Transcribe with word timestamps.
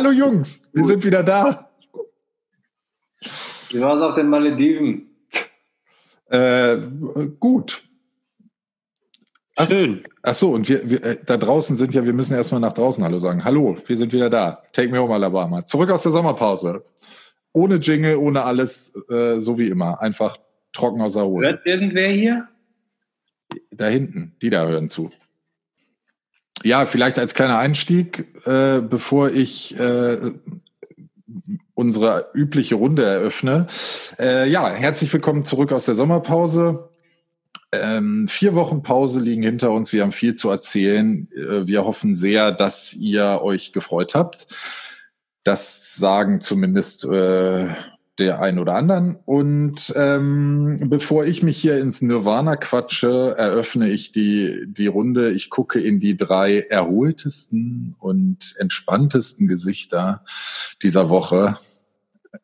Hallo 0.00 0.12
Jungs, 0.12 0.70
wir 0.72 0.84
sind 0.84 1.04
wieder 1.04 1.22
da. 1.22 1.68
Wie 3.68 3.80
war 3.82 3.96
es 3.96 4.00
auf 4.00 4.14
den 4.14 4.30
Malediven? 4.30 5.10
Äh, 6.30 6.78
gut. 7.38 7.82
Ach, 9.56 9.68
Schön. 9.68 10.00
ach 10.22 10.32
so, 10.32 10.52
und 10.52 10.66
wir, 10.70 10.88
wir 10.88 11.04
äh, 11.04 11.18
da 11.26 11.36
draußen 11.36 11.76
sind 11.76 11.92
ja, 11.92 12.02
wir 12.02 12.14
müssen 12.14 12.32
erstmal 12.32 12.62
nach 12.62 12.72
draußen 12.72 13.04
Hallo 13.04 13.18
sagen. 13.18 13.44
Hallo, 13.44 13.76
wir 13.86 13.96
sind 13.98 14.14
wieder 14.14 14.30
da. 14.30 14.62
Take 14.72 14.88
me 14.88 14.98
home, 14.98 15.12
Alabama. 15.12 15.66
Zurück 15.66 15.90
aus 15.90 16.02
der 16.04 16.12
Sommerpause. 16.12 16.82
Ohne 17.52 17.74
Jingle, 17.74 18.16
ohne 18.16 18.44
alles, 18.44 18.94
äh, 19.10 19.38
so 19.38 19.58
wie 19.58 19.68
immer. 19.68 20.00
Einfach 20.00 20.38
trocken 20.72 21.02
aus 21.02 21.12
der 21.12 21.26
Hose. 21.26 21.46
Hört 21.46 21.66
irgendwer 21.66 22.08
hier? 22.08 22.48
Da 23.70 23.88
hinten, 23.88 24.34
die 24.40 24.48
da 24.48 24.66
hören 24.66 24.88
zu. 24.88 25.10
Ja, 26.62 26.84
vielleicht 26.84 27.18
als 27.18 27.34
kleiner 27.34 27.58
Einstieg, 27.58 28.26
äh, 28.46 28.80
bevor 28.80 29.30
ich 29.30 29.78
äh, 29.78 30.18
unsere 31.74 32.30
übliche 32.34 32.74
Runde 32.74 33.04
eröffne. 33.04 33.66
Äh, 34.18 34.50
ja, 34.50 34.70
herzlich 34.70 35.10
willkommen 35.12 35.44
zurück 35.44 35.72
aus 35.72 35.86
der 35.86 35.94
Sommerpause. 35.94 36.90
Ähm, 37.72 38.28
vier 38.28 38.54
Wochen 38.54 38.82
Pause 38.82 39.20
liegen 39.20 39.42
hinter 39.42 39.70
uns. 39.70 39.92
Wir 39.92 40.02
haben 40.02 40.12
viel 40.12 40.34
zu 40.34 40.50
erzählen. 40.50 41.28
Äh, 41.34 41.66
wir 41.66 41.84
hoffen 41.84 42.16
sehr, 42.16 42.52
dass 42.52 42.92
ihr 42.92 43.40
euch 43.42 43.72
gefreut 43.72 44.14
habt. 44.14 44.46
Das 45.44 45.94
sagen 45.94 46.40
zumindest 46.40 47.06
äh, 47.06 47.68
der 48.20 48.40
ein 48.40 48.58
oder 48.58 48.74
anderen. 48.74 49.16
Und 49.24 49.92
ähm, 49.96 50.86
bevor 50.88 51.24
ich 51.24 51.42
mich 51.42 51.58
hier 51.58 51.78
ins 51.78 52.02
Nirvana 52.02 52.56
quatsche, 52.56 53.34
eröffne 53.36 53.88
ich 53.88 54.12
die, 54.12 54.66
die 54.68 54.86
Runde. 54.86 55.30
Ich 55.30 55.50
gucke 55.50 55.80
in 55.80 55.98
die 55.98 56.16
drei 56.16 56.60
erholtesten 56.60 57.96
und 57.98 58.54
entspanntesten 58.58 59.48
Gesichter 59.48 60.22
dieser 60.82 61.08
Woche. 61.08 61.56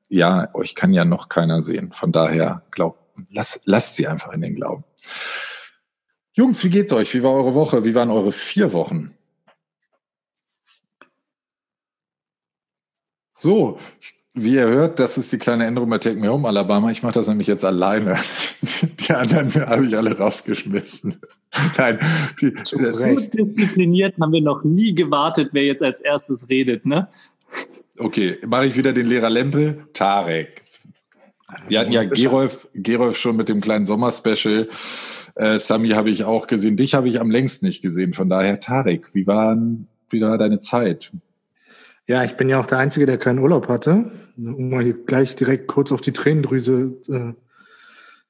Ja, 0.08 0.48
euch 0.54 0.74
kann 0.74 0.92
ja 0.92 1.04
noch 1.04 1.28
keiner 1.28 1.62
sehen. 1.62 1.92
Von 1.92 2.10
daher 2.10 2.62
glaubt, 2.70 2.98
lasst, 3.30 3.66
lasst 3.66 3.96
sie 3.96 4.08
einfach 4.08 4.32
in 4.32 4.40
den 4.40 4.56
Glauben. 4.56 4.84
Jungs, 6.32 6.64
wie 6.64 6.70
geht's 6.70 6.92
euch? 6.92 7.14
Wie 7.14 7.22
war 7.22 7.32
eure 7.32 7.54
Woche? 7.54 7.84
Wie 7.84 7.94
waren 7.94 8.10
eure 8.10 8.32
vier 8.32 8.72
Wochen? 8.72 9.14
So, 13.34 13.78
wie 14.36 14.54
ihr 14.54 14.68
hört, 14.68 15.00
das 15.00 15.16
ist 15.16 15.32
die 15.32 15.38
kleine 15.38 15.64
Änderung 15.64 15.88
bei 15.88 15.96
Take 15.96 16.20
Me 16.20 16.28
Home 16.28 16.46
Alabama. 16.46 16.90
Ich 16.90 17.02
mache 17.02 17.14
das 17.14 17.26
nämlich 17.26 17.46
jetzt 17.46 17.64
alleine. 17.64 18.18
Die 19.08 19.12
anderen 19.12 19.52
habe 19.66 19.86
ich 19.86 19.96
alle 19.96 20.16
rausgeschmissen. 20.16 21.16
Nein, 21.78 21.98
die, 22.40 22.52
Zu 22.62 22.76
Recht. 22.76 23.32
diszipliniert 23.32 24.14
haben 24.20 24.32
wir 24.32 24.42
noch 24.42 24.62
nie 24.62 24.94
gewartet, 24.94 25.50
wer 25.52 25.64
jetzt 25.64 25.82
als 25.82 26.00
erstes 26.00 26.50
redet, 26.50 26.84
ne? 26.84 27.08
Okay, 27.98 28.36
mache 28.46 28.66
ich 28.66 28.76
wieder 28.76 28.92
den 28.92 29.06
Lehrer 29.06 29.30
Lempe. 29.30 29.86
Tarek. 29.94 30.62
Wir 31.68 31.80
hatten 31.80 31.92
ja 31.92 32.04
Gerolf, 32.04 32.68
Gerolf 32.74 33.16
schon 33.16 33.36
mit 33.36 33.48
dem 33.48 33.62
kleinen 33.62 33.86
Sommerspecial. 33.86 34.68
Äh, 35.36 35.58
Sami 35.58 35.90
habe 35.90 36.10
ich 36.10 36.24
auch 36.24 36.46
gesehen. 36.46 36.76
Dich 36.76 36.94
habe 36.94 37.08
ich 37.08 37.20
am 37.20 37.30
längst 37.30 37.62
nicht 37.62 37.80
gesehen. 37.80 38.12
Von 38.12 38.28
daher, 38.28 38.60
Tarek, 38.60 39.14
wie 39.14 39.26
war, 39.26 39.56
wie 40.10 40.20
war 40.20 40.36
deine 40.36 40.60
Zeit? 40.60 41.10
Ja, 42.06 42.22
ich 42.22 42.36
bin 42.36 42.48
ja 42.48 42.60
auch 42.60 42.66
der 42.66 42.78
Einzige, 42.78 43.04
der 43.04 43.18
keinen 43.18 43.40
Urlaub 43.40 43.68
hatte. 43.68 44.10
Um 44.36 44.70
mal 44.70 44.84
hier 44.84 45.04
gleich 45.04 45.34
direkt 45.34 45.66
kurz 45.66 45.90
auf 45.92 46.00
die 46.00 46.12
Tränendrüse 46.12 47.00
äh, 47.08 47.32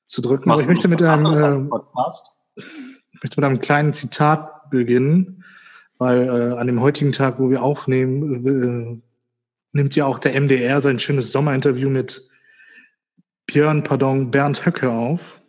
zu 0.06 0.22
drücken. 0.22 0.50
Aber 0.50 0.60
ich 0.60 0.66
möchte 0.66 0.88
mit 0.88 1.02
einem, 1.02 1.70
äh, 1.70 2.62
ich 3.12 3.22
möchte 3.22 3.40
mit 3.40 3.44
einem 3.44 3.60
kleinen 3.60 3.92
Zitat 3.92 4.70
beginnen, 4.70 5.44
weil 5.98 6.26
äh, 6.26 6.58
an 6.58 6.66
dem 6.66 6.80
heutigen 6.80 7.12
Tag, 7.12 7.38
wo 7.38 7.50
wir 7.50 7.62
aufnehmen, 7.62 8.46
äh, 8.46 9.02
nimmt 9.72 9.94
ja 9.94 10.06
auch 10.06 10.18
der 10.18 10.40
MDR 10.40 10.80
sein 10.80 10.98
schönes 10.98 11.32
Sommerinterview 11.32 11.90
mit 11.90 12.26
Björn, 13.46 13.82
pardon, 13.82 14.30
Bernd 14.30 14.64
Höcke 14.64 14.90
auf. 14.90 15.40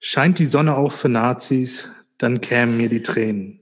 Scheint 0.00 0.38
die 0.38 0.46
Sonne 0.46 0.76
auch 0.76 0.92
für 0.92 1.08
Nazis, 1.08 1.88
dann 2.18 2.40
kämen 2.40 2.76
mir 2.76 2.88
die 2.88 3.02
Tränen. 3.02 3.60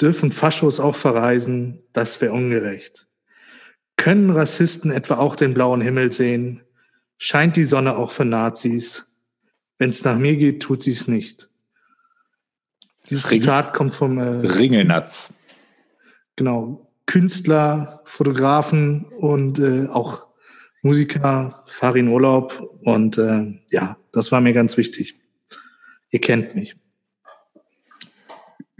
Dürfen 0.00 0.32
Faschos 0.32 0.80
auch 0.80 0.96
verreisen, 0.96 1.82
das 1.92 2.20
wäre 2.20 2.32
ungerecht. 2.32 3.06
Können 3.96 4.30
Rassisten 4.30 4.90
etwa 4.90 5.18
auch 5.18 5.36
den 5.36 5.52
blauen 5.52 5.80
Himmel 5.82 6.10
sehen? 6.12 6.62
Scheint 7.18 7.56
die 7.56 7.64
Sonne 7.64 7.96
auch 7.96 8.10
für 8.10 8.24
Nazis? 8.24 9.06
Wenn's 9.78 10.04
nach 10.04 10.16
mir 10.16 10.36
geht, 10.36 10.62
tut 10.62 10.82
sie's 10.82 11.06
nicht. 11.06 11.50
Dieses 13.10 13.30
Ring- 13.30 13.42
Zitat 13.42 13.74
kommt 13.74 13.94
vom 13.94 14.18
äh, 14.18 14.46
Ringelnatz. 14.46 15.34
genau 16.36 16.86
Künstler, 17.06 18.02
Fotografen 18.04 19.04
und 19.04 19.58
äh, 19.58 19.86
auch 19.88 20.28
Musiker, 20.82 21.64
fahr 21.66 21.96
in 21.96 22.08
Urlaub 22.08 22.60
und 22.84 23.18
äh, 23.18 23.58
ja, 23.68 23.98
das 24.12 24.32
war 24.32 24.40
mir 24.40 24.52
ganz 24.52 24.76
wichtig. 24.76 25.16
Ihr 26.10 26.20
kennt 26.20 26.54
mich. 26.54 26.76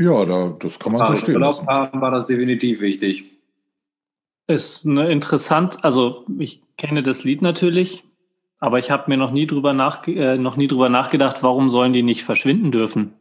Ja, 0.00 0.24
da, 0.24 0.56
das 0.58 0.78
kann 0.78 0.92
man 0.92 1.06
so 1.08 1.14
stehen 1.14 1.34
Urlaub 1.34 1.56
lassen. 1.56 1.66
haben 1.66 2.00
war 2.00 2.10
das 2.10 2.26
definitiv 2.26 2.80
wichtig. 2.80 3.26
Ist 4.46 4.86
eine 4.86 5.10
interessant, 5.10 5.84
also 5.84 6.24
ich 6.38 6.62
kenne 6.78 7.02
das 7.02 7.22
Lied 7.22 7.42
natürlich, 7.42 8.02
aber 8.60 8.78
ich 8.78 8.90
habe 8.90 9.10
mir 9.10 9.18
noch 9.18 9.30
nie 9.30 9.46
drüber 9.46 9.74
nach, 9.74 10.08
äh, 10.08 10.38
noch 10.38 10.56
nie 10.56 10.68
drüber 10.68 10.88
nachgedacht, 10.88 11.42
warum 11.42 11.68
sollen 11.68 11.92
die 11.92 12.02
nicht 12.02 12.24
verschwinden 12.24 12.72
dürfen? 12.72 13.12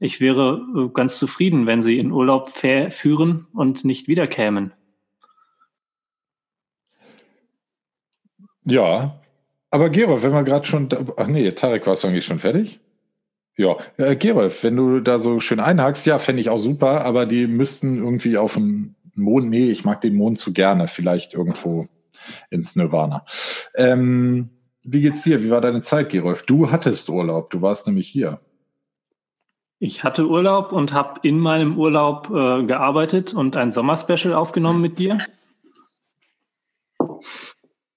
Ich 0.00 0.20
wäre 0.20 0.66
äh, 0.76 0.88
ganz 0.92 1.16
zufrieden, 1.16 1.64
wenn 1.64 1.80
sie 1.80 2.00
in 2.00 2.10
Urlaub 2.10 2.48
führen 2.48 3.46
und 3.52 3.84
nicht 3.84 4.08
wiederkämen. 4.08 4.72
Ja, 8.64 9.20
aber 9.70 9.90
Gerolf, 9.90 10.24
wenn 10.24 10.32
wir 10.32 10.42
gerade 10.42 10.66
schon, 10.66 10.88
ach 11.16 11.28
nee, 11.28 11.52
Tarek, 11.52 11.86
warst 11.86 12.02
du 12.02 12.08
eigentlich 12.08 12.24
schon 12.24 12.40
fertig? 12.40 12.80
Ja, 13.60 13.76
äh, 13.98 14.16
Gerolf, 14.16 14.64
wenn 14.64 14.74
du 14.74 15.00
da 15.00 15.18
so 15.18 15.38
schön 15.38 15.60
einhakst, 15.60 16.06
ja, 16.06 16.18
fände 16.18 16.40
ich 16.40 16.48
auch 16.48 16.56
super, 16.56 17.04
aber 17.04 17.26
die 17.26 17.46
müssten 17.46 17.98
irgendwie 17.98 18.38
auf 18.38 18.54
dem 18.54 18.94
Mond, 19.14 19.50
nee, 19.50 19.70
ich 19.70 19.84
mag 19.84 20.00
den 20.00 20.14
Mond 20.14 20.38
zu 20.38 20.54
gerne, 20.54 20.88
vielleicht 20.88 21.34
irgendwo 21.34 21.86
ins 22.48 22.74
Nirvana. 22.74 23.22
Ähm, 23.74 24.48
wie 24.82 25.02
geht's 25.02 25.24
dir? 25.24 25.42
Wie 25.42 25.50
war 25.50 25.60
deine 25.60 25.82
Zeit, 25.82 26.08
Gerolf? 26.08 26.46
Du 26.46 26.70
hattest 26.70 27.10
Urlaub, 27.10 27.50
du 27.50 27.60
warst 27.60 27.86
nämlich 27.86 28.08
hier. 28.08 28.40
Ich 29.78 30.04
hatte 30.04 30.26
Urlaub 30.26 30.72
und 30.72 30.94
habe 30.94 31.20
in 31.22 31.38
meinem 31.38 31.78
Urlaub 31.78 32.30
äh, 32.30 32.64
gearbeitet 32.64 33.34
und 33.34 33.58
ein 33.58 33.72
Sommerspecial 33.72 34.32
aufgenommen 34.32 34.80
mit 34.80 34.98
dir. 34.98 35.18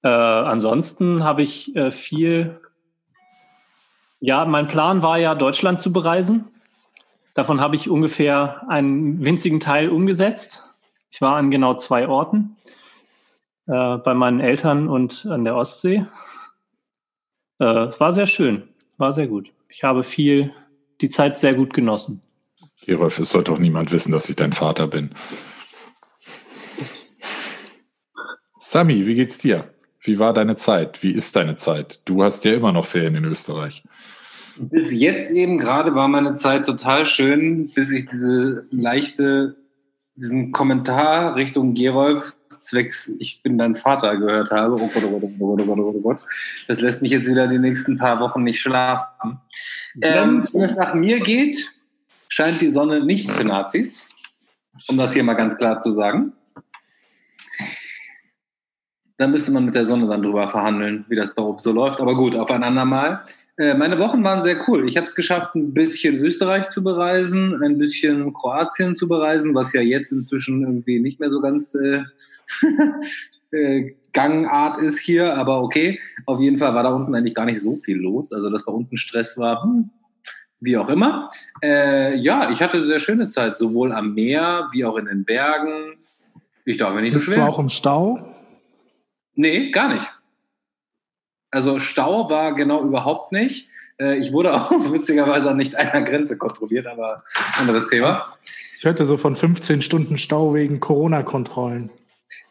Äh, 0.01 0.09
ansonsten 0.09 1.24
habe 1.24 1.41
ich 1.41 1.74
äh, 1.78 1.91
viel. 1.91 2.59
Ja, 4.26 4.46
mein 4.46 4.68
Plan 4.68 5.04
war 5.04 5.20
ja, 5.20 5.36
Deutschland 5.36 5.82
zu 5.82 5.92
bereisen. 5.92 6.46
Davon 7.34 7.60
habe 7.60 7.76
ich 7.76 7.90
ungefähr 7.90 8.64
einen 8.70 9.22
winzigen 9.26 9.60
Teil 9.60 9.90
umgesetzt. 9.90 10.64
Ich 11.12 11.20
war 11.20 11.36
an 11.36 11.52
genau 11.52 11.74
zwei 11.74 12.08
Orten. 12.08 12.56
Äh, 13.68 13.98
bei 13.98 14.14
meinen 14.14 14.40
Eltern 14.40 14.88
und 14.88 15.26
an 15.26 15.44
der 15.44 15.58
Ostsee. 15.58 16.06
Äh, 17.60 17.66
war 17.66 18.14
sehr 18.14 18.26
schön, 18.26 18.70
war 18.98 19.12
sehr 19.12 19.28
gut. 19.28 19.52
Ich 19.68 19.84
habe 19.84 20.04
viel, 20.04 20.54
die 21.02 21.10
Zeit 21.10 21.38
sehr 21.38 21.54
gut 21.54 21.74
genossen. 21.74 22.22
Gerolf, 22.86 23.20
es 23.20 23.30
sollte 23.30 23.52
doch 23.52 23.60
niemand 23.60 23.92
wissen, 23.92 24.14
dass 24.14 24.30
ich 24.30 24.38
dein 24.38 24.54
Vater 24.54 24.88
bin. 24.88 25.14
Sami, 28.58 29.06
wie 29.06 29.16
geht's 29.16 29.40
dir? 29.40 29.73
Wie 30.03 30.19
war 30.19 30.34
deine 30.34 30.56
Zeit? 30.56 31.02
Wie 31.02 31.12
ist 31.12 31.36
deine 31.36 31.56
Zeit? 31.56 32.02
Du 32.06 32.24
hast 32.24 32.44
ja 32.46 32.53
immer 32.53 32.72
noch 32.72 32.86
Ferien 32.86 33.16
in 33.16 33.25
Österreich. 33.25 33.84
Bis 34.58 34.91
jetzt 34.91 35.31
eben 35.31 35.58
gerade 35.58 35.96
war 35.96 36.08
meine 36.08 36.34
Zeit 36.34 36.66
total 36.66 37.06
schön, 37.06 37.69
bis 37.74 37.90
ich 37.91 38.08
diese 38.09 38.68
leichte, 38.69 39.56
diesen 40.16 40.52
Kommentar 40.52 41.36
Richtung 41.36 41.74
Gerolf 41.74 42.33
zwecks 42.63 43.13
Ich 43.19 43.42
bin 43.44 43.57
dein 43.57 43.75
Vater 43.75 44.18
gehört 44.18 44.51
habe. 44.51 44.75
Oh 44.75 44.89
Gott, 44.94 45.04
oh 45.06 45.19
Gott, 45.19 45.24
oh 45.24 45.31
Gott, 45.38 45.62
oh 45.62 45.66
Gott, 45.66 45.80
oh 45.80 45.83
Gott, 45.83 45.95
oh 45.95 46.01
Gott. 46.01 46.19
Das 46.68 46.81
lässt 46.81 47.01
mich 47.01 47.12
jetzt 47.12 47.28
wieder 47.28 47.48
die 47.48 47.60
nächsten 47.60 47.98
paar 47.98 48.19
Wochen 48.19 48.44
nicht 48.44 48.62
schlafen. 48.62 49.39
Ähm, 50.01 50.44
wenn 50.54 50.62
es 50.62 50.75
nach 50.75 50.94
mir 50.94 51.19
geht, 51.19 51.57
scheint 52.30 52.62
die 52.62 52.69
Sonne 52.69 53.04
nicht 53.06 53.30
für 53.30 53.44
Nazis, 53.44 54.07
um 54.88 54.98
das 54.98 55.13
hier 55.13 55.24
mal 55.24 55.36
ganz 55.36 55.57
klar 55.57 55.80
zu 55.80 55.92
sagen. 55.92 56.33
Da 59.18 59.27
müsste 59.27 59.51
man 59.51 59.65
mit 59.65 59.75
der 59.75 59.86
Sonne 59.86 60.07
dann 60.07 60.24
drüber 60.24 60.48
verhandeln, 60.48 61.06
wie 61.07 61.15
das 61.15 61.36
da 61.36 61.44
oben 61.44 61.60
so 61.60 61.71
läuft. 61.71 62.01
Aber 62.01 62.15
gut, 62.15 62.36
auf 62.36 62.50
ein 62.50 62.63
andermal. 62.63 63.24
Äh, 63.57 63.75
meine 63.75 64.00
Wochen 64.00 64.24
waren 64.24 64.42
sehr 64.42 64.57
cool. 64.68 64.88
Ich 64.88 64.98
habe 64.98 65.06
es 65.06 65.13
geschafft, 65.13 65.54
ein 65.54 65.74
bisschen 65.74 66.18
Österreich 66.18 66.69
zu 66.69 66.83
bereisen, 66.83 67.62
ein 67.63 67.77
bisschen 67.77 68.33
Kroatien 68.33 68.95
zu 68.95 69.07
bereisen, 69.07 69.54
was 69.54 69.71
ja 69.74 69.81
jetzt 69.81 70.12
inzwischen 70.12 70.63
irgendwie 70.63 71.00
nicht 71.00 71.19
mehr 71.19 71.30
so 71.30 71.42
ganz 71.42 71.75
äh, 71.75 72.01
äh, 73.56 73.94
Gangart 74.13 74.80
ist 74.80 75.00
hier. 75.00 75.38
Aber 75.38 75.62
okay, 75.62 76.00
auf 76.25 76.39
jeden 76.39 76.57
Fall 76.57 76.74
war 76.74 76.81
da 76.81 76.89
unten 76.89 77.13
eigentlich 77.13 77.36
gar 77.36 77.45
nicht 77.45 77.62
so 77.62 77.75
viel 77.75 77.98
los. 77.98 78.33
Also, 78.33 78.50
dass 78.50 78.66
da 78.66 78.71
unten 78.71 78.98
Stress 78.98 79.38
war, 79.38 79.62
hm, 79.62 79.92
wie 80.59 80.75
auch 80.75 80.89
immer. 80.89 81.30
Äh, 81.62 82.18
ja, 82.18 82.50
ich 82.50 82.62
hatte 82.62 82.83
sehr 82.86 83.00
schöne 83.00 83.27
Zeit, 83.27 83.57
sowohl 83.57 83.92
am 83.92 84.16
Meer 84.16 84.69
wie 84.71 84.86
auch 84.86 84.98
in 84.98 85.06
den 85.06 85.24
Bergen. 85.24 85.98
Ich 86.66 86.77
darf 86.77 86.95
mir 86.95 87.01
nicht 87.01 87.13
Bist 87.13 87.27
beschweren. 87.27 87.48
du 87.48 87.54
auch 87.54 87.59
im 87.59 87.69
Stau? 87.69 88.32
Nee, 89.35 89.71
gar 89.71 89.94
nicht. 89.94 90.07
Also 91.51 91.80
Stau 91.80 92.30
war 92.30 92.56
genau 92.56 92.83
überhaupt 92.83 93.31
nicht. 93.31 93.69
Äh, 94.00 94.18
ich 94.18 94.33
wurde 94.33 94.53
auch 94.56 94.71
witzigerweise 94.91 95.51
an 95.51 95.57
nicht 95.57 95.75
einer 95.75 96.01
Grenze 96.01 96.38
kontrolliert, 96.38 96.88
aber 96.88 97.18
anderes 97.57 97.88
Thema. 97.88 98.35
Ich 98.77 98.83
hörte 98.83 99.06
so 99.06 99.18
von 99.18 99.35
15 99.35 99.81
Stunden 99.81 100.18
Stau 100.18 100.53
wegen 100.53 100.80
Corona-Kontrollen. 100.80 101.89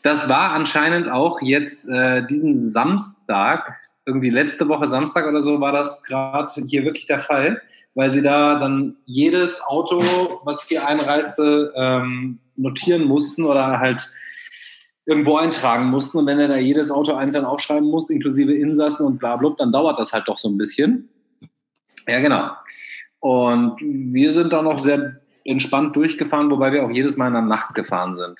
Das 0.02 0.28
war 0.28 0.50
anscheinend 0.52 1.08
auch 1.08 1.40
jetzt 1.42 1.88
äh, 1.88 2.26
diesen 2.26 2.58
Samstag, 2.58 3.76
irgendwie 4.04 4.30
letzte 4.30 4.68
Woche 4.68 4.86
Samstag 4.86 5.26
oder 5.28 5.42
so, 5.42 5.60
war 5.60 5.72
das 5.72 6.02
gerade 6.02 6.62
hier 6.66 6.84
wirklich 6.84 7.06
der 7.06 7.20
Fall, 7.20 7.62
weil 7.94 8.10
sie 8.10 8.22
da 8.22 8.58
dann 8.58 8.96
jedes 9.04 9.62
Auto, 9.62 10.00
was 10.44 10.66
hier 10.66 10.86
einreiste, 10.86 11.72
ähm, 11.76 12.38
notieren 12.56 13.04
mussten 13.04 13.44
oder 13.44 13.78
halt 13.78 14.10
irgendwo 15.06 15.36
eintragen 15.36 15.86
mussten. 15.90 16.18
Und 16.18 16.26
wenn 16.26 16.38
er 16.38 16.48
da 16.48 16.56
jedes 16.56 16.90
Auto 16.90 17.14
einzeln 17.14 17.44
aufschreiben 17.44 17.88
muss, 17.88 18.10
inklusive 18.10 18.54
Insassen 18.54 19.06
und 19.06 19.18
bla, 19.18 19.36
bla, 19.36 19.50
dann 19.56 19.72
dauert 19.72 19.98
das 19.98 20.12
halt 20.12 20.28
doch 20.28 20.38
so 20.38 20.48
ein 20.48 20.58
bisschen. 20.58 21.08
Ja, 22.06 22.20
genau. 22.20 22.50
Und 23.20 23.78
wir 23.80 24.32
sind 24.32 24.52
da 24.52 24.62
noch 24.62 24.78
sehr 24.78 25.20
entspannt 25.44 25.94
durchgefahren, 25.96 26.50
wobei 26.50 26.72
wir 26.72 26.84
auch 26.84 26.90
jedes 26.90 27.16
Mal 27.16 27.28
in 27.28 27.34
der 27.34 27.42
Nacht 27.42 27.74
gefahren 27.74 28.14
sind. 28.14 28.38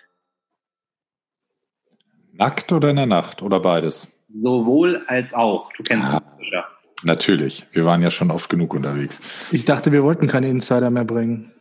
Nackt 2.33 2.73
oder 2.73 2.91
in 2.91 2.97
der 2.97 3.07
Nacht 3.07 3.43
oder 3.43 3.61
beides? 3.61 4.09
Sowohl 4.33 5.03
als 5.07 5.35
auch. 5.35 5.73
Du 5.75 5.83
kennst 5.83 6.07
Ah. 6.09 6.21
das 6.39 6.47
ja. 6.51 6.65
Natürlich. 7.05 7.67
Wir 7.73 7.85
waren 7.85 8.03
ja 8.03 8.11
schon 8.11 8.31
oft 8.31 8.49
genug 8.49 8.75
unterwegs. 8.75 9.21
Ich 9.51 9.65
dachte, 9.65 9.93
wir 9.93 10.03
wollten 10.05 10.29
keine 10.29 10.49
Insider 10.49 10.91
mehr 10.91 11.05
bringen. 11.05 11.53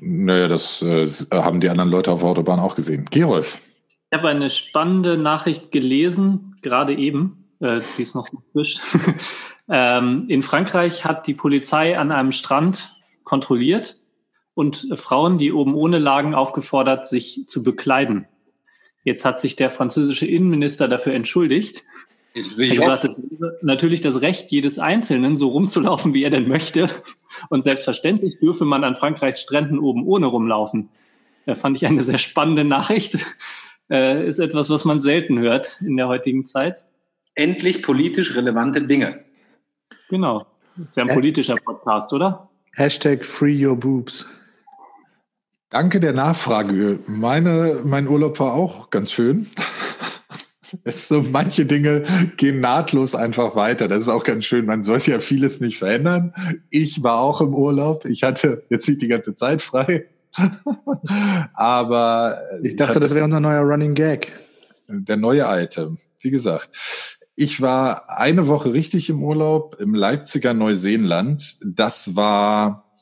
Naja, 0.00 0.48
das 0.48 0.80
äh, 0.82 1.06
haben 1.32 1.60
die 1.60 1.68
anderen 1.68 1.90
Leute 1.90 2.10
auf 2.12 2.20
der 2.20 2.28
Autobahn 2.30 2.60
auch 2.60 2.74
gesehen. 2.76 3.04
Gerolf. 3.10 3.58
Ich 4.12 4.18
habe 4.18 4.28
eine 4.28 4.50
spannende 4.50 5.16
Nachricht 5.16 5.72
gelesen, 5.72 6.58
gerade 6.60 6.94
eben, 6.94 7.48
äh, 7.60 7.80
die 7.96 8.02
ist 8.02 8.14
noch 8.14 8.26
so 8.26 8.42
frisch. 8.52 8.76
ähm, 9.70 10.26
in 10.28 10.42
Frankreich 10.42 11.06
hat 11.06 11.26
die 11.26 11.32
Polizei 11.32 11.96
an 11.96 12.12
einem 12.12 12.32
Strand 12.32 12.94
kontrolliert 13.24 13.96
und 14.52 14.86
äh, 14.90 14.98
Frauen, 14.98 15.38
die 15.38 15.50
oben 15.50 15.74
ohne 15.74 15.98
lagen, 15.98 16.34
aufgefordert, 16.34 17.06
sich 17.06 17.46
zu 17.46 17.62
bekleiden. 17.62 18.26
Jetzt 19.02 19.24
hat 19.24 19.40
sich 19.40 19.56
der 19.56 19.70
französische 19.70 20.26
Innenminister 20.26 20.88
dafür 20.88 21.14
entschuldigt. 21.14 21.82
Ich, 22.34 22.58
Er 22.58 22.68
hat 22.68 23.00
gesagt, 23.00 23.04
es 23.06 23.24
wäre 23.30 23.56
natürlich 23.62 24.02
das 24.02 24.20
Recht 24.20 24.52
jedes 24.52 24.78
Einzelnen, 24.78 25.38
so 25.38 25.48
rumzulaufen, 25.48 26.12
wie 26.12 26.22
er 26.22 26.30
denn 26.30 26.48
möchte. 26.48 26.90
Und 27.48 27.64
selbstverständlich 27.64 28.38
dürfe 28.40 28.66
man 28.66 28.84
an 28.84 28.94
Frankreichs 28.94 29.40
Stränden 29.40 29.78
oben 29.78 30.04
ohne 30.04 30.26
rumlaufen. 30.26 30.90
Da 31.46 31.54
fand 31.54 31.78
ich 31.78 31.86
eine 31.86 32.04
sehr 32.04 32.18
spannende 32.18 32.64
Nachricht. 32.64 33.16
Äh, 33.90 34.26
ist 34.26 34.38
etwas, 34.38 34.70
was 34.70 34.84
man 34.84 35.00
selten 35.00 35.38
hört 35.38 35.80
in 35.80 35.96
der 35.96 36.08
heutigen 36.08 36.44
Zeit. 36.44 36.84
endlich 37.34 37.82
politisch 37.82 38.36
relevante 38.36 38.82
Dinge. 38.82 39.24
Genau. 40.08 40.46
Ist 40.84 40.96
ja 40.96 41.04
ein 41.04 41.14
politischer 41.14 41.56
Podcast, 41.56 42.12
oder? 42.12 42.50
Hashtag 42.74 43.24
Free 43.24 43.66
Your 43.66 43.76
Boobs. 43.76 44.26
Danke 45.70 46.00
der 46.00 46.12
Nachfrage. 46.12 46.98
Meine, 47.06 47.80
mein 47.84 48.06
Urlaub 48.06 48.38
war 48.40 48.52
auch 48.54 48.90
ganz 48.90 49.10
schön. 49.12 49.46
Es 50.84 51.06
so, 51.06 51.22
manche 51.22 51.66
Dinge 51.66 52.04
gehen 52.38 52.60
nahtlos 52.60 53.14
einfach 53.14 53.54
weiter. 53.54 53.88
Das 53.88 54.04
ist 54.04 54.08
auch 54.08 54.24
ganz 54.24 54.46
schön. 54.46 54.64
Man 54.64 54.82
sollte 54.82 55.10
ja 55.10 55.20
vieles 55.20 55.60
nicht 55.60 55.76
verändern. 55.76 56.32
Ich 56.70 57.02
war 57.02 57.20
auch 57.20 57.42
im 57.42 57.54
Urlaub. 57.54 58.06
Ich 58.06 58.22
hatte 58.22 58.64
jetzt 58.70 58.88
nicht 58.88 59.02
die 59.02 59.08
ganze 59.08 59.34
Zeit 59.34 59.60
frei. 59.60 60.06
Aber 61.54 62.42
Ich 62.62 62.76
dachte, 62.76 62.90
hatte 62.90 63.00
das 63.00 63.14
wäre 63.14 63.24
unser 63.24 63.40
neuer 63.40 63.62
Running 63.62 63.94
Gag. 63.94 64.32
der 64.88 65.16
neue 65.16 65.44
Item. 65.46 65.98
Wie 66.20 66.30
gesagt, 66.30 66.70
ich 67.34 67.60
war 67.60 68.10
eine 68.10 68.46
Woche 68.46 68.72
richtig 68.72 69.08
im 69.08 69.22
Urlaub 69.22 69.76
im 69.80 69.94
Leipziger 69.94 70.54
Neuseenland. 70.54 71.58
Das 71.64 72.14
war 72.14 72.92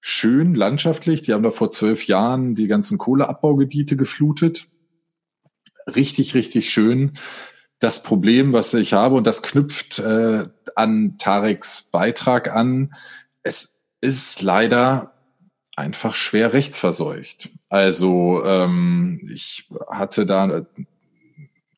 schön 0.00 0.54
landschaftlich. 0.54 1.22
Die 1.22 1.32
haben 1.32 1.42
da 1.42 1.50
vor 1.50 1.70
zwölf 1.70 2.06
Jahren 2.06 2.54
die 2.54 2.66
ganzen 2.66 2.98
Kohleabbaugebiete 2.98 3.96
geflutet. 3.96 4.68
Richtig, 5.86 6.34
richtig 6.34 6.70
schön. 6.70 7.12
Das 7.78 8.02
Problem, 8.02 8.52
was 8.52 8.74
ich 8.74 8.92
habe, 8.92 9.14
und 9.14 9.26
das 9.26 9.42
knüpft 9.42 10.00
äh, 10.00 10.48
an 10.74 11.16
Tareks 11.18 11.90
Beitrag 11.92 12.52
an, 12.52 12.94
es 13.42 13.80
ist 14.00 14.42
leider 14.42 15.17
einfach 15.78 16.16
schwer 16.16 16.52
rechtsverseucht. 16.52 17.50
Also 17.68 18.42
ähm, 18.44 19.28
ich 19.32 19.68
hatte 19.88 20.26
da 20.26 20.66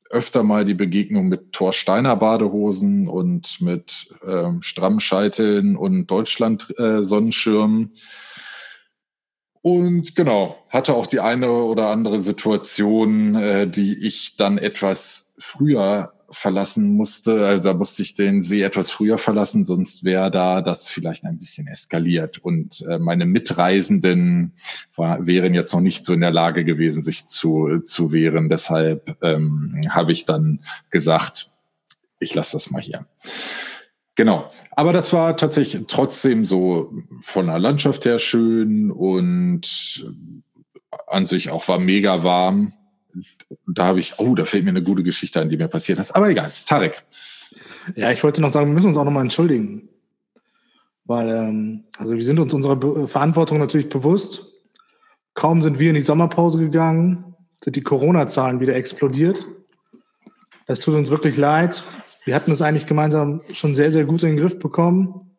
öfter 0.08 0.42
mal 0.42 0.64
die 0.64 0.74
Begegnung 0.74 1.28
mit 1.28 1.52
Thorsteiner 1.52 2.16
Badehosen 2.16 3.06
und 3.08 3.60
mit 3.60 4.12
ähm, 4.26 4.62
Strammscheiteln 4.62 5.76
und 5.76 6.08
Deutschland 6.08 6.74
äh. 6.76 7.92
Und 9.62 10.16
genau, 10.16 10.58
hatte 10.70 10.94
auch 10.94 11.06
die 11.06 11.20
eine 11.20 11.52
oder 11.52 11.88
andere 11.90 12.20
Situation, 12.20 13.34
äh, 13.34 13.68
die 13.68 13.98
ich 14.04 14.36
dann 14.36 14.56
etwas 14.56 15.36
früher 15.38 16.14
verlassen 16.30 16.96
musste. 16.96 17.46
Also 17.46 17.62
da 17.64 17.74
musste 17.74 18.02
ich 18.02 18.14
den 18.14 18.42
See 18.42 18.62
etwas 18.62 18.90
früher 18.90 19.18
verlassen, 19.18 19.64
sonst 19.64 20.04
wäre 20.04 20.30
da 20.30 20.62
das 20.62 20.88
vielleicht 20.88 21.24
ein 21.24 21.38
bisschen 21.38 21.66
eskaliert. 21.66 22.38
Und 22.38 22.84
äh, 22.88 22.98
meine 22.98 23.26
Mitreisenden 23.26 24.52
war, 24.94 25.26
wären 25.26 25.54
jetzt 25.54 25.72
noch 25.72 25.80
nicht 25.80 26.04
so 26.04 26.12
in 26.12 26.20
der 26.20 26.30
Lage 26.30 26.64
gewesen, 26.64 27.02
sich 27.02 27.26
zu, 27.26 27.80
zu 27.84 28.12
wehren. 28.12 28.48
Deshalb 28.48 29.16
ähm, 29.22 29.80
habe 29.90 30.12
ich 30.12 30.24
dann 30.24 30.60
gesagt, 30.90 31.48
ich 32.18 32.34
lasse 32.34 32.56
das 32.56 32.70
mal 32.70 32.82
hier. 32.82 33.06
Genau. 34.14 34.50
Aber 34.72 34.92
das 34.92 35.12
war 35.12 35.36
tatsächlich 35.36 35.84
trotzdem 35.88 36.44
so 36.44 36.92
von 37.22 37.46
der 37.46 37.58
Landschaft 37.58 38.04
her 38.04 38.18
schön 38.18 38.90
und 38.90 40.04
an 41.06 41.26
sich 41.26 41.50
auch 41.50 41.68
war 41.68 41.78
mega 41.78 42.22
warm. 42.22 42.72
Da 43.66 43.86
habe 43.86 44.00
ich, 44.00 44.18
oh, 44.18 44.34
da 44.34 44.44
fällt 44.44 44.64
mir 44.64 44.70
eine 44.70 44.82
gute 44.82 45.02
Geschichte 45.02 45.40
an, 45.40 45.48
die 45.48 45.56
mir 45.56 45.68
passiert 45.68 45.98
ist. 45.98 46.12
Aber 46.12 46.28
egal. 46.28 46.50
Tarek. 46.66 47.02
Ja, 47.96 48.10
ich 48.10 48.22
wollte 48.22 48.40
noch 48.40 48.52
sagen, 48.52 48.68
wir 48.68 48.74
müssen 48.74 48.88
uns 48.88 48.96
auch 48.96 49.04
nochmal 49.04 49.22
entschuldigen. 49.22 49.88
Weil, 51.04 51.28
ähm, 51.30 51.84
also 51.98 52.14
wir 52.14 52.24
sind 52.24 52.38
uns 52.38 52.54
unserer 52.54 52.76
Be 52.76 53.08
Verantwortung 53.08 53.58
natürlich 53.58 53.88
bewusst. 53.88 54.52
Kaum 55.34 55.62
sind 55.62 55.78
wir 55.78 55.90
in 55.90 55.96
die 55.96 56.02
Sommerpause 56.02 56.58
gegangen, 56.58 57.34
sind 57.62 57.76
die 57.76 57.82
Corona-Zahlen 57.82 58.60
wieder 58.60 58.76
explodiert. 58.76 59.46
Das 60.66 60.80
tut 60.80 60.94
uns 60.94 61.10
wirklich 61.10 61.36
leid. 61.36 61.82
Wir 62.24 62.34
hatten 62.34 62.52
es 62.52 62.62
eigentlich 62.62 62.86
gemeinsam 62.86 63.42
schon 63.52 63.74
sehr, 63.74 63.90
sehr 63.90 64.04
gut 64.04 64.22
in 64.22 64.30
den 64.30 64.38
Griff 64.38 64.58
bekommen. 64.58 65.30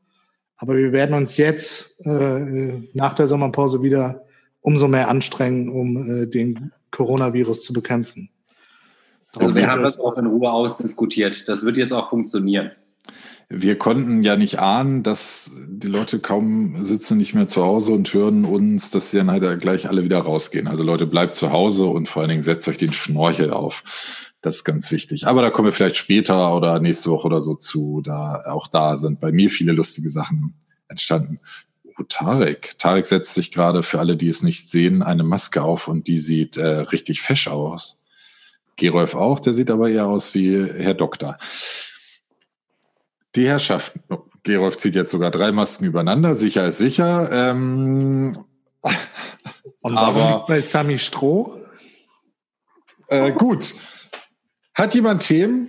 Aber 0.57 0.75
wir 0.75 0.91
werden 0.91 1.15
uns 1.15 1.37
jetzt 1.37 1.95
äh, 2.05 2.81
nach 2.93 3.13
der 3.13 3.27
Sommerpause 3.27 3.81
wieder 3.81 4.25
umso 4.61 4.87
mehr 4.87 5.07
anstrengen, 5.07 5.69
um 5.69 6.23
äh, 6.23 6.27
den 6.27 6.71
Coronavirus 6.91 7.63
zu 7.63 7.73
bekämpfen. 7.73 8.29
Also 9.35 9.55
wir 9.55 9.67
haben 9.67 9.83
das 9.83 9.97
auch 9.97 10.17
in 10.17 10.27
Ruhe 10.27 10.51
ausdiskutiert. 10.51 11.47
Das 11.47 11.65
wird 11.65 11.77
jetzt 11.77 11.93
auch 11.93 12.09
funktionieren. 12.09 12.71
Wir 13.53 13.77
konnten 13.77 14.23
ja 14.23 14.37
nicht 14.37 14.59
ahnen, 14.59 15.03
dass 15.03 15.51
die 15.67 15.87
Leute 15.87 16.19
kaum 16.19 16.81
sitzen 16.83 17.17
nicht 17.17 17.33
mehr 17.33 17.49
zu 17.49 17.63
Hause 17.63 17.91
und 17.91 18.13
hören 18.13 18.45
uns, 18.45 18.91
dass 18.91 19.11
sie 19.11 19.17
dann 19.17 19.29
halt 19.29 19.59
gleich 19.59 19.89
alle 19.89 20.05
wieder 20.05 20.19
rausgehen. 20.19 20.67
Also 20.67 20.83
Leute, 20.83 21.05
bleibt 21.05 21.35
zu 21.35 21.51
Hause 21.51 21.85
und 21.85 22.07
vor 22.07 22.21
allen 22.21 22.29
Dingen 22.29 22.43
setzt 22.43 22.67
euch 22.69 22.77
den 22.77 22.93
Schnorchel 22.93 23.51
auf. 23.51 24.31
Das 24.41 24.57
ist 24.57 24.63
ganz 24.63 24.89
wichtig. 24.91 25.27
Aber 25.27 25.41
da 25.41 25.49
kommen 25.49 25.67
wir 25.67 25.73
vielleicht 25.73 25.97
später 25.97 26.55
oder 26.55 26.79
nächste 26.79 27.11
Woche 27.11 27.27
oder 27.27 27.41
so 27.41 27.55
zu. 27.55 28.01
Da 28.01 28.43
auch 28.47 28.67
da 28.67 28.95
sind 28.95 29.19
bei 29.19 29.33
mir 29.33 29.49
viele 29.49 29.73
lustige 29.73 30.09
Sachen 30.09 30.55
entstanden. 30.87 31.39
Tarek. 32.03 32.77
Tarek 32.79 33.05
setzt 33.05 33.33
sich 33.33 33.51
gerade 33.51 33.83
für 33.83 33.99
alle, 33.99 34.15
die 34.17 34.27
es 34.27 34.43
nicht 34.43 34.69
sehen, 34.69 35.01
eine 35.03 35.23
Maske 35.23 35.61
auf 35.63 35.87
und 35.87 36.07
die 36.07 36.19
sieht 36.19 36.57
äh, 36.57 36.65
richtig 36.65 37.21
fesch 37.21 37.47
aus. 37.47 37.99
Gerolf 38.77 39.15
auch, 39.15 39.39
der 39.39 39.53
sieht 39.53 39.69
aber 39.69 39.89
eher 39.89 40.07
aus 40.07 40.33
wie 40.33 40.65
Herr 40.65 40.93
Doktor. 40.93 41.37
Die 43.35 43.47
Herrschaft. 43.47 43.93
Oh, 44.09 44.19
Gerolf 44.43 44.77
zieht 44.77 44.95
jetzt 44.95 45.11
sogar 45.11 45.29
drei 45.31 45.51
Masken 45.51 45.85
übereinander. 45.85 46.35
Sicher 46.35 46.67
ist 46.67 46.77
sicher. 46.79 47.29
Ähm, 47.31 48.43
Und 49.81 49.97
Aber- 49.97 50.45
bei 50.47 50.61
Sami 50.61 50.99
Stroh? 50.99 51.57
äh, 53.07 53.31
gut. 53.31 53.73
Hat 54.73 54.93
jemand 54.95 55.23
Themen? 55.27 55.67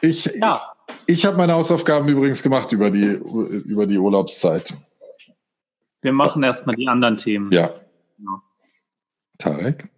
Ich, 0.00 0.24
Ja. 0.36 0.62
ich 1.06 1.24
habe 1.24 1.36
meine 1.36 1.54
Hausaufgaben 1.54 2.08
übrigens 2.08 2.42
gemacht 2.42 2.72
über 2.72 2.90
die, 2.90 3.04
über 3.04 3.86
die 3.86 3.98
Urlaubszeit. 3.98 4.74
Wir 6.00 6.12
machen 6.12 6.42
erstmal 6.42 6.76
die 6.76 6.88
anderen 6.88 7.16
Themen. 7.16 7.50
Ja. 7.52 7.74
Ja. 8.18 8.42
Tarek? 9.38 9.88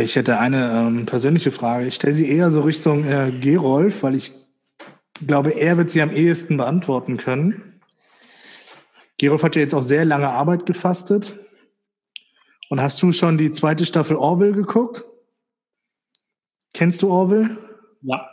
Ich 0.00 0.16
hätte 0.16 0.38
eine 0.38 0.70
ähm, 0.72 1.06
persönliche 1.06 1.50
Frage. 1.50 1.86
Ich 1.86 1.94
stelle 1.94 2.14
sie 2.14 2.28
eher 2.30 2.50
so 2.50 2.62
Richtung 2.62 3.04
äh, 3.04 3.30
Gerolf, 3.30 4.02
weil 4.02 4.14
ich 4.14 4.32
glaube, 5.26 5.50
er 5.50 5.76
wird 5.76 5.90
sie 5.90 6.00
am 6.00 6.10
ehesten 6.10 6.56
beantworten 6.56 7.18
können. 7.18 7.80
Gerolf 9.18 9.42
hat 9.42 9.54
ja 9.54 9.62
jetzt 9.62 9.74
auch 9.74 9.82
sehr 9.82 10.04
lange 10.04 10.30
Arbeit 10.30 10.64
gefastet. 10.64 11.32
Und 12.70 12.80
hast 12.80 13.02
du 13.02 13.12
schon 13.12 13.36
die 13.36 13.52
zweite 13.52 13.84
Staffel 13.84 14.16
Orville 14.16 14.52
geguckt? 14.52 15.04
Kennst 16.72 17.02
du 17.02 17.10
Orville? 17.10 17.58
Ja. 18.00 18.30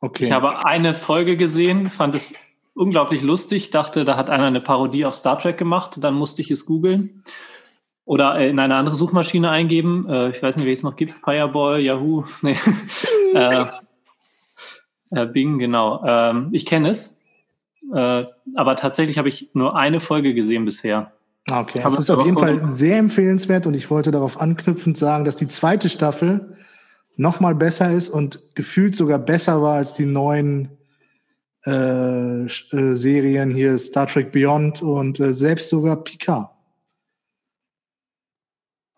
Okay. 0.00 0.24
Ich 0.24 0.32
habe 0.32 0.64
eine 0.64 0.94
Folge 0.94 1.36
gesehen, 1.36 1.90
fand 1.90 2.14
es 2.14 2.32
unglaublich 2.74 3.22
lustig, 3.22 3.70
dachte, 3.70 4.04
da 4.04 4.16
hat 4.16 4.30
einer 4.30 4.46
eine 4.46 4.60
Parodie 4.60 5.04
auf 5.04 5.14
Star 5.14 5.38
Trek 5.38 5.58
gemacht. 5.58 5.98
Dann 6.00 6.14
musste 6.14 6.42
ich 6.42 6.50
es 6.50 6.66
googeln 6.66 7.24
oder 8.04 8.38
in 8.38 8.58
eine 8.58 8.74
andere 8.74 8.96
Suchmaschine 8.96 9.50
eingeben. 9.50 10.06
Äh, 10.08 10.30
ich 10.30 10.42
weiß 10.42 10.56
nicht, 10.56 10.66
wie 10.66 10.72
es 10.72 10.82
noch 10.82 10.96
gibt. 10.96 11.12
Fireball, 11.12 11.80
Yahoo. 11.80 12.24
Nee. 12.42 12.56
äh, 13.34 13.64
äh, 15.10 15.26
Bing, 15.26 15.58
genau. 15.58 16.02
Ähm, 16.06 16.48
ich 16.52 16.66
kenne 16.66 16.90
es. 16.90 17.18
Äh, 17.94 18.24
aber 18.54 18.76
tatsächlich 18.76 19.18
habe 19.18 19.28
ich 19.28 19.50
nur 19.54 19.76
eine 19.76 20.00
Folge 20.00 20.34
gesehen 20.34 20.64
bisher. 20.64 21.12
Ah, 21.50 21.60
okay, 21.60 21.80
das 21.82 21.98
ist 21.98 22.10
auf 22.10 22.24
jeden 22.24 22.38
Fall 22.38 22.60
sehr 22.68 22.98
empfehlenswert 22.98 23.66
und 23.66 23.74
ich 23.74 23.90
wollte 23.90 24.12
darauf 24.12 24.40
anknüpfend 24.40 24.96
sagen, 24.96 25.24
dass 25.24 25.34
die 25.34 25.48
zweite 25.48 25.88
Staffel 25.88 26.56
noch 27.16 27.40
mal 27.40 27.54
besser 27.54 27.92
ist 27.92 28.08
und 28.08 28.40
gefühlt 28.54 28.94
sogar 28.94 29.18
besser 29.18 29.60
war 29.60 29.74
als 29.74 29.92
die 29.94 30.06
neuen 30.06 30.70
äh, 31.64 32.44
äh, 32.44 32.48
Serien 32.94 33.50
hier 33.50 33.78
Star 33.78 34.06
Trek 34.06 34.32
Beyond 34.32 34.82
und 34.82 35.20
äh, 35.20 35.32
selbst 35.32 35.68
sogar 35.68 35.96
Picard. 35.96 36.50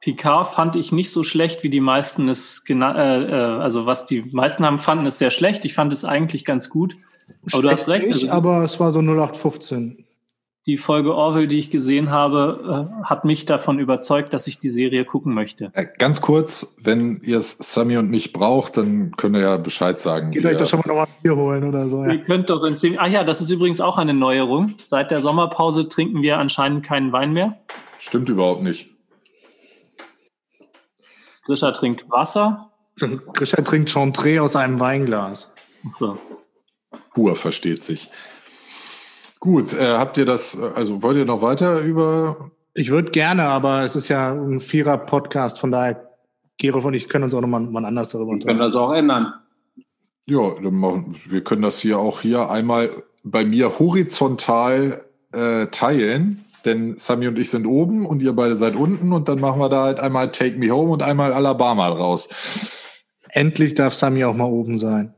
Picard 0.00 0.48
fand 0.48 0.76
ich 0.76 0.92
nicht 0.92 1.10
so 1.10 1.22
schlecht, 1.22 1.62
wie 1.62 1.70
die 1.70 1.80
meisten 1.80 2.28
es 2.28 2.62
äh, 2.68 2.74
also 2.74 3.86
was 3.86 4.04
die 4.06 4.22
meisten 4.32 4.64
haben 4.64 4.78
fanden 4.78 5.06
es 5.06 5.18
sehr 5.18 5.30
schlecht. 5.30 5.64
Ich 5.64 5.74
fand 5.74 5.92
es 5.92 6.04
eigentlich 6.04 6.44
ganz 6.44 6.68
gut. 6.68 6.96
Aber 7.52 7.62
du 7.62 7.70
hast 7.70 7.88
recht. 7.88 8.04
Also, 8.04 8.30
aber 8.30 8.64
es 8.64 8.78
war 8.80 8.92
so 8.92 9.00
0815. 9.00 10.04
Die 10.66 10.78
Folge 10.78 11.14
Orwell, 11.14 11.46
die 11.46 11.58
ich 11.58 11.70
gesehen 11.70 12.10
habe, 12.10 12.88
äh, 13.02 13.04
hat 13.04 13.26
mich 13.26 13.44
davon 13.44 13.78
überzeugt, 13.78 14.32
dass 14.32 14.46
ich 14.46 14.58
die 14.58 14.70
Serie 14.70 15.04
gucken 15.04 15.34
möchte. 15.34 15.70
Äh, 15.74 15.86
ganz 15.98 16.22
kurz, 16.22 16.76
wenn 16.80 17.20
ihr 17.22 17.38
es 17.38 17.58
Sammy 17.58 17.98
und 17.98 18.10
mich 18.10 18.32
braucht, 18.32 18.78
dann 18.78 19.14
könnt 19.18 19.36
ihr 19.36 19.42
ja 19.42 19.56
Bescheid 19.58 20.00
sagen. 20.00 20.30
Geht 20.30 20.46
euch 20.46 20.56
doch 20.56 20.66
schon 20.66 20.80
mal 20.80 20.94
noch 20.94 21.02
ein 21.02 21.08
Bier 21.22 21.36
holen 21.36 21.68
oder 21.68 21.86
so. 21.86 22.02
Ja. 22.02 22.12
Ihr 22.12 22.22
könnt 22.22 22.48
doch 22.48 22.64
in 22.64 22.78
zehn, 22.78 22.98
Ach 22.98 23.08
ja, 23.08 23.24
das 23.24 23.42
ist 23.42 23.50
übrigens 23.50 23.82
auch 23.82 23.98
eine 23.98 24.14
Neuerung. 24.14 24.74
Seit 24.86 25.10
der 25.10 25.18
Sommerpause 25.18 25.86
trinken 25.86 26.22
wir 26.22 26.38
anscheinend 26.38 26.82
keinen 26.82 27.12
Wein 27.12 27.34
mehr. 27.34 27.58
Stimmt 27.98 28.30
überhaupt 28.30 28.62
nicht. 28.62 28.88
Grisha 31.44 31.72
trinkt 31.72 32.10
Wasser. 32.10 32.70
Grisha 33.34 33.60
trinkt 33.60 33.90
Chantre 33.90 34.40
aus 34.40 34.56
einem 34.56 34.80
Weinglas. 34.80 35.52
So. 35.98 36.16
Pur 37.12 37.36
versteht 37.36 37.84
sich. 37.84 38.10
Gut, 39.44 39.74
äh, 39.74 39.98
habt 39.98 40.16
ihr 40.16 40.24
das, 40.24 40.58
also 40.58 41.02
wollt 41.02 41.18
ihr 41.18 41.26
noch 41.26 41.42
weiter 41.42 41.80
über. 41.82 42.50
Ich 42.72 42.90
würde 42.90 43.10
gerne, 43.10 43.44
aber 43.44 43.82
es 43.82 43.94
ist 43.94 44.08
ja 44.08 44.32
ein 44.32 44.58
Vierer-Podcast, 44.58 45.58
von 45.58 45.70
daher, 45.70 46.08
Gerolf 46.56 46.86
und 46.86 46.94
ich 46.94 47.10
können 47.10 47.24
uns 47.24 47.34
auch 47.34 47.42
nochmal 47.42 47.60
mal 47.60 47.84
anders 47.84 48.08
darüber 48.08 48.30
unterhalten. 48.30 48.58
Wir 48.58 48.64
können 48.64 48.72
das 48.72 48.74
auch 48.74 48.92
ändern. 48.94 49.34
Ja, 50.24 50.54
dann 50.62 50.74
machen, 50.74 51.16
wir 51.28 51.44
können 51.44 51.60
das 51.60 51.78
hier 51.78 51.98
auch 51.98 52.22
hier 52.22 52.48
einmal 52.48 53.02
bei 53.22 53.44
mir 53.44 53.78
horizontal 53.78 55.04
äh, 55.32 55.66
teilen 55.66 56.42
denn 56.64 56.96
Sami 56.96 57.28
und 57.28 57.38
ich 57.38 57.50
sind 57.50 57.66
oben 57.66 58.06
und 58.06 58.22
ihr 58.22 58.32
beide 58.32 58.56
seid 58.56 58.76
unten 58.76 59.12
und 59.12 59.28
dann 59.28 59.38
machen 59.38 59.60
wir 59.60 59.68
da 59.68 59.82
halt 59.82 60.00
einmal 60.00 60.32
Take 60.32 60.56
Me 60.56 60.70
Home 60.70 60.90
und 60.90 61.02
einmal 61.02 61.34
Alabama 61.34 61.88
raus. 61.88 62.30
Endlich 63.28 63.74
darf 63.74 63.92
Sami 63.92 64.24
auch 64.24 64.34
mal 64.34 64.50
oben 64.50 64.78
sein. 64.78 65.12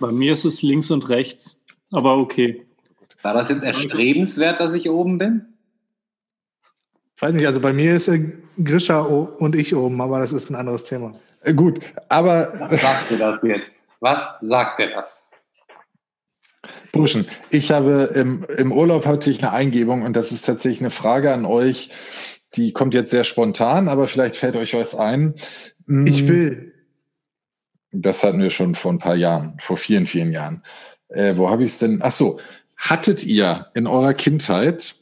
Bei 0.00 0.10
mir 0.10 0.32
ist 0.32 0.44
es 0.44 0.62
links 0.62 0.90
und 0.90 1.08
rechts, 1.08 1.56
aber 1.92 2.16
okay. 2.16 2.66
War 3.22 3.34
das 3.34 3.48
jetzt 3.48 3.62
erstrebenswert, 3.62 4.60
dass 4.60 4.74
ich 4.74 4.88
oben 4.88 5.18
bin? 5.18 5.46
Ich 7.16 7.22
weiß 7.22 7.34
nicht, 7.34 7.46
also 7.46 7.60
bei 7.60 7.72
mir 7.72 7.94
ist 7.94 8.08
äh, 8.08 8.32
Grisha 8.62 9.00
und 9.00 9.54
ich 9.54 9.74
oben, 9.74 10.00
aber 10.00 10.20
das 10.20 10.32
ist 10.32 10.48
ein 10.50 10.54
anderes 10.54 10.84
Thema. 10.84 11.12
Äh, 11.42 11.52
gut, 11.52 11.80
aber. 12.08 12.52
Was 12.70 12.80
sagt 12.80 13.10
ihr 13.10 13.18
das 13.18 13.42
jetzt? 13.42 13.86
Was 14.00 14.36
sagt 14.40 14.80
ihr 14.80 14.90
das? 14.90 15.30
Burschen, 16.92 17.26
ich 17.50 17.70
habe 17.70 18.10
im, 18.14 18.44
im 18.56 18.72
Urlaub 18.72 19.06
hatte 19.06 19.30
ich 19.30 19.42
eine 19.42 19.52
Eingebung 19.52 20.02
und 20.02 20.14
das 20.14 20.32
ist 20.32 20.46
tatsächlich 20.46 20.80
eine 20.80 20.90
Frage 20.90 21.32
an 21.32 21.44
euch. 21.44 21.90
Die 22.54 22.72
kommt 22.72 22.94
jetzt 22.94 23.10
sehr 23.10 23.24
spontan, 23.24 23.88
aber 23.88 24.08
vielleicht 24.08 24.36
fällt 24.36 24.56
euch 24.56 24.74
was 24.74 24.94
ein. 24.94 25.34
Hm, 25.86 26.06
ich 26.06 26.26
will. 26.26 26.74
Das 27.92 28.24
hatten 28.24 28.40
wir 28.40 28.50
schon 28.50 28.74
vor 28.74 28.92
ein 28.92 28.98
paar 28.98 29.16
Jahren, 29.16 29.56
vor 29.60 29.76
vielen, 29.76 30.06
vielen 30.06 30.32
Jahren. 30.32 30.62
Äh, 31.08 31.36
wo 31.36 31.50
habe 31.50 31.64
ich 31.64 31.72
es 31.72 31.78
denn? 31.78 32.00
Ach 32.02 32.12
so, 32.12 32.40
hattet 32.80 33.24
ihr 33.24 33.66
in 33.74 33.86
eurer 33.86 34.14
Kindheit 34.14 34.94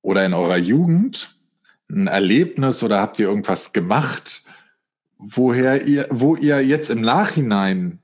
oder 0.00 0.24
in 0.24 0.32
eurer 0.32 0.56
Jugend 0.56 1.36
ein 1.90 2.06
Erlebnis 2.06 2.82
oder 2.82 3.00
habt 3.00 3.18
ihr 3.18 3.28
irgendwas 3.28 3.72
gemacht, 3.72 4.42
woher 5.18 5.86
ihr, 5.86 6.06
wo 6.10 6.34
ihr 6.34 6.64
jetzt 6.64 6.90
im 6.90 7.02
Nachhinein 7.02 7.98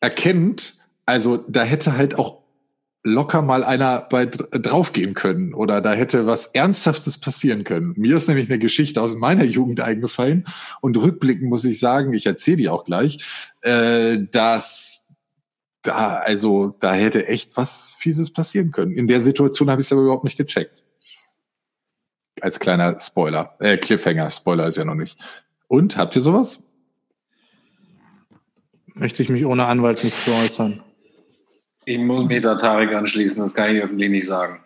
erkennt, 0.00 0.74
also 1.06 1.36
da 1.36 1.62
hätte 1.62 1.96
halt 1.96 2.18
auch 2.18 2.42
locker 3.04 3.40
mal 3.40 3.62
einer 3.62 4.00
bei 4.00 4.26
draufgehen 4.26 5.14
können 5.14 5.54
oder 5.54 5.80
da 5.80 5.92
hätte 5.92 6.26
was 6.26 6.46
Ernsthaftes 6.48 7.18
passieren 7.18 7.62
können. 7.62 7.94
Mir 7.96 8.16
ist 8.16 8.28
nämlich 8.28 8.50
eine 8.50 8.58
Geschichte 8.58 9.00
aus 9.00 9.14
meiner 9.14 9.44
Jugend 9.44 9.80
eingefallen 9.80 10.44
und 10.80 10.96
rückblickend 10.96 11.48
muss 11.48 11.64
ich 11.64 11.78
sagen, 11.78 12.12
ich 12.14 12.26
erzähle 12.26 12.56
die 12.56 12.68
auch 12.68 12.84
gleich, 12.84 13.24
äh, 13.62 14.18
dass 14.30 14.97
da, 15.88 16.18
also 16.18 16.76
da 16.80 16.92
hätte 16.92 17.26
echt 17.26 17.56
was 17.56 17.94
Fieses 17.98 18.32
passieren 18.32 18.70
können. 18.70 18.92
In 18.92 19.08
der 19.08 19.20
Situation 19.20 19.70
habe 19.70 19.80
ich 19.80 19.86
es 19.86 19.92
aber 19.92 20.02
überhaupt 20.02 20.24
nicht 20.24 20.36
gecheckt. 20.36 20.82
Als 22.40 22.60
kleiner 22.60 22.98
Spoiler, 23.00 23.56
äh, 23.58 23.78
Cliffhanger, 23.78 24.30
Spoiler 24.30 24.68
ist 24.68 24.76
ja 24.76 24.84
noch 24.84 24.94
nicht. 24.94 25.18
Und, 25.66 25.96
habt 25.96 26.14
ihr 26.14 26.22
sowas? 26.22 26.64
Möchte 28.94 29.22
ich 29.22 29.28
mich 29.28 29.44
ohne 29.44 29.66
Anwalt 29.66 30.04
nicht 30.04 30.18
zu 30.18 30.30
äußern. 30.30 30.82
Ich 31.84 31.98
muss 31.98 32.24
mich 32.24 32.42
da 32.42 32.56
Tarek 32.56 32.94
anschließen, 32.94 33.42
das 33.42 33.54
kann 33.54 33.74
ich 33.74 33.82
öffentlich 33.82 34.10
nicht 34.10 34.26
sagen. 34.26 34.60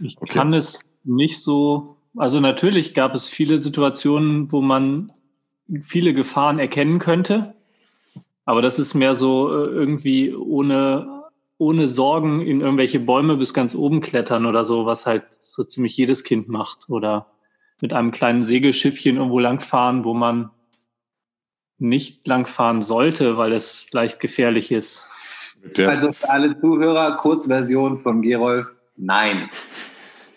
Ich 0.00 0.16
okay. 0.18 0.32
kann 0.32 0.54
es 0.54 0.80
nicht 1.04 1.42
so, 1.42 1.96
also 2.16 2.40
natürlich 2.40 2.94
gab 2.94 3.14
es 3.14 3.28
viele 3.28 3.58
Situationen, 3.58 4.50
wo 4.50 4.62
man 4.62 5.12
viele 5.82 6.14
Gefahren 6.14 6.58
erkennen 6.58 6.98
könnte, 6.98 7.55
aber 8.46 8.62
das 8.62 8.78
ist 8.78 8.94
mehr 8.94 9.14
so 9.16 9.52
äh, 9.52 9.66
irgendwie 9.66 10.34
ohne, 10.34 11.24
ohne 11.58 11.88
Sorgen 11.88 12.40
in 12.40 12.60
irgendwelche 12.60 13.00
Bäume 13.00 13.36
bis 13.36 13.52
ganz 13.52 13.74
oben 13.74 14.00
klettern 14.00 14.46
oder 14.46 14.64
so, 14.64 14.86
was 14.86 15.04
halt 15.04 15.24
so 15.40 15.64
ziemlich 15.64 15.96
jedes 15.96 16.24
Kind 16.24 16.48
macht 16.48 16.88
oder 16.88 17.26
mit 17.82 17.92
einem 17.92 18.12
kleinen 18.12 18.42
Segelschiffchen 18.42 19.16
irgendwo 19.16 19.40
langfahren, 19.40 20.04
wo 20.04 20.14
man 20.14 20.50
nicht 21.78 22.26
langfahren 22.26 22.80
sollte, 22.80 23.36
weil 23.36 23.52
es 23.52 23.92
leicht 23.92 24.20
gefährlich 24.20 24.72
ist. 24.72 25.10
Also 25.76 26.12
für 26.12 26.30
alle 26.30 26.58
Zuhörer, 26.60 27.16
Kurzversion 27.16 27.98
von 27.98 28.22
Gerolf, 28.22 28.70
nein. 28.96 29.50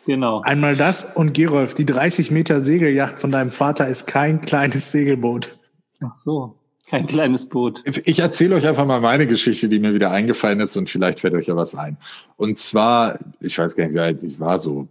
Genau. 0.08 0.42
Einmal 0.42 0.75
das 0.75 1.04
und 1.16 1.34
Gerolf, 1.34 1.75
die 1.75 1.86
30 1.86 2.32
Meter 2.32 2.62
Segelyacht 2.62 3.22
von 3.22 3.30
deinem 3.30 3.51
Vater 3.51 3.88
ist 3.88 4.08
kein 4.08 4.42
kleines 4.42 4.92
Segelboot. 4.92 5.60
Ach 6.04 6.12
so, 6.12 6.59
kein 6.89 7.08
kleines 7.08 7.48
Boot. 7.48 7.84
Ich 8.05 8.19
erzähle 8.19 8.55
euch 8.55 8.67
einfach 8.67 8.86
mal 8.86 9.00
meine 9.00 9.27
Geschichte, 9.27 9.69
die 9.69 9.79
mir 9.79 9.93
wieder 9.93 10.12
eingefallen 10.12 10.60
ist 10.60 10.75
und 10.75 10.89
vielleicht 10.89 11.19
fällt 11.19 11.34
euch 11.34 11.48
ja 11.48 11.55
was 11.55 11.75
ein. 11.75 11.98
Und 12.38 12.58
zwar, 12.58 13.19
ich 13.39 13.58
weiß 13.58 13.75
gar 13.75 13.86
nicht, 13.86 13.93
wie 13.93 14.00
alt 14.00 14.24
ich 14.24 14.39
war, 14.39 14.58
so 14.58 14.88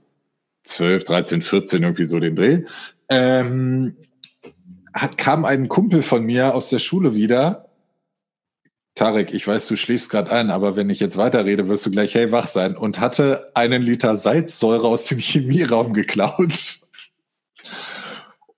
12, 0.64 1.04
13, 1.04 1.42
14, 1.42 1.82
irgendwie 1.82 2.04
so 2.04 2.20
den 2.20 2.36
Dreh. 2.36 2.64
Ähm, 3.08 3.96
hat, 4.94 5.18
kam 5.18 5.44
ein 5.44 5.68
Kumpel 5.68 6.02
von 6.02 6.24
mir 6.24 6.54
aus 6.54 6.70
der 6.70 6.78
Schule 6.78 7.14
wieder 7.14 7.68
Tarek, 8.98 9.32
ich 9.32 9.46
weiß, 9.46 9.68
du 9.68 9.76
schläfst 9.76 10.10
gerade 10.10 10.32
ein, 10.32 10.50
aber 10.50 10.74
wenn 10.74 10.90
ich 10.90 10.98
jetzt 10.98 11.16
weiterrede, 11.16 11.68
wirst 11.68 11.86
du 11.86 11.90
gleich 11.92 12.16
hellwach 12.16 12.48
sein 12.48 12.76
und 12.76 12.98
hatte 12.98 13.52
einen 13.54 13.80
Liter 13.80 14.16
Salzsäure 14.16 14.88
aus 14.88 15.04
dem 15.04 15.18
Chemieraum 15.18 15.94
geklaut. 15.94 16.80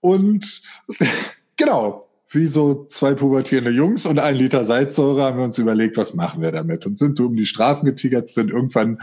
Und 0.00 0.62
genau, 1.56 2.06
wie 2.30 2.46
so 2.46 2.84
zwei 2.86 3.14
pubertierende 3.14 3.70
Jungs 3.70 4.06
und 4.06 4.18
ein 4.20 4.36
Liter 4.36 4.64
Salzsäure 4.64 5.22
haben 5.22 5.38
wir 5.38 5.44
uns 5.44 5.58
überlegt, 5.58 5.96
was 5.96 6.14
machen 6.14 6.40
wir 6.42 6.52
damit 6.52 6.86
und 6.86 6.96
sind 6.96 7.18
um 7.20 7.34
die 7.34 7.46
Straßen 7.46 7.84
getigert, 7.84 8.30
sind 8.30 8.50
irgendwann 8.50 8.98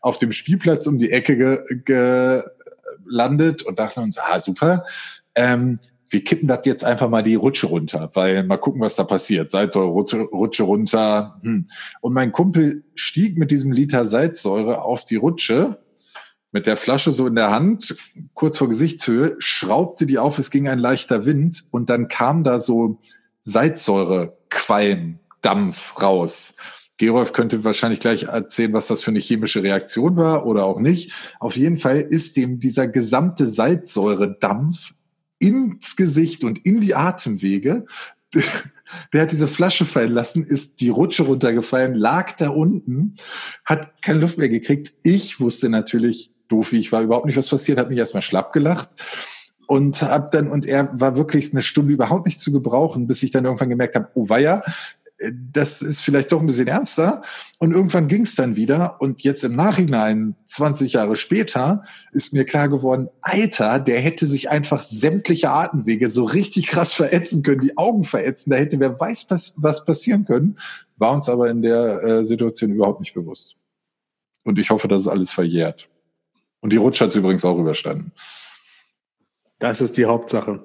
auf 0.00 0.18
dem 0.18 0.32
Spielplatz 0.32 0.86
um 0.86 0.98
die 0.98 1.12
Ecke 1.12 1.64
gelandet 1.84 3.58
ge 3.58 3.68
und 3.68 3.78
dachten 3.78 4.00
uns, 4.00 4.18
ah 4.18 4.38
super, 4.40 4.86
ähm, 5.34 5.78
wir 6.08 6.24
kippen 6.24 6.48
das 6.48 6.64
jetzt 6.64 6.84
einfach 6.84 7.08
mal 7.08 7.22
die 7.22 7.36
Rutsche 7.36 7.66
runter, 7.66 8.10
weil 8.14 8.44
mal 8.44 8.58
gucken, 8.58 8.82
was 8.82 8.96
da 8.96 9.04
passiert. 9.04 9.50
Salzsäure, 9.50 9.86
Rutsche, 9.86 10.20
Rutsche 10.20 10.62
runter. 10.64 11.38
Hm. 11.42 11.68
Und 12.02 12.12
mein 12.12 12.32
Kumpel 12.32 12.84
stieg 12.94 13.38
mit 13.38 13.50
diesem 13.50 13.72
Liter 13.72 14.06
Salzsäure 14.06 14.82
auf 14.82 15.04
die 15.04 15.16
Rutsche, 15.16 15.78
mit 16.52 16.66
der 16.66 16.76
Flasche 16.76 17.12
so 17.12 17.26
in 17.26 17.34
der 17.34 17.50
Hand, 17.50 17.96
kurz 18.34 18.58
vor 18.58 18.68
Gesichtshöhe, 18.68 19.36
schraubte 19.38 20.06
die 20.06 20.18
auf, 20.18 20.38
es 20.38 20.50
ging 20.50 20.68
ein 20.68 20.78
leichter 20.78 21.24
Wind 21.24 21.64
und 21.70 21.90
dann 21.90 22.08
kam 22.08 22.44
da 22.44 22.60
so 22.60 23.00
Salzsäurequalm, 23.42 25.18
Dampf 25.40 26.00
raus. 26.00 26.54
Gerolf 26.98 27.32
könnte 27.32 27.64
wahrscheinlich 27.64 27.98
gleich 27.98 28.24
erzählen, 28.24 28.72
was 28.74 28.86
das 28.86 29.02
für 29.02 29.10
eine 29.10 29.18
chemische 29.18 29.62
Reaktion 29.62 30.16
war 30.16 30.46
oder 30.46 30.66
auch 30.66 30.78
nicht. 30.78 31.12
Auf 31.40 31.56
jeden 31.56 31.78
Fall 31.78 32.00
ist 32.00 32.36
dem 32.36 32.60
dieser 32.60 32.86
gesamte 32.86 33.48
Salzsäuredampf 33.48 34.94
ins 35.40 35.96
Gesicht 35.96 36.44
und 36.44 36.64
in 36.64 36.80
die 36.80 36.94
Atemwege. 36.94 37.86
Der 39.12 39.22
hat 39.22 39.32
diese 39.32 39.48
Flasche 39.48 39.86
fallen 39.86 40.12
lassen, 40.12 40.44
ist 40.44 40.80
die 40.80 40.90
Rutsche 40.90 41.22
runtergefallen, 41.24 41.94
lag 41.94 42.32
da 42.32 42.50
unten, 42.50 43.14
hat 43.64 44.02
keine 44.02 44.20
Luft 44.20 44.36
mehr 44.36 44.50
gekriegt. 44.50 44.92
Ich 45.02 45.40
wusste 45.40 45.70
natürlich, 45.70 46.31
doof 46.48 46.72
wie 46.72 46.78
ich 46.78 46.92
war, 46.92 47.02
überhaupt 47.02 47.26
nicht, 47.26 47.36
was 47.36 47.48
passiert, 47.48 47.78
hat 47.78 47.88
mich 47.88 47.98
erstmal 47.98 48.22
schlapp 48.22 48.52
gelacht 48.52 48.90
und 49.66 50.02
hab 50.02 50.30
dann 50.32 50.48
und 50.48 50.66
er 50.66 50.88
war 50.92 51.16
wirklich 51.16 51.52
eine 51.52 51.62
Stunde 51.62 51.92
überhaupt 51.92 52.26
nicht 52.26 52.40
zu 52.40 52.52
gebrauchen, 52.52 53.06
bis 53.06 53.22
ich 53.22 53.30
dann 53.30 53.44
irgendwann 53.44 53.70
gemerkt 53.70 53.94
habe, 53.94 54.08
oh 54.14 54.28
weia, 54.28 54.62
das 55.30 55.82
ist 55.82 56.00
vielleicht 56.00 56.32
doch 56.32 56.40
ein 56.40 56.46
bisschen 56.46 56.66
ernster. 56.66 57.22
Und 57.58 57.72
irgendwann 57.72 58.08
ging 58.08 58.22
es 58.22 58.34
dann 58.34 58.56
wieder. 58.56 59.00
Und 59.00 59.22
jetzt 59.22 59.44
im 59.44 59.54
Nachhinein, 59.54 60.34
20 60.46 60.94
Jahre 60.94 61.16
später, 61.16 61.82
ist 62.12 62.32
mir 62.32 62.44
klar 62.44 62.68
geworden, 62.68 63.08
Alter, 63.20 63.78
der 63.78 64.00
hätte 64.00 64.26
sich 64.26 64.50
einfach 64.50 64.80
sämtliche 64.82 65.50
Atemwege 65.50 66.10
so 66.10 66.24
richtig 66.24 66.66
krass 66.66 66.92
verätzen 66.92 67.42
können, 67.42 67.60
die 67.60 67.76
Augen 67.76 68.04
verätzen. 68.04 68.50
Da 68.50 68.56
hätte 68.56 68.80
wer 68.80 68.98
weiß, 68.98 69.26
was 69.56 69.84
passieren 69.84 70.24
können. 70.24 70.58
War 70.96 71.12
uns 71.12 71.28
aber 71.28 71.48
in 71.50 71.62
der 71.62 72.02
äh, 72.02 72.24
Situation 72.24 72.72
überhaupt 72.72 73.00
nicht 73.00 73.14
bewusst. 73.14 73.56
Und 74.44 74.58
ich 74.58 74.70
hoffe, 74.70 74.88
dass 74.88 75.02
es 75.02 75.08
alles 75.08 75.30
verjährt. 75.30 75.88
Und 76.62 76.72
die 76.72 76.78
Rutsche 76.78 77.04
hat 77.04 77.10
es 77.10 77.16
übrigens 77.16 77.44
auch 77.44 77.58
überstanden. 77.58 78.12
Das 79.58 79.80
ist 79.80 79.96
die 79.96 80.06
Hauptsache. 80.06 80.64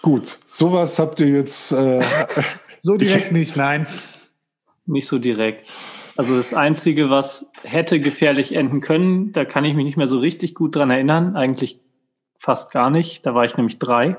Gut, 0.00 0.38
sowas 0.46 0.98
habt 0.98 1.20
ihr 1.20 1.28
jetzt. 1.28 1.72
Äh, 1.72 2.02
so 2.80 2.96
direkt 2.96 3.32
nicht, 3.32 3.56
nein. 3.56 3.86
Nicht 4.86 5.08
so 5.08 5.18
direkt. 5.18 5.72
Also 6.16 6.36
das 6.36 6.54
Einzige, 6.54 7.10
was 7.10 7.50
hätte 7.62 7.98
gefährlich 8.00 8.54
enden 8.54 8.80
können, 8.80 9.32
da 9.32 9.44
kann 9.44 9.64
ich 9.64 9.74
mich 9.74 9.84
nicht 9.84 9.96
mehr 9.96 10.08
so 10.08 10.18
richtig 10.18 10.54
gut 10.54 10.76
dran 10.76 10.90
erinnern. 10.90 11.36
Eigentlich 11.36 11.80
fast 12.38 12.72
gar 12.72 12.90
nicht. 12.90 13.26
Da 13.26 13.34
war 13.34 13.44
ich 13.44 13.56
nämlich 13.56 13.78
drei. 13.78 14.16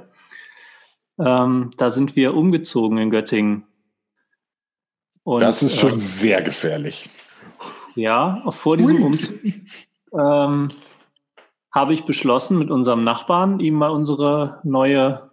Ähm, 1.17 1.71
da 1.77 1.89
sind 1.89 2.15
wir 2.15 2.33
umgezogen 2.33 2.97
in 2.97 3.09
Göttingen. 3.09 3.63
Und, 5.23 5.41
das 5.41 5.63
ist 5.63 5.77
schon 5.77 5.95
äh, 5.95 5.99
sehr 5.99 6.41
gefährlich. 6.41 7.09
Ja, 7.95 8.41
auch 8.45 8.53
vor 8.53 8.77
diesem 8.77 9.03
Umzug 9.03 9.39
ähm, 10.13 10.69
habe 11.71 11.93
ich 11.93 12.03
beschlossen, 12.05 12.57
mit 12.57 12.69
unserem 12.69 13.03
Nachbarn 13.03 13.59
ihm 13.59 13.75
mal 13.75 13.89
unsere 13.89 14.59
neue 14.63 15.31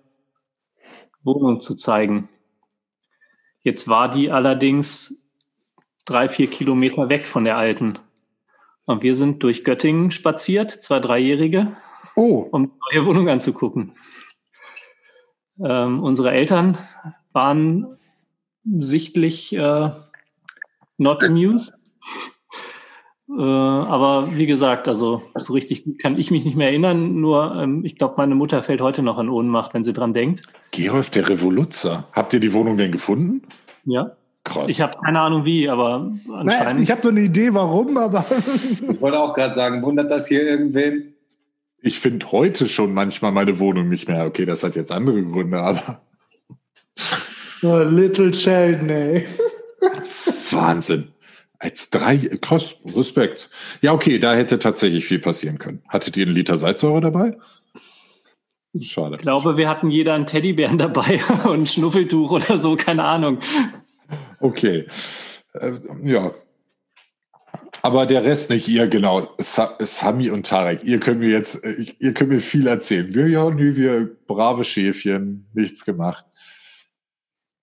Wohnung 1.22 1.60
zu 1.60 1.74
zeigen. 1.74 2.28
Jetzt 3.60 3.88
war 3.88 4.10
die 4.10 4.30
allerdings 4.30 5.20
drei, 6.04 6.28
vier 6.28 6.48
Kilometer 6.48 7.08
weg 7.08 7.26
von 7.26 7.44
der 7.44 7.56
alten. 7.56 7.98
Und 8.86 9.02
wir 9.02 9.14
sind 9.14 9.42
durch 9.42 9.64
Göttingen 9.64 10.10
spaziert, 10.10 10.70
zwei 10.70 11.00
Dreijährige, 11.00 11.76
oh. 12.16 12.46
um 12.50 12.64
die 12.64 12.96
neue 12.96 13.06
Wohnung 13.06 13.28
anzugucken. 13.28 13.92
Ähm, 15.62 16.02
unsere 16.02 16.30
Eltern 16.30 16.78
waren 17.32 17.98
sichtlich 18.64 19.54
äh, 19.54 19.90
not 20.96 21.22
amused. 21.22 21.74
Äh, 23.30 23.42
aber 23.42 24.36
wie 24.36 24.46
gesagt, 24.46 24.88
also 24.88 25.22
so 25.34 25.52
richtig 25.52 25.84
kann 25.98 26.18
ich 26.18 26.30
mich 26.30 26.44
nicht 26.44 26.56
mehr 26.56 26.68
erinnern. 26.68 27.20
Nur 27.20 27.54
ähm, 27.56 27.84
ich 27.84 27.96
glaube, 27.96 28.14
meine 28.16 28.34
Mutter 28.34 28.62
fällt 28.62 28.80
heute 28.80 29.02
noch 29.02 29.18
in 29.18 29.28
Ohnmacht, 29.28 29.74
wenn 29.74 29.84
sie 29.84 29.92
dran 29.92 30.14
denkt. 30.14 30.42
Gerolf, 30.70 31.10
der 31.10 31.28
Revoluzzer. 31.28 32.04
Habt 32.12 32.32
ihr 32.32 32.40
die 32.40 32.52
Wohnung 32.52 32.78
denn 32.78 32.92
gefunden? 32.92 33.42
Ja. 33.84 34.12
Krass. 34.44 34.70
Ich 34.70 34.80
habe 34.80 34.96
keine 35.04 35.20
Ahnung 35.20 35.44
wie, 35.44 35.68
aber 35.68 36.10
anscheinend. 36.32 36.46
Nein, 36.46 36.82
ich 36.82 36.90
habe 36.90 37.02
so 37.02 37.08
eine 37.08 37.20
Idee, 37.20 37.52
warum, 37.52 37.98
aber. 37.98 38.24
ich 38.90 39.00
wollte 39.00 39.18
auch 39.18 39.34
gerade 39.34 39.54
sagen, 39.54 39.82
wundert 39.82 40.10
das 40.10 40.26
hier 40.26 40.48
irgendwen? 40.48 41.14
Ich 41.82 42.00
finde 42.00 42.32
heute 42.32 42.66
schon 42.66 42.94
manchmal 42.94 43.30
meine 43.32 43.58
Wohnung 43.58 43.90
nicht 43.90 44.08
mehr. 44.08 44.24
Okay, 44.26 44.46
das 44.46 44.62
hat 44.62 44.74
jetzt 44.74 44.90
andere 44.90 45.22
Gründe, 45.22 45.58
aber. 45.58 46.00
Oh, 47.62 47.82
little 47.82 48.32
Sheldon, 48.32 48.88
ey. 48.88 49.26
Wahnsinn. 50.50 51.08
Als 51.60 51.90
drei, 51.90 52.16
krass, 52.40 52.76
Respekt. 52.94 53.50
Ja, 53.82 53.92
okay, 53.92 54.18
da 54.18 54.34
hätte 54.34 54.58
tatsächlich 54.58 55.04
viel 55.04 55.18
passieren 55.18 55.58
können. 55.58 55.82
Hattet 55.88 56.16
ihr 56.16 56.24
einen 56.24 56.34
Liter 56.34 56.56
Salzsäure 56.56 57.00
dabei? 57.00 57.36
Schade. 58.80 59.16
Ich 59.16 59.22
glaube, 59.22 59.56
wir 59.56 59.68
hatten 59.68 59.90
jeder 59.90 60.14
einen 60.14 60.26
Teddybären 60.26 60.78
dabei 60.78 61.20
und 61.44 61.62
ein 61.62 61.66
Schnuffeltuch 61.66 62.30
oder 62.30 62.58
so, 62.58 62.76
keine 62.76 63.04
Ahnung. 63.04 63.38
Okay. 64.40 64.86
Äh, 65.54 65.72
ja. 66.02 66.30
Aber 67.82 68.06
der 68.06 68.24
Rest 68.24 68.50
nicht, 68.50 68.68
ihr 68.68 68.88
genau, 68.88 69.34
Sami 69.38 70.30
und 70.30 70.46
Tarek, 70.46 70.84
ihr 70.84 71.00
könnt 71.00 71.20
mir 71.20 71.30
jetzt, 71.30 71.64
äh, 71.64 71.86
ihr 71.98 72.12
könnt 72.12 72.30
mir 72.30 72.40
viel 72.40 72.66
erzählen. 72.66 73.14
Wir 73.14 73.28
ja, 73.28 73.50
nee, 73.50 73.76
wir 73.76 74.16
brave 74.26 74.64
Schäfchen, 74.64 75.48
nichts 75.54 75.84
gemacht. 75.84 76.24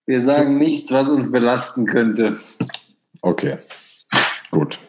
Wir 0.06 0.22
sagen 0.22 0.58
nichts, 0.58 0.92
was 0.92 1.10
uns 1.10 1.32
belasten 1.32 1.86
könnte. 1.86 2.40
Okay. 3.22 3.58
Gut. 4.56 4.80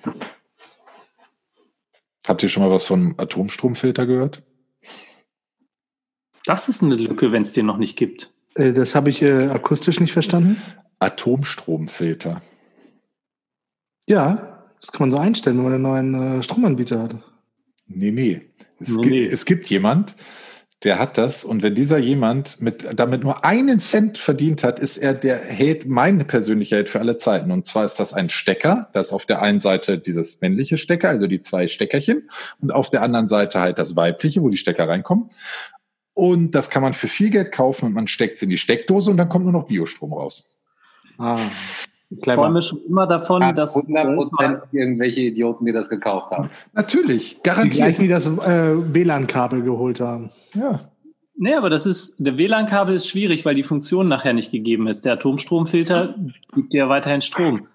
Habt 2.29 2.43
ihr 2.43 2.49
schon 2.49 2.63
mal 2.63 2.71
was 2.71 2.87
von 2.87 3.15
Atomstromfilter 3.19 4.07
gehört? 4.07 4.43
Das 6.45 6.69
ist 6.69 6.85
eine 6.85 6.95
Lücke, 6.95 7.33
wenn 7.33 7.43
es 7.43 7.53
den 7.53 7.67
noch 7.67 7.77
nicht 7.77 7.97
gibt. 7.97 8.33
Äh, 8.55 8.73
das 8.73 8.95
habe 8.95 9.11
ich 9.11 9.23
äh, 9.23 9.49
akustisch 9.49 9.99
nicht 9.99 10.13
verstanden. 10.13 10.63
Atomstromfilter. 11.01 12.43
Ja, 14.09 14.65
das 14.81 14.93
kann 14.93 15.09
man 15.09 15.11
so 15.11 15.19
einstellen, 15.19 15.57
wenn 15.57 15.65
man 15.65 15.73
einen 15.73 16.13
neuen 16.13 16.39
äh, 16.39 16.43
Stromanbieter 16.45 17.03
hat. 17.03 17.17
Nee, 17.89 18.13
nee. 18.13 18.43
Es, 18.79 18.91
nee, 18.91 19.07
nee. 19.07 19.27
es 19.27 19.45
gibt 19.47 19.69
jemand, 19.69 20.15
der 20.85 20.99
hat 20.99 21.17
das. 21.17 21.45
Und 21.45 21.63
wenn 21.63 21.75
dieser 21.75 21.99
jemand 21.99 22.61
mit, 22.61 22.87
damit 22.95 23.23
nur 23.23 23.45
einen 23.45 23.79
Cent 23.79 24.19
verdient 24.19 24.63
hat, 24.63 24.79
ist 24.79 24.99
er 24.99 25.15
der 25.15 25.39
Held, 25.39 25.87
mein 25.87 26.27
persönlicher 26.27 26.77
Held 26.77 26.89
für 26.89 27.01
alle 27.01 27.17
Zeiten. 27.17 27.51
Und 27.51 27.67
zwar 27.67 27.85
ist 27.85 27.99
das 27.99 28.13
ein 28.13 28.29
Stecker. 28.29 28.91
Das 28.93 29.09
ist 29.09 29.13
auf 29.13 29.27
der 29.27 29.41
einen 29.41 29.61
Seite 29.61 29.99
dieses 29.99 30.41
männliche 30.41 30.77
Stecker, 30.77 31.09
also 31.09 31.27
die 31.27 31.41
zwei 31.41 31.67
Steckerchen. 31.67 32.29
Und 32.61 32.73
auf 32.73 32.91
der 32.91 33.03
anderen 33.03 33.29
Seite 33.29 33.61
halt 33.61 33.79
das 33.79 33.97
weibliche, 33.97 34.43
wo 34.43 34.51
die 34.51 34.59
Stecker 34.59 34.89
reinkommen. 34.89 35.29
Und 36.13 36.53
das 36.53 36.71
kann 36.71 36.83
man 36.83 36.95
für 36.95 37.09
viel 37.09 37.31
Geld 37.31 37.53
kaufen 37.53 37.87
und 37.87 37.93
man 37.93 38.07
steckt 38.07 38.37
es 38.37 38.43
in 38.43 38.51
die 38.51 38.57
Steckdose 38.57 39.11
und 39.11 39.17
dann 39.17 39.29
kommt 39.29 39.45
nur 39.45 39.53
noch 39.53 39.67
Biostrom 39.67 40.13
raus. 40.13 40.59
Ah. 41.19 41.39
Clever. 42.09 42.35
Ich 42.35 42.39
träume 42.39 42.63
schon 42.63 42.81
immer 42.89 43.07
davon, 43.07 43.43
ja, 43.43 43.53
dass 43.53 43.75
100% 43.75 44.63
irgendwelche 44.73 45.23
Idioten, 45.23 45.67
die 45.67 45.73
das 45.73 45.89
gekauft 45.89 46.31
haben. 46.31 46.51
Natürlich, 46.73 47.43
garantiert. 47.43 47.99
Die 47.99 48.03
die 48.03 48.09
das 48.09 48.27
äh, 48.27 48.95
WLAN-Kabel 48.95 49.63
geholt 49.63 50.01
haben. 50.01 50.31
Ja. 50.55 50.81
Nee, 51.35 51.55
aber 51.55 51.69
das 51.69 51.85
ist, 51.85 52.15
der 52.19 52.39
WLAN-Kabel 52.39 52.95
ist 52.95 53.09
schwierig, 53.09 53.45
weil 53.45 53.57
die 53.57 53.65
Funktion 53.65 54.09
nachher 54.09 54.33
nicht 54.33 54.53
gegeben 54.53 54.87
ist. 54.87 55.05
Der 55.05 55.15
Atomstromfilter 55.15 56.15
gibt 56.55 56.73
ja 56.75 56.89
weiterhin 56.89 57.23
Strom. 57.23 57.67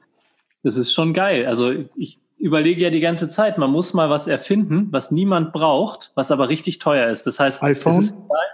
Das 0.64 0.78
ist 0.78 0.94
schon 0.94 1.14
geil. 1.14 1.46
Also 1.46 1.74
ich 1.96 2.20
überlege 2.38 2.82
ja 2.82 2.90
die 2.90 3.02
ganze 3.02 3.30
Zeit, 3.30 3.58
man 3.58 3.70
muss 3.70 3.94
mal 3.94 4.10
was 4.10 4.28
erfinden, 4.28 4.88
was 4.92 5.12
niemand 5.12 5.52
braucht, 5.52 6.12
was 6.16 6.32
aber 6.32 6.50
richtig 6.50 6.80
teuer 6.80 7.10
ist. 7.10 7.28
Das 7.28 7.40
heißt, 7.40 7.62
iPhone? 7.64 7.94
Es 7.94 8.00
ist 8.00 8.12
egal, 8.14 8.48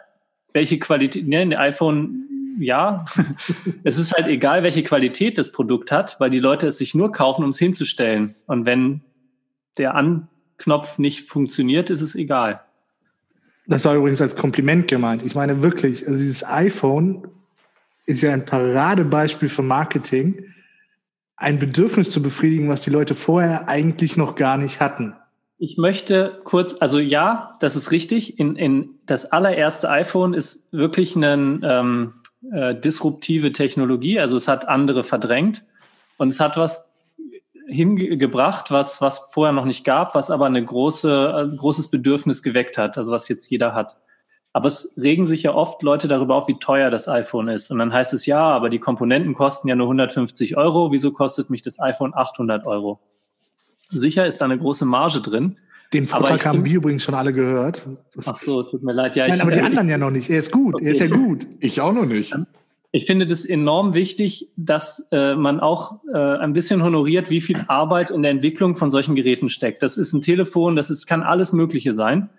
welche 0.53 0.79
Qualität, 0.79 1.27
ne, 1.27 1.39
ein 1.39 1.53
iPhone 1.53 2.26
ja, 2.59 3.05
es 3.83 3.97
ist 3.97 4.13
halt 4.13 4.27
egal, 4.27 4.63
welche 4.63 4.83
Qualität 4.83 5.37
das 5.37 5.51
Produkt 5.51 5.91
hat, 5.91 6.19
weil 6.19 6.29
die 6.29 6.39
Leute 6.39 6.67
es 6.67 6.77
sich 6.77 6.95
nur 6.95 7.11
kaufen, 7.11 7.43
um 7.43 7.49
es 7.49 7.59
hinzustellen. 7.59 8.35
Und 8.45 8.65
wenn 8.65 9.01
der 9.77 9.95
Anknopf 9.95 10.97
nicht 10.97 11.27
funktioniert, 11.27 11.89
ist 11.89 12.01
es 12.01 12.15
egal. 12.15 12.61
Das 13.67 13.85
war 13.85 13.95
übrigens 13.95 14.21
als 14.21 14.35
Kompliment 14.35 14.87
gemeint. 14.87 15.25
Ich 15.25 15.35
meine 15.35 15.61
wirklich, 15.61 16.07
also 16.07 16.17
dieses 16.17 16.45
iPhone 16.45 17.27
ist 18.05 18.21
ja 18.21 18.31
ein 18.31 18.45
Paradebeispiel 18.45 19.49
für 19.49 19.61
Marketing, 19.61 20.45
ein 21.35 21.59
Bedürfnis 21.59 22.09
zu 22.09 22.21
befriedigen, 22.21 22.69
was 22.69 22.81
die 22.81 22.89
Leute 22.89 23.13
vorher 23.13 23.67
eigentlich 23.67 24.17
noch 24.17 24.35
gar 24.35 24.57
nicht 24.57 24.79
hatten. 24.79 25.13
Ich 25.59 25.77
möchte 25.77 26.39
kurz, 26.43 26.75
also 26.79 26.99
ja, 26.99 27.57
das 27.59 27.75
ist 27.75 27.91
richtig. 27.91 28.39
In, 28.39 28.55
in 28.55 28.89
das 29.05 29.31
allererste 29.31 29.89
iPhone 29.89 30.33
ist 30.33 30.71
wirklich 30.71 31.15
ein 31.15 31.61
ähm, 31.67 32.13
äh, 32.51 32.79
disruptive 32.79 33.51
Technologie, 33.51 34.19
also 34.19 34.37
es 34.37 34.47
hat 34.47 34.67
andere 34.67 35.03
verdrängt 35.03 35.65
und 36.17 36.29
es 36.29 36.39
hat 36.39 36.57
was 36.57 36.91
hingebracht, 37.67 38.71
was, 38.71 39.01
was 39.01 39.19
vorher 39.31 39.51
noch 39.51 39.65
nicht 39.65 39.83
gab, 39.83 40.15
was 40.15 40.31
aber 40.31 40.45
eine 40.45 40.63
große, 40.63 41.35
ein 41.35 41.57
großes 41.57 41.89
Bedürfnis 41.89 42.41
geweckt 42.41 42.77
hat, 42.77 42.97
also 42.97 43.11
was 43.11 43.27
jetzt 43.27 43.49
jeder 43.49 43.73
hat. 43.73 43.97
Aber 44.53 44.67
es 44.67 44.93
regen 44.97 45.25
sich 45.25 45.43
ja 45.43 45.53
oft 45.53 45.83
Leute 45.83 46.07
darüber 46.07 46.35
auf, 46.35 46.47
wie 46.47 46.57
teuer 46.57 46.89
das 46.89 47.07
iPhone 47.07 47.47
ist. 47.47 47.69
Und 47.69 47.77
dann 47.77 47.93
heißt 47.93 48.13
es 48.13 48.25
ja, 48.25 48.39
aber 48.39 48.69
die 48.69 48.79
Komponenten 48.79 49.33
kosten 49.33 49.67
ja 49.67 49.75
nur 49.75 49.87
150 49.87 50.57
Euro. 50.57 50.91
Wieso 50.91 51.11
kostet 51.11 51.49
mich 51.49 51.61
das 51.61 51.79
iPhone 51.79 52.15
800 52.15 52.65
Euro? 52.65 52.99
Sicher 53.91 54.25
ist 54.25 54.41
da 54.41 54.45
eine 54.45 54.57
große 54.57 54.85
Marge 54.85 55.21
drin. 55.21 55.57
Den 55.93 56.07
Vortrag 56.07 56.45
haben 56.45 56.65
wir 56.65 56.75
übrigens 56.75 57.03
schon 57.03 57.15
alle 57.15 57.31
gehört. 57.31 57.87
Ach 58.25 58.35
so, 58.35 58.63
tut 58.63 58.83
mir 58.83 58.93
leid. 58.93 59.15
Ja, 59.15 59.27
Nein, 59.27 59.39
aber 59.39 59.51
die 59.51 59.61
anderen 59.61 59.87
ja 59.89 59.97
noch 59.97 60.09
nicht. 60.11 60.29
Er 60.29 60.39
ist 60.39 60.51
gut. 60.51 60.75
Okay. 60.75 60.85
Er 60.85 60.91
ist 60.91 60.99
ja 60.99 61.07
gut. 61.07 61.47
Ich 61.59 61.79
auch 61.79 61.93
noch 61.93 62.05
nicht. 62.05 62.35
Ich 62.91 63.05
finde 63.05 63.25
das 63.25 63.45
enorm 63.45 63.93
wichtig, 63.93 64.49
dass 64.55 65.07
äh, 65.11 65.35
man 65.35 65.59
auch 65.59 65.99
äh, 66.13 66.17
ein 66.17 66.53
bisschen 66.53 66.83
honoriert, 66.83 67.29
wie 67.29 67.41
viel 67.41 67.63
Arbeit 67.67 68.11
in 68.11 68.21
der 68.21 68.31
Entwicklung 68.31 68.75
von 68.75 68.91
solchen 68.91 69.15
Geräten 69.15 69.49
steckt. 69.49 69.83
Das 69.83 69.97
ist 69.97 70.13
ein 70.13 70.21
Telefon, 70.21 70.75
das 70.75 70.89
ist, 70.89 71.05
kann 71.05 71.21
alles 71.21 71.53
Mögliche 71.53 71.93
sein. 71.93 72.29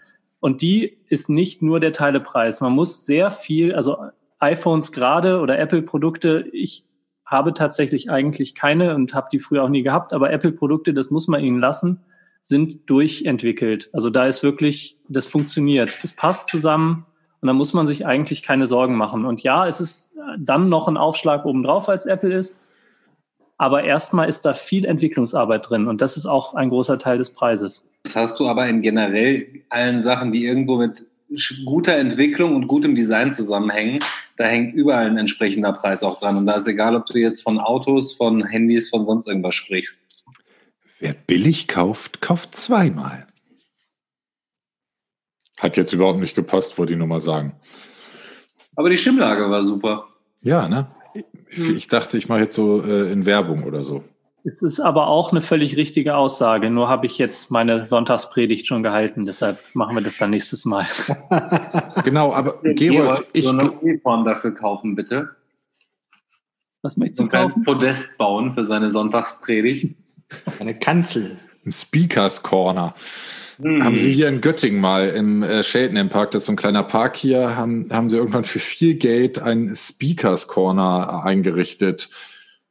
Und 0.40 0.62
die 0.62 0.98
ist 1.08 1.28
nicht 1.28 1.62
nur 1.62 1.80
der 1.80 1.92
Teilepreis. 1.92 2.60
Man 2.60 2.72
muss 2.72 3.06
sehr 3.06 3.30
viel, 3.30 3.74
also 3.74 3.98
iPhones 4.38 4.92
gerade 4.92 5.40
oder 5.40 5.58
Apple-Produkte, 5.58 6.46
ich 6.52 6.84
habe 7.24 7.52
tatsächlich 7.52 8.10
eigentlich 8.10 8.54
keine 8.54 8.94
und 8.94 9.14
habe 9.14 9.28
die 9.30 9.38
früher 9.38 9.64
auch 9.64 9.68
nie 9.68 9.82
gehabt, 9.82 10.12
aber 10.12 10.32
Apple-Produkte, 10.32 10.94
das 10.94 11.10
muss 11.10 11.28
man 11.28 11.44
ihnen 11.44 11.60
lassen, 11.60 12.00
sind 12.42 12.88
durchentwickelt. 12.88 13.90
Also 13.92 14.10
da 14.10 14.26
ist 14.26 14.42
wirklich, 14.42 14.98
das 15.08 15.26
funktioniert, 15.26 16.02
das 16.02 16.12
passt 16.12 16.48
zusammen 16.48 17.06
und 17.40 17.46
da 17.46 17.52
muss 17.52 17.74
man 17.74 17.86
sich 17.86 18.06
eigentlich 18.06 18.42
keine 18.42 18.66
Sorgen 18.66 18.96
machen. 18.96 19.24
Und 19.24 19.42
ja, 19.42 19.66
es 19.66 19.80
ist 19.80 20.10
dann 20.38 20.68
noch 20.68 20.88
ein 20.88 20.96
Aufschlag 20.96 21.44
obendrauf, 21.44 21.88
als 21.88 22.06
Apple 22.06 22.34
ist, 22.34 22.60
aber 23.58 23.84
erstmal 23.84 24.28
ist 24.28 24.42
da 24.42 24.52
viel 24.52 24.84
Entwicklungsarbeit 24.84 25.68
drin 25.68 25.88
und 25.88 26.00
das 26.00 26.16
ist 26.16 26.26
auch 26.26 26.54
ein 26.54 26.70
großer 26.70 26.98
Teil 26.98 27.18
des 27.18 27.30
Preises. 27.30 27.88
Das 28.04 28.16
hast 28.16 28.40
du 28.40 28.48
aber 28.48 28.66
in 28.68 28.82
generell 28.82 29.46
allen 29.68 30.00
Sachen, 30.00 30.32
die 30.32 30.46
irgendwo 30.46 30.76
mit 30.76 31.04
guter 31.66 31.96
Entwicklung 31.96 32.56
und 32.56 32.68
gutem 32.68 32.94
Design 32.94 33.32
zusammenhängen, 33.32 33.98
da 34.36 34.44
hängt 34.44 34.74
überall 34.74 35.06
ein 35.06 35.18
entsprechender 35.18 35.72
Preis 35.72 36.02
auch 36.02 36.18
dran. 36.20 36.36
Und 36.36 36.46
da 36.46 36.54
ist 36.54 36.66
egal, 36.66 36.96
ob 36.96 37.06
du 37.06 37.18
jetzt 37.18 37.42
von 37.42 37.58
Autos, 37.58 38.12
von 38.12 38.44
Handys, 38.44 38.88
von 38.88 39.04
sonst 39.04 39.28
irgendwas 39.28 39.56
sprichst. 39.56 40.04
Wer 41.00 41.12
billig 41.12 41.68
kauft, 41.68 42.20
kauft 42.20 42.54
zweimal. 42.54 43.26
Hat 45.58 45.76
jetzt 45.76 45.92
überhaupt 45.92 46.18
nicht 46.18 46.34
gepasst, 46.34 46.78
wollte 46.78 46.92
ich 46.92 46.98
nur 46.98 47.08
mal 47.08 47.20
sagen. 47.20 47.54
Aber 48.76 48.90
die 48.90 48.96
Stimmlage 48.96 49.50
war 49.50 49.62
super. 49.64 50.08
Ja, 50.42 50.68
ne? 50.68 50.88
Ich, 51.50 51.58
hm. 51.58 51.76
ich 51.76 51.88
dachte, 51.88 52.16
ich 52.16 52.28
mache 52.28 52.40
jetzt 52.40 52.54
so 52.54 52.82
äh, 52.82 53.10
in 53.10 53.26
Werbung 53.26 53.64
oder 53.64 53.82
so. 53.82 54.04
Es 54.44 54.62
ist 54.62 54.80
aber 54.80 55.08
auch 55.08 55.32
eine 55.32 55.42
völlig 55.42 55.76
richtige 55.76 56.16
Aussage. 56.16 56.70
Nur 56.70 56.88
habe 56.88 57.06
ich 57.06 57.18
jetzt 57.18 57.50
meine 57.50 57.86
Sonntagspredigt 57.86 58.66
schon 58.66 58.82
gehalten. 58.82 59.26
Deshalb 59.26 59.58
machen 59.74 59.96
wir 59.96 60.00
das 60.00 60.16
dann 60.16 60.30
nächstes 60.30 60.64
Mal. 60.64 60.86
genau, 62.04 62.32
aber 62.32 62.58
Gerolf, 62.62 63.26
ich 63.32 63.44
so 63.44 63.50
eine 63.50 63.70
Uniform 63.72 64.24
dafür 64.24 64.54
kaufen, 64.54 64.94
bitte. 64.94 65.30
Was 66.82 66.96
möchtest 66.96 67.18
du 67.18 67.24
und 67.24 67.30
kaufen? 67.30 67.54
Ein 67.56 67.64
Podest 67.64 68.16
bauen 68.16 68.54
für 68.54 68.64
seine 68.64 68.90
Sonntagspredigt. 68.90 69.96
Eine 70.58 70.78
Kanzel. 70.78 71.38
Ein 71.64 71.72
Speakers 71.72 72.42
Corner. 72.42 72.94
Hm. 73.60 73.84
Haben 73.84 73.96
sie 73.96 74.12
hier 74.12 74.28
in 74.28 74.40
Göttingen 74.40 74.80
mal 74.80 75.08
im 75.08 75.42
äh, 75.42 75.62
Shelton 75.62 76.08
Park, 76.08 76.30
das 76.30 76.42
ist 76.42 76.46
so 76.46 76.52
ein 76.52 76.56
kleiner 76.56 76.84
Park 76.84 77.16
hier, 77.16 77.56
haben, 77.56 77.88
haben 77.90 78.08
sie 78.08 78.16
irgendwann 78.16 78.44
für 78.44 78.60
viel 78.60 78.94
Geld 78.94 79.40
ein 79.40 79.74
Speakers 79.74 80.46
Corner 80.46 81.24
eingerichtet 81.24 82.08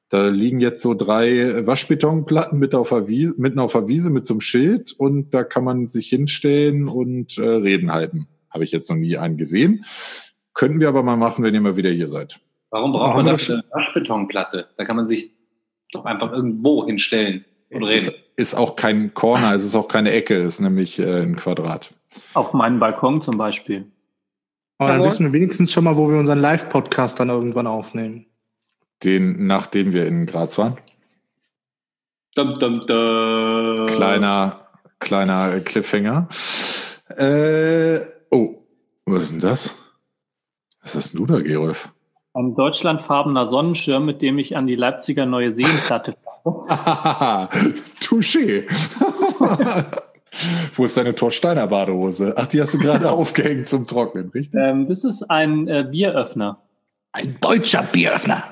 da 0.10 0.28
liegen 0.28 0.62
jetzt 0.62 0.82
so 0.82 0.94
drei 0.94 1.68
Waschbetonplatten 1.68 2.58
mit 2.58 2.76
auf 2.76 2.90
der 2.90 3.08
Wiese, 3.08 3.36
mitten 3.38 3.60
auf 3.60 3.74
der 3.74 3.88
Wiese 3.88 4.10
mit 4.10 4.26
so 4.26 4.36
einem 4.36 4.42
Schild 4.42 4.94
und 4.94 5.34
da 5.34 5.44
kann 5.44 5.66
man 5.66 5.88
sich 5.88 6.08
hinstellen 6.08 6.88
und 6.88 7.38
äh, 7.38 7.48
Reden 7.48 7.92
halten. 7.92 8.28
Habe 8.50 8.64
ich 8.64 8.72
jetzt 8.72 8.90
noch 8.90 8.96
nie 8.96 9.18
einen 9.18 9.36
gesehen. 9.36 9.84
Könnten 10.54 10.80
wir 10.80 10.88
aber 10.88 11.04
mal 11.04 11.18
machen, 11.18 11.44
wenn 11.44 11.54
ihr 11.54 11.62
mal 11.62 11.76
wieder 11.76 11.90
hier 11.90 12.08
seid. 12.08 12.40
Warum 12.70 12.94
braucht 12.94 13.18
man 13.18 13.26
dafür 13.26 13.56
eine 13.56 13.64
Waschbetonplatte? 13.72 14.68
Da 14.78 14.86
kann 14.86 14.96
man 14.96 15.08
sich 15.08 15.34
doch 15.92 16.06
einfach 16.06 16.32
irgendwo 16.32 16.86
hinstellen 16.86 17.46
und 17.70 17.84
reden. 17.84 18.08
Ist, 18.08 18.24
ist 18.36 18.56
auch 18.56 18.76
kein 18.76 19.14
Corner, 19.14 19.54
es 19.54 19.66
ist 19.66 19.76
auch 19.76 19.88
keine 19.88 20.12
Ecke, 20.12 20.38
es 20.38 20.56
ist 20.56 20.60
nämlich 20.62 21.00
äh, 21.00 21.22
ein 21.22 21.36
Quadrat. 21.36 21.94
Auf 22.34 22.54
meinem 22.54 22.80
Balkon 22.80 23.22
zum 23.22 23.38
Beispiel. 23.38 23.86
Aber 24.80 24.92
dann 24.94 25.04
wissen 25.04 25.26
wir 25.26 25.34
wenigstens 25.34 25.72
schon 25.72 25.84
mal, 25.84 25.98
wo 25.98 26.10
wir 26.10 26.18
unseren 26.18 26.40
Live-Podcast 26.40 27.20
dann 27.20 27.30
irgendwann 27.30 27.66
aufnehmen 27.66 28.28
den, 29.04 29.48
nachdem 29.48 29.94
wir 29.94 30.06
in 30.06 30.26
Graz 30.26 30.58
waren. 30.58 30.78
Dum, 32.36 32.60
dum, 32.60 32.86
dum. 32.86 33.88
Kleiner, 33.88 34.68
kleiner 35.00 35.60
Cliffhanger. 35.62 36.28
Äh, 37.16 38.00
oh, 38.30 38.56
was 39.06 39.24
ist 39.24 39.32
denn 39.34 39.40
das? 39.40 39.76
Was 40.84 40.96
hast 40.96 41.14
du 41.16 41.26
da, 41.26 41.40
Gerolf? 41.40 41.90
Ein 42.34 42.54
deutschlandfarbener 42.54 43.48
Sonnenschirm, 43.48 44.06
mit 44.06 44.22
dem 44.22 44.38
ich 44.38 44.56
an 44.56 44.68
die 44.68 44.76
Leipziger 44.76 45.26
Neue 45.26 45.52
Seenplatte. 45.52 46.14
Touché. 48.02 48.68
Wo 50.76 50.86
ist 50.86 50.98
deine 50.98 51.16
Torsteiner 51.16 51.68
Badehose? 51.68 52.34
Ach, 52.38 52.48
die 52.48 52.62
hast 52.62 52.74
du 52.74 52.80
gerade 52.80 53.10
aufgehängt 53.12 53.68
zum 53.68 53.88
Trocknen, 53.88 54.30
richtig? 54.30 54.60
Ähm, 54.60 54.88
das 54.88 55.04
ist 55.04 55.24
ein 55.30 55.68
äh, 55.68 55.88
Bieröffner. 55.90 56.62
Ein 57.12 57.38
deutscher 57.42 57.84
Bieröffner. 57.84 58.44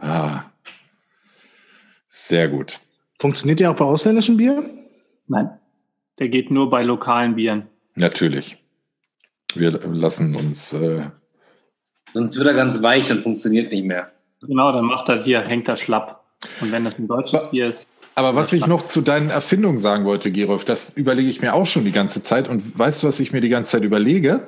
Ah, 0.00 0.44
sehr 2.06 2.48
gut. 2.48 2.78
Funktioniert 3.18 3.60
der 3.60 3.70
auch 3.70 3.76
bei 3.76 3.84
ausländischem 3.84 4.36
Bier? 4.36 4.68
Nein, 5.26 5.50
der 6.18 6.28
geht 6.28 6.50
nur 6.50 6.70
bei 6.70 6.82
lokalen 6.82 7.34
Bieren. 7.34 7.66
Natürlich. 7.94 8.62
Wir 9.54 9.70
lassen 9.70 10.36
uns. 10.36 10.72
Äh 10.72 11.10
Sonst 12.12 12.36
wird 12.36 12.46
er 12.46 12.54
ganz 12.54 12.82
weich 12.82 13.10
und 13.10 13.22
funktioniert 13.22 13.72
nicht 13.72 13.84
mehr. 13.84 14.12
Genau, 14.42 14.70
dann 14.70 14.84
macht 14.84 15.08
er 15.08 15.22
hier, 15.22 15.40
hängt 15.40 15.68
er 15.68 15.76
schlapp. 15.76 16.15
Und 16.60 16.72
wenn 16.72 16.84
das 16.84 16.98
ein 16.98 17.08
deutsches 17.08 17.40
aber, 17.40 17.50
Bier 17.50 17.66
ist. 17.66 17.86
Aber 18.14 18.34
was 18.34 18.52
ich 18.52 18.66
noch 18.66 18.86
zu 18.86 19.00
deinen 19.00 19.30
Erfindungen 19.30 19.78
sagen 19.78 20.04
wollte, 20.04 20.32
Gerolf, 20.32 20.64
das 20.64 20.96
überlege 20.96 21.28
ich 21.28 21.42
mir 21.42 21.54
auch 21.54 21.66
schon 21.66 21.84
die 21.84 21.92
ganze 21.92 22.22
Zeit. 22.22 22.48
Und 22.48 22.78
weißt 22.78 23.02
du, 23.02 23.08
was 23.08 23.20
ich 23.20 23.32
mir 23.32 23.40
die 23.40 23.48
ganze 23.48 23.72
Zeit 23.72 23.84
überlege? 23.84 24.46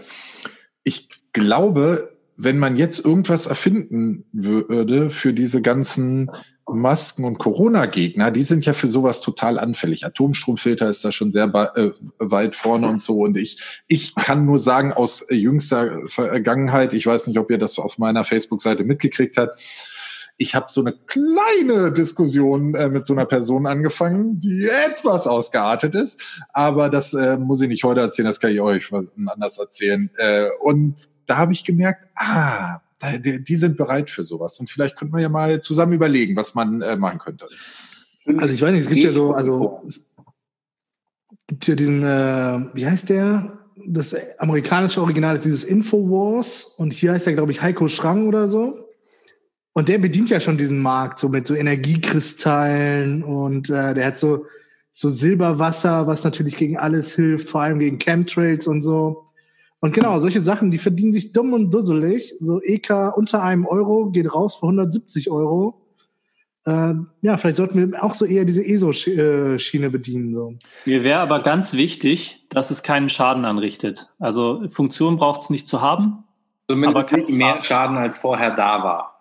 Ich 0.85 1.09
glaube, 1.33 2.16
wenn 2.37 2.59
man 2.59 2.77
jetzt 2.77 3.05
irgendwas 3.05 3.46
erfinden 3.46 4.24
würde 4.33 5.11
für 5.11 5.35
diese 5.35 5.61
ganzen 5.61 6.31
Masken 6.70 7.24
und 7.24 7.38
Corona-Gegner, 7.38 8.31
die 8.31 8.42
sind 8.42 8.64
ja 8.66 8.72
für 8.72 8.88
sowas 8.88 9.22
total 9.22 9.59
anfällig. 9.59 10.05
Atomstromfilter 10.05 10.88
ist 10.88 11.05
da 11.05 11.12
schon 11.12 11.33
sehr 11.33 11.46
äh, 11.74 11.90
weit 12.18 12.55
vorne 12.55 12.88
und 12.88 13.03
so. 13.03 13.20
Und 13.20 13.37
ich, 13.37 13.83
ich 13.87 14.14
kann 14.14 14.44
nur 14.44 14.59
sagen, 14.59 14.92
aus 14.92 15.27
jüngster 15.31 16.09
Vergangenheit, 16.09 16.92
ich 16.94 17.07
weiß 17.07 17.27
nicht, 17.27 17.38
ob 17.38 17.51
ihr 17.51 17.59
das 17.59 17.79
auf 17.79 17.98
meiner 17.98 18.24
Facebook-Seite 18.24 18.85
mitgekriegt 18.85 19.37
habt, 19.37 19.61
ich 20.40 20.55
habe 20.55 20.66
so 20.68 20.81
eine 20.81 20.92
kleine 20.92 21.92
Diskussion 21.92 22.74
äh, 22.77 22.88
mit 22.88 23.05
so 23.05 23.12
einer 23.12 23.27
Person 23.27 23.66
angefangen, 23.66 24.38
die 24.38 24.68
etwas 24.68 25.27
ausgeartet 25.27 25.96
ist. 25.96 26.22
Aber 26.53 26.88
das 26.88 27.12
äh, 27.12 27.37
muss 27.37 27.61
ich 27.61 27.68
nicht 27.68 27.83
heute 27.83 28.01
erzählen, 28.01 28.27
das 28.27 28.38
kann 28.38 28.53
ich 28.53 28.61
euch 28.61 28.88
anders 29.27 29.59
erzählen. 29.59 30.11
Äh, 30.16 30.46
und 30.61 30.94
da 31.27 31.38
habe 31.38 31.53
ich 31.53 31.64
gemerkt, 31.64 32.07
ah, 32.14 32.79
die, 33.18 33.42
die 33.42 33.57
sind 33.57 33.77
bereit 33.77 34.11
für 34.11 34.22
sowas. 34.22 34.59
Und 34.61 34.70
vielleicht 34.70 34.96
könnte 34.96 35.12
man 35.12 35.22
ja 35.22 35.29
mal 35.29 35.61
zusammen 35.61 35.92
überlegen, 35.92 36.37
was 36.37 36.55
man 36.55 36.83
äh, 36.83 36.96
machen 36.96 37.18
könnte. 37.18 37.48
Also 38.37 38.55
ich 38.55 38.62
weiß 38.62 38.72
nicht, 38.72 38.83
es 38.83 38.88
gibt 38.88 39.05
ja 39.05 39.12
so, 39.12 39.33
also 39.33 39.83
es 39.88 40.14
gibt 41.48 41.66
ja 41.66 41.74
diesen, 41.74 42.05
äh, 42.05 42.61
wie 42.74 42.87
heißt 42.87 43.09
der? 43.09 43.59
Das 43.87 44.14
amerikanische 44.38 45.01
Original 45.01 45.35
ist 45.37 45.44
dieses 45.44 45.64
Infowars 45.64 46.64
und 46.64 46.92
hier 46.92 47.12
heißt 47.12 47.27
er, 47.27 47.33
glaube 47.33 47.51
ich, 47.51 47.61
Heiko 47.61 47.88
Schrang 47.88 48.29
oder 48.29 48.48
so. 48.48 48.88
Und 49.79 49.88
der 49.88 49.99
bedient 49.99 50.29
ja 50.29 50.41
schon 50.41 50.57
diesen 50.57 50.81
Markt, 50.81 51.21
so 51.21 51.29
mit 51.29 51.47
so 51.47 51.55
Energiekristallen 51.55 53.23
und 53.23 53.71
äh, 53.71 53.95
der 53.95 54.07
hat 54.07 54.19
so, 54.19 54.47
so 54.91 55.09
Silberwasser, 55.09 56.09
was 56.09 56.25
natürlich 56.25 56.57
gegen 56.57 56.77
alles 56.77 57.14
hilft, 57.14 57.49
vor 57.49 57.61
allem 57.61 57.79
gegen 57.79 58.01
Chemtrails 58.01 58.67
und 58.67 58.83
so. 58.83 59.27
Und 59.79 59.95
genau, 59.95 60.19
solche 60.19 60.41
Sachen, 60.41 60.73
die 60.73 60.79
verdienen 60.79 61.12
sich 61.12 61.33
dumm 61.33 61.53
und 61.53 61.71
dusselig. 61.71 62.35
So 62.41 62.61
EK 62.61 63.17
unter 63.17 63.41
einem 63.45 63.67
Euro 63.67 64.11
geht 64.11 64.35
raus 64.35 64.57
für 64.57 64.67
170 64.67 65.31
Euro. 65.31 65.87
Äh, 66.67 66.95
ja, 67.21 67.37
vielleicht 67.37 67.55
sollten 67.55 67.93
wir 67.93 68.03
auch 68.03 68.14
so 68.14 68.25
eher 68.25 68.45
diese 68.45 68.67
ESO-Schiene 68.67 69.91
bedienen. 69.91 70.35
So. 70.35 70.55
Mir 70.87 71.05
wäre 71.05 71.21
aber 71.21 71.38
ganz 71.38 71.75
wichtig, 71.75 72.45
dass 72.51 72.73
es 72.73 72.83
keinen 72.83 73.11
Schaden 73.11 73.45
anrichtet. 73.45 74.09
Also 74.19 74.69
Funktion 74.71 75.19
braucht 75.19 75.43
es 75.43 75.51
nicht 75.51 75.69
zu 75.69 75.81
haben. 75.81 76.25
Zumindest 76.69 77.12
aber 77.12 77.17
nicht 77.17 77.31
mehr 77.31 77.62
Schaden 77.62 77.97
als 77.97 78.19
vorher 78.19 78.57
da 78.57 78.83
war. 78.83 79.18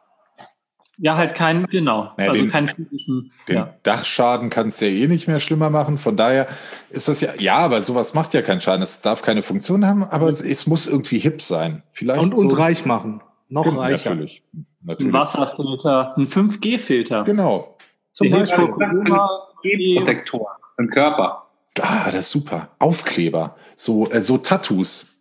Ja, 0.99 1.15
halt 1.15 1.35
kein, 1.35 1.67
genau. 1.67 2.11
Naja, 2.17 2.31
also 2.31 2.41
den, 2.41 2.49
keinen 2.49 2.67
physischen. 2.67 3.31
Den 3.47 3.55
ja. 3.55 3.73
Dachschaden 3.83 4.49
kannst 4.49 4.81
du 4.81 4.89
ja 4.89 4.91
eh 4.91 5.07
nicht 5.07 5.27
mehr 5.27 5.39
schlimmer 5.39 5.69
machen. 5.69 5.99
Von 5.99 6.17
daher 6.17 6.47
ist 6.89 7.07
das 7.07 7.21
ja, 7.21 7.33
ja, 7.37 7.57
aber 7.57 7.81
sowas 7.81 8.15
macht 8.15 8.33
ja 8.33 8.41
keinen 8.41 8.61
Schaden. 8.61 8.81
Es 8.81 9.01
darf 9.01 9.21
keine 9.21 9.43
Funktion 9.43 9.85
haben, 9.85 10.03
aber 10.03 10.27
es, 10.27 10.41
es 10.41 10.65
muss 10.65 10.87
irgendwie 10.87 11.19
hip 11.19 11.43
sein. 11.43 11.83
Vielleicht 11.91 12.23
Und 12.23 12.35
so. 12.35 12.41
uns 12.41 12.57
reich 12.57 12.85
machen. 12.85 13.21
Noch 13.47 13.63
genau, 13.63 13.79
reicher. 13.79 14.09
Natürlich. 14.09 14.43
natürlich. 14.83 15.13
Ein 15.13 15.19
Wasserfilter, 15.19 16.15
ein 16.17 16.25
5G-Filter. 16.25 17.23
Genau. 17.23 17.77
Zum 18.11 18.31
Beispiel 18.31 18.67
Protektor 18.67 20.57
im 20.79 20.89
Körper. 20.89 21.43
Ah, 21.79 22.09
das 22.11 22.21
ist 22.21 22.31
super. 22.31 22.69
Aufkleber. 22.79 23.55
So, 23.75 24.09
äh, 24.09 24.19
so 24.19 24.39
Tattoos 24.39 25.17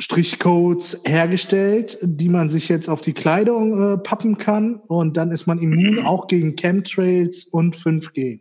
Strichcodes 0.00 1.02
hergestellt, 1.04 1.98
die 2.02 2.28
man 2.28 2.50
sich 2.50 2.68
jetzt 2.68 2.88
auf 2.88 3.00
die 3.00 3.12
Kleidung 3.12 3.94
äh, 3.94 3.98
pappen 3.98 4.38
kann 4.38 4.74
und 4.74 5.16
dann 5.16 5.30
ist 5.30 5.46
man 5.46 5.58
immun 5.58 5.98
auch 6.06 6.26
gegen 6.26 6.56
Chemtrails 6.56 7.44
und 7.44 7.76
5G. 7.76 8.40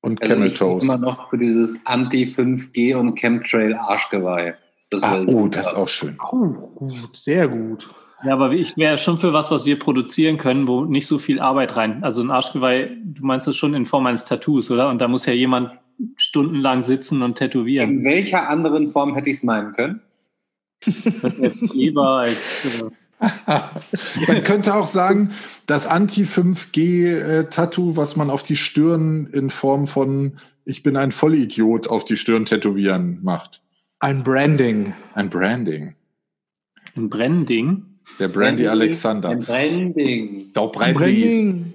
Und 0.00 0.20
Also 0.20 0.34
Camel 0.34 0.52
Toes. 0.52 0.82
immer 0.82 0.98
noch 0.98 1.30
für 1.30 1.38
dieses 1.38 1.86
Anti-5G 1.86 2.96
und 2.96 3.16
Chemtrail-Arschgeweih. 3.18 4.50
Das 4.50 4.56
Ah, 4.94 5.20
oh, 5.26 5.48
das 5.48 5.68
ist 5.68 5.74
auch 5.74 5.88
schön. 5.88 6.16
Oh, 6.30 6.46
gut, 6.46 7.16
sehr 7.16 7.48
gut. 7.48 7.88
Ja, 8.24 8.32
aber 8.32 8.52
ich 8.52 8.76
wäre 8.76 8.98
schon 8.98 9.18
für 9.18 9.32
was, 9.32 9.50
was 9.50 9.66
wir 9.66 9.78
produzieren 9.78 10.38
können, 10.38 10.68
wo 10.68 10.84
nicht 10.84 11.06
so 11.06 11.18
viel 11.18 11.38
Arbeit 11.38 11.76
rein. 11.76 12.02
Also 12.02 12.22
ein 12.22 12.30
Arschgeweih, 12.30 12.96
du 13.04 13.24
meinst 13.24 13.46
das 13.46 13.56
schon 13.56 13.74
in 13.74 13.84
Form 13.84 14.06
eines 14.06 14.24
Tattoos, 14.24 14.70
oder? 14.70 14.88
Und 14.88 15.00
da 15.00 15.08
muss 15.08 15.26
ja 15.26 15.32
jemand 15.32 15.72
stundenlang 16.16 16.82
sitzen 16.82 17.22
und 17.22 17.36
tätowieren. 17.36 17.90
In 17.90 18.04
welcher 18.04 18.48
anderen 18.48 18.88
Form 18.88 19.14
hätte 19.14 19.30
ich 19.30 19.38
es 19.38 19.42
meinen 19.42 19.72
können? 19.72 20.00
Das 21.22 21.38
wäre 21.38 21.50
Kleber 21.50 22.18
als 22.18 22.80
äh, 22.80 22.90
Man 24.28 24.42
könnte 24.44 24.74
auch 24.74 24.86
sagen, 24.86 25.30
das 25.66 25.86
Anti-5G-Tattoo, 25.86 27.96
was 27.96 28.16
man 28.16 28.30
auf 28.30 28.42
die 28.42 28.56
Stirn 28.56 29.28
in 29.32 29.50
Form 29.50 29.86
von 29.86 30.38
Ich 30.64 30.82
bin 30.82 30.96
ein 30.96 31.12
Vollidiot 31.12 31.88
auf 31.88 32.04
die 32.04 32.16
Stirn 32.16 32.44
tätowieren 32.44 33.20
macht. 33.22 33.62
Ein 34.00 34.22
Branding. 34.22 34.94
Ein 35.14 35.30
Branding. 35.30 35.94
ein 36.96 37.08
Brennding. 37.08 37.82
Der 38.20 38.28
Brandy 38.28 38.68
Alexander. 38.68 39.30
Ein 39.30 39.40
Branding. 39.40 40.46
Ein 40.54 40.70
Brandy. 40.70 40.92
Branding. 40.94 41.72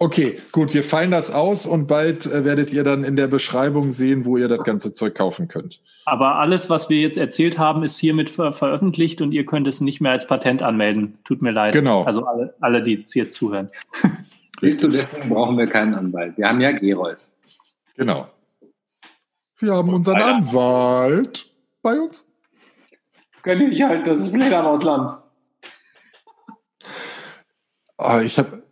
Okay, 0.00 0.38
gut, 0.52 0.74
wir 0.74 0.82
fallen 0.82 1.10
das 1.10 1.30
aus 1.30 1.66
und 1.66 1.86
bald 1.86 2.26
äh, 2.26 2.44
werdet 2.44 2.72
ihr 2.72 2.84
dann 2.84 3.04
in 3.04 3.16
der 3.16 3.28
Beschreibung 3.28 3.92
sehen, 3.92 4.24
wo 4.24 4.36
ihr 4.36 4.48
das 4.48 4.64
ganze 4.64 4.92
Zeug 4.92 5.14
kaufen 5.14 5.48
könnt. 5.48 5.80
Aber 6.04 6.36
alles, 6.36 6.68
was 6.68 6.90
wir 6.90 7.00
jetzt 7.00 7.16
erzählt 7.16 7.58
haben, 7.58 7.82
ist 7.84 7.98
hiermit 7.98 8.28
ver 8.28 8.52
veröffentlicht 8.52 9.22
und 9.22 9.32
ihr 9.32 9.46
könnt 9.46 9.68
es 9.68 9.80
nicht 9.80 10.00
mehr 10.00 10.12
als 10.12 10.26
Patent 10.26 10.62
anmelden. 10.62 11.18
Tut 11.24 11.42
mir 11.42 11.52
leid. 11.52 11.72
Genau. 11.74 12.02
Also 12.02 12.26
alle, 12.26 12.54
alle 12.60 12.82
die 12.82 13.04
jetzt 13.14 13.34
zuhören. 13.34 13.70
Siehst 14.60 14.82
du, 14.82 14.88
deswegen 14.88 15.28
brauchen 15.28 15.56
wir 15.56 15.66
keinen 15.66 15.94
Anwalt. 15.94 16.36
Wir 16.36 16.48
haben 16.48 16.60
ja 16.60 16.72
Gerolf. 16.72 17.18
Genau. 17.96 18.28
Wir 19.64 19.72
haben 19.72 19.94
unseren 19.94 20.16
Alter. 20.16 20.28
Anwalt 20.28 21.46
bei 21.80 21.98
uns. 21.98 22.30
Gönn 23.42 23.72
ich 23.72 23.82
halt, 23.82 24.06
das 24.06 24.18
ist 24.20 24.34
Fledermausland. 24.34 25.16
Ah, 27.96 28.20
ich 28.20 28.38
habe, 28.38 28.63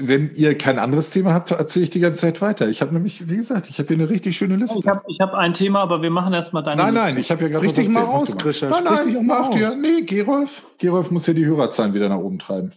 wenn 0.00 0.34
ihr 0.34 0.56
kein 0.56 0.78
anderes 0.78 1.10
Thema 1.10 1.34
habt, 1.34 1.50
erzähle 1.50 1.84
ich 1.84 1.90
die 1.90 2.00
ganze 2.00 2.22
Zeit 2.22 2.40
weiter. 2.40 2.68
Ich 2.68 2.80
habe 2.80 2.92
nämlich, 2.92 3.28
wie 3.28 3.36
gesagt, 3.36 3.68
ich 3.68 3.78
habe 3.78 3.88
hier 3.88 3.98
eine 3.98 4.08
richtig 4.08 4.36
schöne 4.36 4.56
Liste. 4.56 4.78
Ich 4.78 4.88
habe 4.88 5.02
ich 5.08 5.20
hab 5.20 5.34
ein 5.34 5.54
Thema, 5.54 5.80
aber 5.80 6.02
wir 6.02 6.10
machen 6.10 6.32
erstmal 6.32 6.62
deine 6.62 6.82
nein, 6.82 6.94
Liste. 6.94 7.08
nein, 7.08 7.18
ich 7.18 7.30
habe 7.30 7.42
ja 7.42 7.48
gerade 7.48 7.66
Richtig 7.66 7.90
mal 7.90 8.04
aus, 8.04 8.36
Grisha. 8.36 8.68
Nein, 8.68 8.84
nein, 8.84 9.26
mal 9.26 9.42
mach 9.42 9.50
dir. 9.50 9.74
Nee, 9.74 10.02
Gerolf. 10.02 10.64
Gerolf 10.78 11.10
muss 11.10 11.26
ja 11.26 11.34
die 11.34 11.44
Hörerzahlen 11.44 11.94
wieder 11.94 12.08
nach 12.08 12.18
oben 12.18 12.38
treiben. 12.38 12.72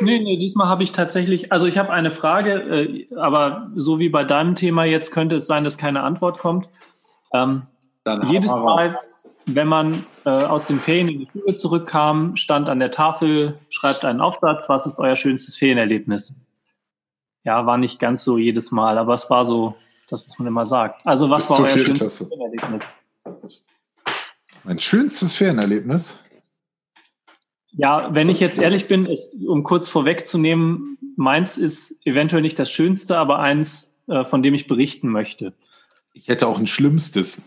Nee, 0.00 0.18
nee, 0.18 0.36
diesmal 0.36 0.68
habe 0.68 0.82
ich 0.82 0.92
tatsächlich, 0.92 1.52
also 1.52 1.66
ich 1.66 1.78
habe 1.78 1.90
eine 1.90 2.10
Frage, 2.10 2.52
äh, 2.52 3.06
aber 3.16 3.70
so 3.74 3.98
wie 3.98 4.08
bei 4.08 4.24
deinem 4.24 4.54
Thema 4.54 4.84
jetzt 4.84 5.12
könnte 5.12 5.36
es 5.36 5.46
sein, 5.46 5.64
dass 5.64 5.78
keine 5.78 6.02
Antwort 6.02 6.38
kommt. 6.38 6.68
Ähm, 7.32 7.62
Dann 8.04 8.28
jedes. 8.28 8.50
Mal, 8.50 8.98
wenn 9.46 9.68
man 9.68 10.04
äh, 10.24 10.30
aus 10.30 10.64
den 10.64 10.80
Ferien 10.80 11.08
in 11.08 11.18
die 11.20 11.28
Schule 11.30 11.54
zurückkam, 11.54 12.36
stand 12.36 12.68
an 12.68 12.78
der 12.78 12.90
Tafel, 12.90 13.58
schreibt 13.68 14.04
einen 14.04 14.20
Aufsatz, 14.20 14.64
was 14.68 14.86
ist 14.86 14.98
euer 14.98 15.16
schönstes 15.16 15.56
Ferienerlebnis? 15.56 16.34
Ja, 17.44 17.66
war 17.66 17.78
nicht 17.78 17.98
ganz 17.98 18.24
so 18.24 18.38
jedes 18.38 18.70
Mal, 18.70 18.98
aber 18.98 19.14
es 19.14 19.28
war 19.30 19.44
so 19.44 19.76
das, 20.08 20.28
was 20.28 20.38
man 20.38 20.48
immer 20.48 20.66
sagt. 20.66 21.06
Also 21.06 21.30
was 21.30 21.46
Bis 21.46 21.50
war 21.50 21.66
euer 21.66 21.78
schönstes 21.78 21.98
Klasse. 21.98 22.26
Ferienerlebnis? 22.26 22.84
Mein 24.64 24.80
schönstes 24.80 25.32
Ferienerlebnis. 25.34 26.20
Ja, 27.76 28.14
wenn 28.14 28.28
ich 28.28 28.40
jetzt 28.40 28.58
ehrlich 28.58 28.88
bin, 28.88 29.06
ist, 29.06 29.34
um 29.46 29.62
kurz 29.62 29.88
vorwegzunehmen, 29.88 30.96
meins 31.16 31.58
ist 31.58 32.06
eventuell 32.06 32.42
nicht 32.42 32.58
das 32.58 32.70
Schönste, 32.70 33.18
aber 33.18 33.40
eins, 33.40 33.98
äh, 34.06 34.24
von 34.24 34.42
dem 34.42 34.54
ich 34.54 34.66
berichten 34.66 35.08
möchte. 35.08 35.52
Ich 36.12 36.28
hätte 36.28 36.46
auch 36.46 36.58
ein 36.58 36.66
schlimmstes. 36.66 37.42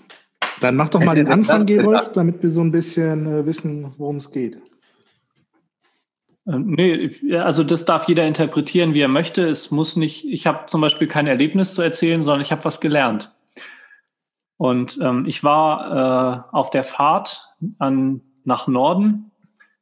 Dann 0.59 0.75
mach 0.75 0.89
doch 0.89 0.99
mal 0.99 1.15
den 1.15 1.27
Anfang. 1.27 1.65
Gerolf, 1.65 2.11
damit 2.11 2.43
wir 2.43 2.49
so 2.49 2.61
ein 2.61 2.71
bisschen 2.71 3.25
äh, 3.25 3.45
wissen, 3.45 3.93
worum 3.97 4.17
es 4.17 4.31
geht. 4.31 4.59
Äh, 6.47 6.57
Nee, 6.57 7.11
also 7.33 7.63
das 7.63 7.85
darf 7.85 8.07
jeder 8.07 8.25
interpretieren, 8.25 8.93
wie 8.93 9.01
er 9.01 9.07
möchte. 9.07 9.47
Es 9.47 9.71
muss 9.71 9.95
nicht, 9.95 10.25
ich 10.27 10.47
habe 10.47 10.67
zum 10.67 10.81
Beispiel 10.81 11.07
kein 11.07 11.27
Erlebnis 11.27 11.73
zu 11.73 11.81
erzählen, 11.81 12.23
sondern 12.23 12.41
ich 12.41 12.51
habe 12.51 12.65
was 12.65 12.81
gelernt. 12.81 13.31
Und 14.57 14.97
ähm, 15.01 15.25
ich 15.27 15.43
war 15.43 16.47
äh, 16.51 16.55
auf 16.55 16.71
der 16.71 16.83
Fahrt 16.83 17.53
an, 17.77 18.21
nach 18.43 18.67
Norden 18.67 19.31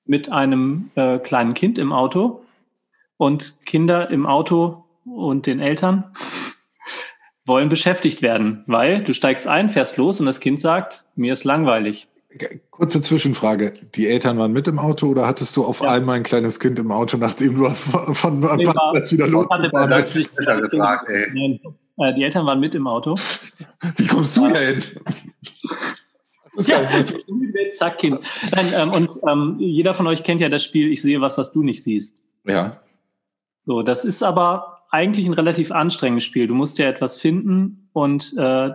mit 0.06 0.32
einem 0.32 0.90
äh, 0.96 1.18
kleinen 1.20 1.54
Kind 1.54 1.78
im 1.80 1.94
Auto 1.94 2.44
und 3.18 3.56
Kinder 3.66 4.10
im 4.10 4.26
Auto 4.26 4.84
und 5.06 5.46
den 5.46 5.60
Eltern 5.60 6.12
wollen 7.46 7.70
beschäftigt 7.70 8.22
werden, 8.22 8.64
weil 8.66 9.04
du 9.04 9.14
steigst 9.14 9.48
ein, 9.48 9.70
fährst 9.70 9.98
los 9.98 10.20
und 10.20 10.26
das 10.26 10.40
Kind 10.40 10.60
sagt, 10.60 11.06
mir 11.16 11.32
ist 11.32 11.44
langweilig. 11.44 12.08
Kurze 12.70 13.02
Zwischenfrage. 13.02 13.74
Die 13.96 14.08
Eltern 14.08 14.38
waren 14.38 14.52
mit 14.52 14.68
im 14.68 14.80
Auto 14.80 15.08
oder 15.08 15.26
hattest 15.28 15.56
du 15.56 15.64
auf 15.64 15.82
Ja. 15.82 15.92
einmal 15.92 16.18
ein 16.18 16.24
kleines 16.24 16.60
Kind 16.60 16.78
im 16.80 16.92
Auto, 16.92 17.18
nachdem 17.18 17.56
du 17.56 17.70
von, 17.70 18.42
Parkplatz 18.42 19.12
wieder 19.12 19.28
losgefahren 19.28 19.72
bist? 19.72 19.88
plötzlich- 19.88 20.28
Fischer 20.30 20.62
gefragt, 20.62 21.10
ey. 21.10 21.28
Nein, 21.34 21.60
äh, 21.98 22.14
die 22.14 22.24
Eltern 22.24 22.46
waren 22.46 22.60
mit 22.60 22.76
im 22.76 22.88
Auto. 22.88 23.16
Wie 23.98 24.08
kommst 24.08 24.36
du 24.38 24.48
hier 24.48 24.60
hin? 24.60 24.84
Ja, 26.68 26.88
zack, 27.74 27.98
Kind. 27.98 28.18
Nein, 28.56 28.68
ähm, 28.78 28.90
und 28.92 29.10
ähm, 29.30 29.58
jeder 29.60 29.94
von 29.94 30.08
euch 30.08 30.24
kennt 30.24 30.40
ja 30.40 30.48
das 30.48 30.64
Spiel 30.64 30.90
Ich 30.90 31.02
sehe 31.02 31.20
was, 31.20 31.38
was 31.38 31.52
du 31.52 31.64
nicht 31.64 31.84
siehst. 31.84 32.22
ja. 32.46 32.80
So, 33.66 33.82
das 33.82 34.06
ist 34.06 34.24
aber 34.24 34.84
eigentlich 34.92 35.26
ein 35.26 35.34
relativ 35.34 35.72
anstrengendes 35.74 36.24
Spiel. 36.24 36.46
Du 36.48 36.54
musst 36.54 36.78
ja 36.80 36.86
etwas 36.88 37.18
finden 37.18 37.90
und 37.94 38.34
äh, 38.38 38.70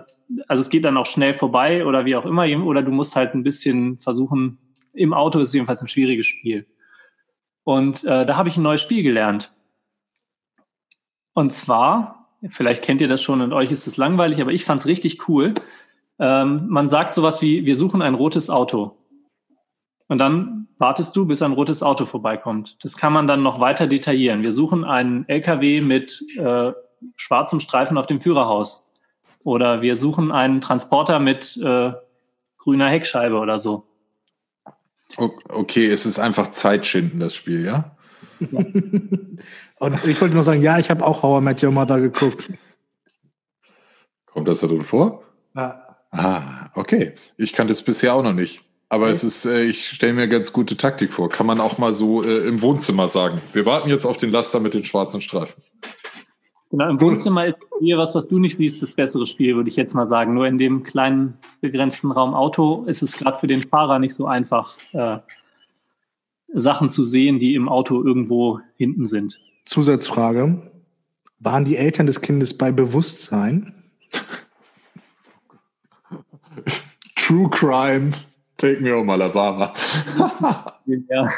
also 0.48 0.60
es 0.60 0.68
geht 0.68 0.84
dann 0.84 0.96
auch 0.96 1.06
schnell 1.06 1.32
vorbei 1.32 1.84
oder 1.86 2.04
wie 2.04 2.16
auch 2.16 2.26
immer, 2.26 2.46
oder 2.64 2.82
du 2.82 2.90
musst 2.90 3.16
halt 3.16 3.34
ein 3.34 3.42
bisschen 3.42 3.98
versuchen, 3.98 4.58
im 4.92 5.12
Auto 5.12 5.38
ist 5.40 5.54
jedenfalls 5.54 5.82
ein 5.82 5.88
schwieriges 5.88 6.26
Spiel. 6.26 6.66
Und 7.64 8.04
äh, 8.04 8.26
da 8.26 8.36
habe 8.36 8.48
ich 8.48 8.56
ein 8.56 8.62
neues 8.62 8.80
Spiel 8.80 9.02
gelernt. 9.02 9.52
Und 11.34 11.52
zwar, 11.52 12.28
vielleicht 12.48 12.82
kennt 12.82 13.00
ihr 13.00 13.08
das 13.08 13.22
schon 13.22 13.40
und 13.40 13.52
euch 13.52 13.70
ist 13.70 13.86
es 13.86 13.96
langweilig, 13.96 14.40
aber 14.40 14.52
ich 14.52 14.64
fand 14.64 14.80
es 14.80 14.86
richtig 14.86 15.28
cool. 15.28 15.54
Ähm, 16.18 16.66
man 16.68 16.88
sagt 16.88 17.14
sowas 17.14 17.42
wie, 17.42 17.64
wir 17.64 17.76
suchen 17.76 18.02
ein 18.02 18.14
rotes 18.14 18.50
Auto. 18.50 18.96
Und 20.08 20.18
dann 20.18 20.68
wartest 20.78 21.14
du, 21.14 21.26
bis 21.26 21.42
ein 21.42 21.52
rotes 21.52 21.82
Auto 21.82 22.04
vorbeikommt. 22.04 22.76
Das 22.82 22.96
kann 22.96 23.12
man 23.12 23.28
dann 23.28 23.42
noch 23.42 23.60
weiter 23.60 23.86
detaillieren. 23.86 24.42
Wir 24.42 24.52
suchen 24.52 24.84
einen 24.84 25.28
LKW 25.28 25.80
mit 25.82 26.20
äh, 26.38 26.72
schwarzem 27.16 27.60
Streifen 27.60 27.96
auf 27.96 28.06
dem 28.06 28.20
Führerhaus. 28.20 28.89
Oder 29.44 29.82
wir 29.82 29.96
suchen 29.96 30.32
einen 30.32 30.60
Transporter 30.60 31.18
mit 31.18 31.56
äh, 31.56 31.92
grüner 32.58 32.88
Heckscheibe 32.88 33.36
oder 33.38 33.58
so. 33.58 33.86
Okay, 35.16 35.86
es 35.86 36.06
ist 36.06 36.18
einfach 36.18 36.52
Zeitschinden, 36.52 37.20
das 37.20 37.34
Spiel, 37.34 37.64
ja? 37.64 37.96
Und 38.40 40.06
ich 40.06 40.20
wollte 40.20 40.34
nur 40.34 40.42
sagen, 40.42 40.62
ja, 40.62 40.78
ich 40.78 40.90
habe 40.90 41.04
auch 41.04 41.22
How 41.22 41.40
I 41.40 41.44
Met 41.44 41.62
Your 41.62 41.72
Mother 41.72 42.00
geguckt. 42.00 42.48
Kommt 44.26 44.46
das 44.46 44.60
da 44.60 44.66
drin 44.66 44.82
vor? 44.82 45.24
Ja. 45.54 45.96
Ah, 46.10 46.70
okay. 46.74 47.14
Ich 47.36 47.52
kannte 47.52 47.72
es 47.72 47.82
bisher 47.82 48.14
auch 48.14 48.22
noch 48.22 48.32
nicht. 48.32 48.62
Aber 48.88 49.08
es 49.08 49.22
ist, 49.22 49.44
äh, 49.46 49.62
ich 49.62 49.86
stelle 49.86 50.14
mir 50.14 50.26
ganz 50.26 50.52
gute 50.52 50.76
Taktik 50.76 51.12
vor. 51.12 51.28
Kann 51.28 51.46
man 51.46 51.60
auch 51.60 51.78
mal 51.78 51.94
so 51.94 52.24
äh, 52.24 52.48
im 52.48 52.60
Wohnzimmer 52.60 53.08
sagen. 53.08 53.40
Wir 53.52 53.64
warten 53.64 53.88
jetzt 53.88 54.04
auf 54.04 54.16
den 54.16 54.30
Laster 54.32 54.58
mit 54.58 54.74
den 54.74 54.84
schwarzen 54.84 55.20
Streifen. 55.20 55.62
Genau, 56.70 56.88
im 56.88 57.00
Wohnzimmer 57.00 57.46
ist 57.46 57.58
hier 57.80 57.98
was, 57.98 58.14
was 58.14 58.28
du 58.28 58.38
nicht 58.38 58.56
siehst, 58.56 58.80
das 58.80 58.92
bessere 58.92 59.26
Spiel, 59.26 59.56
würde 59.56 59.68
ich 59.68 59.76
jetzt 59.76 59.94
mal 59.94 60.08
sagen. 60.08 60.34
Nur 60.34 60.46
in 60.46 60.56
dem 60.56 60.84
kleinen, 60.84 61.36
begrenzten 61.60 62.12
Raum 62.12 62.32
Auto 62.32 62.84
ist 62.86 63.02
es 63.02 63.16
gerade 63.16 63.40
für 63.40 63.48
den 63.48 63.64
Fahrer 63.64 63.98
nicht 63.98 64.14
so 64.14 64.26
einfach, 64.26 64.76
äh, 64.92 65.18
Sachen 66.52 66.90
zu 66.90 67.02
sehen, 67.02 67.38
die 67.38 67.54
im 67.54 67.68
Auto 67.68 68.04
irgendwo 68.04 68.60
hinten 68.76 69.06
sind. 69.06 69.40
Zusatzfrage. 69.64 70.70
Waren 71.40 71.64
die 71.64 71.76
Eltern 71.76 72.06
des 72.06 72.20
Kindes 72.20 72.56
bei 72.56 72.70
Bewusstsein? 72.70 73.74
True 77.16 77.48
Crime. 77.50 78.12
Take 78.56 78.80
me 78.80 78.92
home, 78.92 79.12
Alabama. 79.12 79.72
ja. 80.86 81.28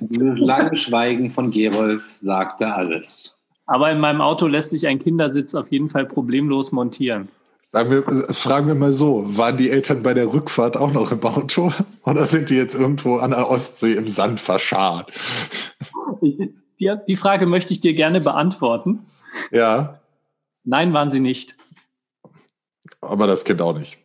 Das 0.00 0.38
lange 0.38 0.76
Schweigen 0.76 1.30
von 1.30 1.50
Gerolf 1.50 2.08
sagte 2.12 2.72
alles. 2.72 3.41
Aber 3.66 3.90
in 3.90 4.00
meinem 4.00 4.20
Auto 4.20 4.46
lässt 4.46 4.70
sich 4.70 4.86
ein 4.86 4.98
Kindersitz 4.98 5.54
auf 5.54 5.70
jeden 5.70 5.88
Fall 5.88 6.06
problemlos 6.06 6.72
montieren. 6.72 7.28
Sagen 7.70 7.90
wir, 7.90 8.02
fragen 8.34 8.66
wir 8.66 8.74
mal 8.74 8.92
so, 8.92 9.24
waren 9.26 9.56
die 9.56 9.70
Eltern 9.70 10.02
bei 10.02 10.12
der 10.12 10.30
Rückfahrt 10.30 10.76
auch 10.76 10.92
noch 10.92 11.10
im 11.10 11.22
Auto 11.22 11.72
oder 12.04 12.26
sind 12.26 12.50
die 12.50 12.56
jetzt 12.56 12.74
irgendwo 12.74 13.16
an 13.16 13.30
der 13.30 13.48
Ostsee 13.48 13.94
im 13.94 14.08
Sand 14.08 14.40
verscharrt? 14.40 15.10
Die, 16.80 16.96
die 17.06 17.16
Frage 17.16 17.46
möchte 17.46 17.72
ich 17.72 17.78
dir 17.78 17.94
gerne 17.94 18.20
beantworten. 18.20 19.06
Ja. 19.52 20.00
Nein, 20.64 20.92
waren 20.92 21.12
sie 21.12 21.20
nicht. 21.20 21.56
Aber 23.00 23.28
das 23.28 23.44
Kind 23.44 23.62
auch 23.62 23.78
nicht. 23.78 23.98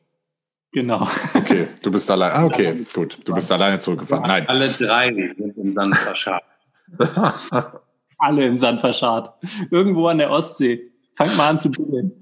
Genau. 0.74 1.08
Okay, 1.34 1.70
du 1.82 1.90
bist 1.90 2.12
allein. 2.12 2.34
Ah, 2.34 2.46
okay, 2.46 2.86
gut. 2.94 3.18
Du 3.26 3.34
bist 3.34 3.52
alleine 3.52 3.80
zurückgefahren. 3.80 4.28
Nein. 4.28 4.48
Alle 4.48 4.70
drei 4.70 5.12
sind 5.12 5.58
im 5.58 5.72
Sand 5.72 5.96
verscharrt. 5.96 6.44
Alle 8.18 8.46
im 8.46 8.58
Sand 8.58 8.82
verscharrt. 8.82 9.34
Irgendwo 9.72 10.08
an 10.08 10.18
der 10.18 10.32
Ostsee. 10.32 10.92
Fang 11.16 11.36
mal 11.36 11.50
an 11.50 11.60
zu 11.60 11.72
buddeln. 11.72 12.20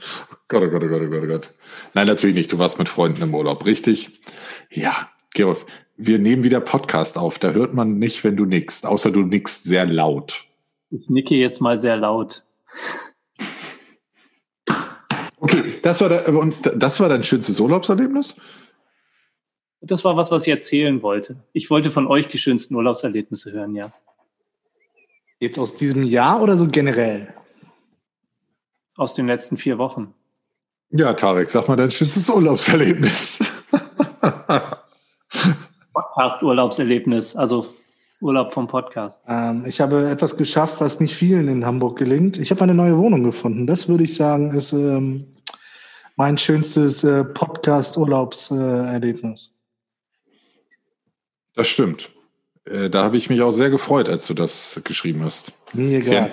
Gott, 0.48 0.64
oh 0.64 0.70
Gott, 0.70 0.84
oh 0.84 0.88
Gott, 0.88 1.02
oh 1.02 1.10
Gott, 1.10 1.24
oh 1.24 1.28
Gott. 1.28 1.54
Nein, 1.94 2.08
natürlich 2.08 2.36
nicht. 2.36 2.52
Du 2.52 2.60
warst 2.60 2.80
mit 2.80 2.88
Freunden 2.88 3.22
im 3.22 3.36
Urlaub, 3.36 3.66
richtig? 3.66 4.22
Ja, 4.70 5.10
Gerolf, 5.34 5.66
wir 5.98 6.20
nehmen 6.20 6.44
wieder 6.44 6.62
Podcast 6.62 7.18
auf. 7.18 7.40
Da 7.40 7.52
hört 7.52 7.74
man 7.74 7.98
nicht, 8.00 8.24
wenn 8.24 8.38
du 8.38 8.46
nickst, 8.46 8.86
außer 8.86 9.12
du 9.12 9.22
nickst 9.22 9.66
sehr 9.66 9.86
laut. 9.86 10.46
Ich 10.92 11.10
nicke 11.10 11.36
jetzt 11.36 11.62
mal 11.62 11.78
sehr 11.78 11.98
laut. 11.98 12.44
Okay, 15.38 15.64
das 15.84 16.02
war, 16.02 16.10
der, 16.10 16.28
und 16.30 16.56
das 16.76 17.00
war 17.00 17.10
dein 17.10 17.22
schönstes 17.22 17.60
Urlaubserlebnis? 17.60 18.36
Das 19.82 20.04
war 20.04 20.18
was, 20.18 20.32
was 20.32 20.44
ich 20.44 20.50
erzählen 20.50 21.04
wollte. 21.04 21.44
Ich 21.54 21.70
wollte 21.70 21.92
von 21.92 22.08
euch 22.08 22.28
die 22.28 22.40
schönsten 22.40 22.76
Urlaubserlebnisse 22.76 23.52
hören, 23.52 23.76
ja. 23.76 23.94
Jetzt 25.46 25.60
aus 25.60 25.76
diesem 25.76 26.02
Jahr 26.02 26.42
oder 26.42 26.58
so 26.58 26.68
generell? 26.68 27.32
Aus 28.96 29.14
den 29.14 29.28
letzten 29.28 29.58
vier 29.58 29.78
Wochen. 29.78 30.12
Ja, 30.90 31.14
Tarek, 31.14 31.52
sag 31.52 31.68
mal 31.68 31.76
dein 31.76 31.92
schönstes 31.92 32.28
Urlaubserlebnis. 32.32 33.44
Podcast-Urlaubserlebnis, 35.94 37.36
also 37.36 37.68
Urlaub 38.22 38.56
vom 38.56 38.68
Podcast. 38.68 39.22
Ähm, 39.28 39.66
ich 39.68 39.80
habe 39.80 40.10
etwas 40.10 40.36
geschafft, 40.36 40.82
was 40.82 41.00
nicht 41.00 41.14
vielen 41.14 41.48
in 41.48 41.64
Hamburg 41.64 42.00
gelingt. 42.00 42.40
Ich 42.40 42.50
habe 42.50 42.64
eine 42.64 42.74
neue 42.74 42.98
Wohnung 42.98 43.24
gefunden. 43.24 43.68
Das 43.68 43.88
würde 43.88 44.06
ich 44.06 44.16
sagen, 44.16 44.56
ist 44.56 44.74
ähm, 44.74 45.28
mein 46.16 46.40
schönstes 46.40 47.04
äh, 47.04 47.24
Podcast-Urlaubserlebnis. 47.24 49.54
das 51.54 51.68
stimmt. 51.68 52.15
Äh, 52.66 52.90
da 52.90 53.04
habe 53.04 53.18
ich 53.18 53.30
mich 53.30 53.42
auch 53.42 53.52
sehr 53.52 53.70
gefreut, 53.70 54.10
als 54.10 54.28
du 54.28 54.34
das 54.34 54.82
geschrieben 54.84 55.24
hast. 55.24 55.54
Mir 55.74 56.00
Ist 56.00 56.12
ja, 56.12 56.30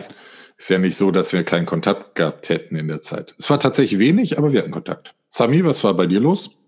ist 0.56 0.70
ja 0.70 0.78
nicht 0.78 0.96
so, 0.96 1.10
dass 1.10 1.32
wir 1.32 1.44
keinen 1.44 1.66
Kontakt 1.66 2.14
gehabt 2.14 2.48
hätten 2.48 2.76
in 2.76 2.88
der 2.88 3.00
Zeit. 3.00 3.34
Es 3.38 3.50
war 3.50 3.60
tatsächlich 3.60 3.98
wenig, 3.98 4.38
aber 4.38 4.52
wir 4.52 4.60
hatten 4.60 4.70
Kontakt. 4.70 5.14
Sami, 5.28 5.64
was 5.64 5.82
war 5.84 5.94
bei 5.94 6.06
dir 6.06 6.20
los? 6.20 6.58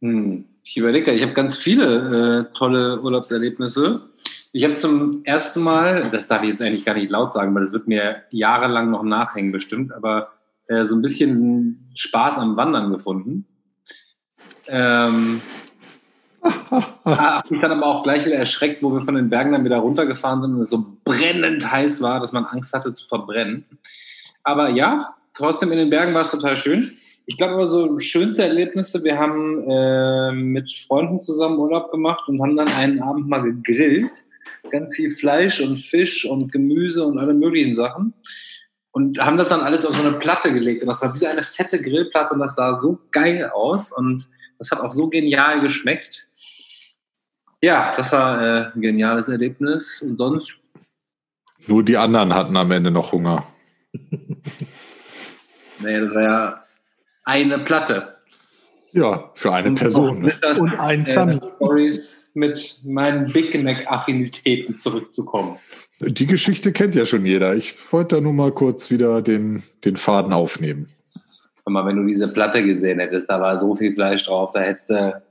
Hm. 0.00 0.44
Ich 0.62 0.76
überlege, 0.76 1.12
ich 1.12 1.22
habe 1.22 1.32
ganz 1.32 1.56
viele 1.56 2.48
äh, 2.50 2.56
tolle 2.56 3.00
Urlaubserlebnisse. 3.00 4.02
Ich 4.52 4.64
habe 4.64 4.74
zum 4.74 5.22
ersten 5.24 5.62
Mal, 5.62 6.10
das 6.10 6.28
darf 6.28 6.42
ich 6.42 6.50
jetzt 6.50 6.60
eigentlich 6.60 6.84
gar 6.84 6.94
nicht 6.94 7.10
laut 7.10 7.32
sagen, 7.32 7.54
weil 7.54 7.62
das 7.62 7.72
wird 7.72 7.88
mir 7.88 8.22
jahrelang 8.30 8.90
noch 8.90 9.02
nachhängen 9.02 9.50
bestimmt, 9.50 9.92
aber 9.92 10.32
äh, 10.66 10.84
so 10.84 10.94
ein 10.94 11.00
bisschen 11.00 11.90
Spaß 11.94 12.36
am 12.36 12.56
Wandern 12.56 12.92
gefunden. 12.92 13.46
Ähm, 14.66 15.40
habe 17.04 17.52
mich 17.52 17.60
dann 17.60 17.72
aber 17.72 17.86
auch 17.86 18.02
gleich 18.02 18.26
wieder 18.26 18.36
erschreckt, 18.36 18.82
wo 18.82 18.92
wir 18.92 19.00
von 19.00 19.14
den 19.14 19.30
Bergen 19.30 19.52
dann 19.52 19.64
wieder 19.64 19.78
runtergefahren 19.78 20.42
sind 20.42 20.54
und 20.54 20.60
es 20.60 20.70
so 20.70 20.84
brennend 21.04 21.70
heiß 21.70 22.02
war, 22.02 22.20
dass 22.20 22.32
man 22.32 22.44
Angst 22.44 22.72
hatte 22.72 22.92
zu 22.92 23.06
verbrennen. 23.06 23.64
Aber 24.44 24.70
ja, 24.70 25.14
trotzdem 25.34 25.72
in 25.72 25.78
den 25.78 25.90
Bergen 25.90 26.14
war 26.14 26.22
es 26.22 26.30
total 26.30 26.56
schön. 26.56 26.96
Ich 27.26 27.36
glaube 27.36 27.54
aber 27.54 27.66
so 27.66 27.98
schönste 27.98 28.44
Erlebnisse, 28.44 29.04
wir 29.04 29.18
haben 29.18 29.68
äh, 29.68 30.32
mit 30.32 30.72
Freunden 30.72 31.18
zusammen 31.18 31.58
Urlaub 31.58 31.90
gemacht 31.90 32.26
und 32.26 32.40
haben 32.40 32.56
dann 32.56 32.68
einen 32.68 33.02
Abend 33.02 33.28
mal 33.28 33.42
gegrillt. 33.42 34.24
Ganz 34.70 34.96
viel 34.96 35.10
Fleisch 35.10 35.60
und 35.60 35.78
Fisch 35.78 36.24
und 36.24 36.50
Gemüse 36.52 37.04
und 37.04 37.18
alle 37.18 37.34
möglichen 37.34 37.74
Sachen. 37.74 38.14
Und 38.92 39.18
haben 39.18 39.36
das 39.36 39.50
dann 39.50 39.60
alles 39.60 39.84
auf 39.84 39.94
so 39.94 40.06
eine 40.06 40.16
Platte 40.16 40.52
gelegt. 40.52 40.82
Und 40.82 40.88
das 40.88 41.02
war 41.02 41.12
wie 41.12 41.18
so 41.18 41.26
eine 41.26 41.42
fette 41.42 41.80
Grillplatte 41.80 42.32
und 42.32 42.40
das 42.40 42.54
sah 42.54 42.78
so 42.78 42.98
geil 43.10 43.50
aus. 43.54 43.92
Und 43.92 44.28
das 44.58 44.70
hat 44.70 44.80
auch 44.80 44.92
so 44.92 45.08
genial 45.08 45.60
geschmeckt. 45.60 46.27
Ja, 47.62 47.92
das 47.96 48.12
war 48.12 48.40
äh, 48.40 48.70
ein 48.74 48.80
geniales 48.80 49.28
Erlebnis. 49.28 50.02
Und 50.02 50.16
sonst, 50.16 50.56
Nur 51.66 51.82
die 51.82 51.96
anderen 51.96 52.34
hatten 52.34 52.56
am 52.56 52.70
Ende 52.70 52.90
noch 52.90 53.12
Hunger. 53.12 53.44
nee, 53.92 56.00
das 56.00 56.14
war 56.14 56.22
ja 56.22 56.64
eine 57.24 57.58
Platte. 57.58 58.14
Ja, 58.92 59.30
für 59.34 59.52
eine 59.52 59.72
Person. 59.72 60.20
Ne? 60.20 60.26
Mit 60.26 60.38
das, 60.40 60.58
Und 60.58 60.78
ein 60.78 61.02
äh, 61.02 61.06
Sami. 61.06 61.40
Stories 61.56 62.30
mit 62.34 62.80
meinen 62.84 63.32
Big 63.32 63.60
Mac-Affinitäten 63.62 64.76
zurückzukommen. 64.76 65.58
Die 66.00 66.26
Geschichte 66.26 66.72
kennt 66.72 66.94
ja 66.94 67.06
schon 67.06 67.26
jeder. 67.26 67.54
Ich 67.54 67.74
wollte 67.92 68.16
da 68.16 68.20
nur 68.20 68.32
mal 68.32 68.52
kurz 68.52 68.90
wieder 68.90 69.20
den, 69.20 69.62
den 69.84 69.96
Faden 69.96 70.32
aufnehmen. 70.32 70.86
Guck 71.64 71.72
mal, 71.72 71.84
wenn 71.86 71.96
du 71.96 72.06
diese 72.06 72.32
Platte 72.32 72.64
gesehen 72.64 73.00
hättest, 73.00 73.28
da 73.28 73.40
war 73.40 73.58
so 73.58 73.74
viel 73.74 73.92
Fleisch 73.92 74.24
drauf, 74.24 74.52
da 74.54 74.60
hättest 74.60 74.90
du 74.90 75.22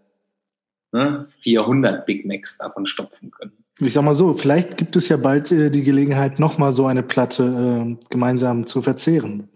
ne, 0.98 1.28
400 1.40 2.06
Big 2.06 2.26
Macs 2.26 2.58
davon 2.58 2.86
stopfen 2.86 3.32
können. 3.32 3.52
Ich 3.80 3.94
sag 3.94 4.04
mal 4.04 4.16
so, 4.16 4.34
vielleicht 4.34 4.78
gibt 4.78 4.96
es 4.96 5.08
ja 5.10 5.18
bald 5.18 5.52
äh, 5.52 5.70
die 5.70 5.84
Gelegenheit, 5.84 6.40
nochmal 6.40 6.74
so 6.74 6.88
eine 6.88 7.04
Platte 7.04 7.44
äh, 7.44 8.06
gemeinsam 8.10 8.66
zu 8.66 8.82
verzehren. 8.82 9.50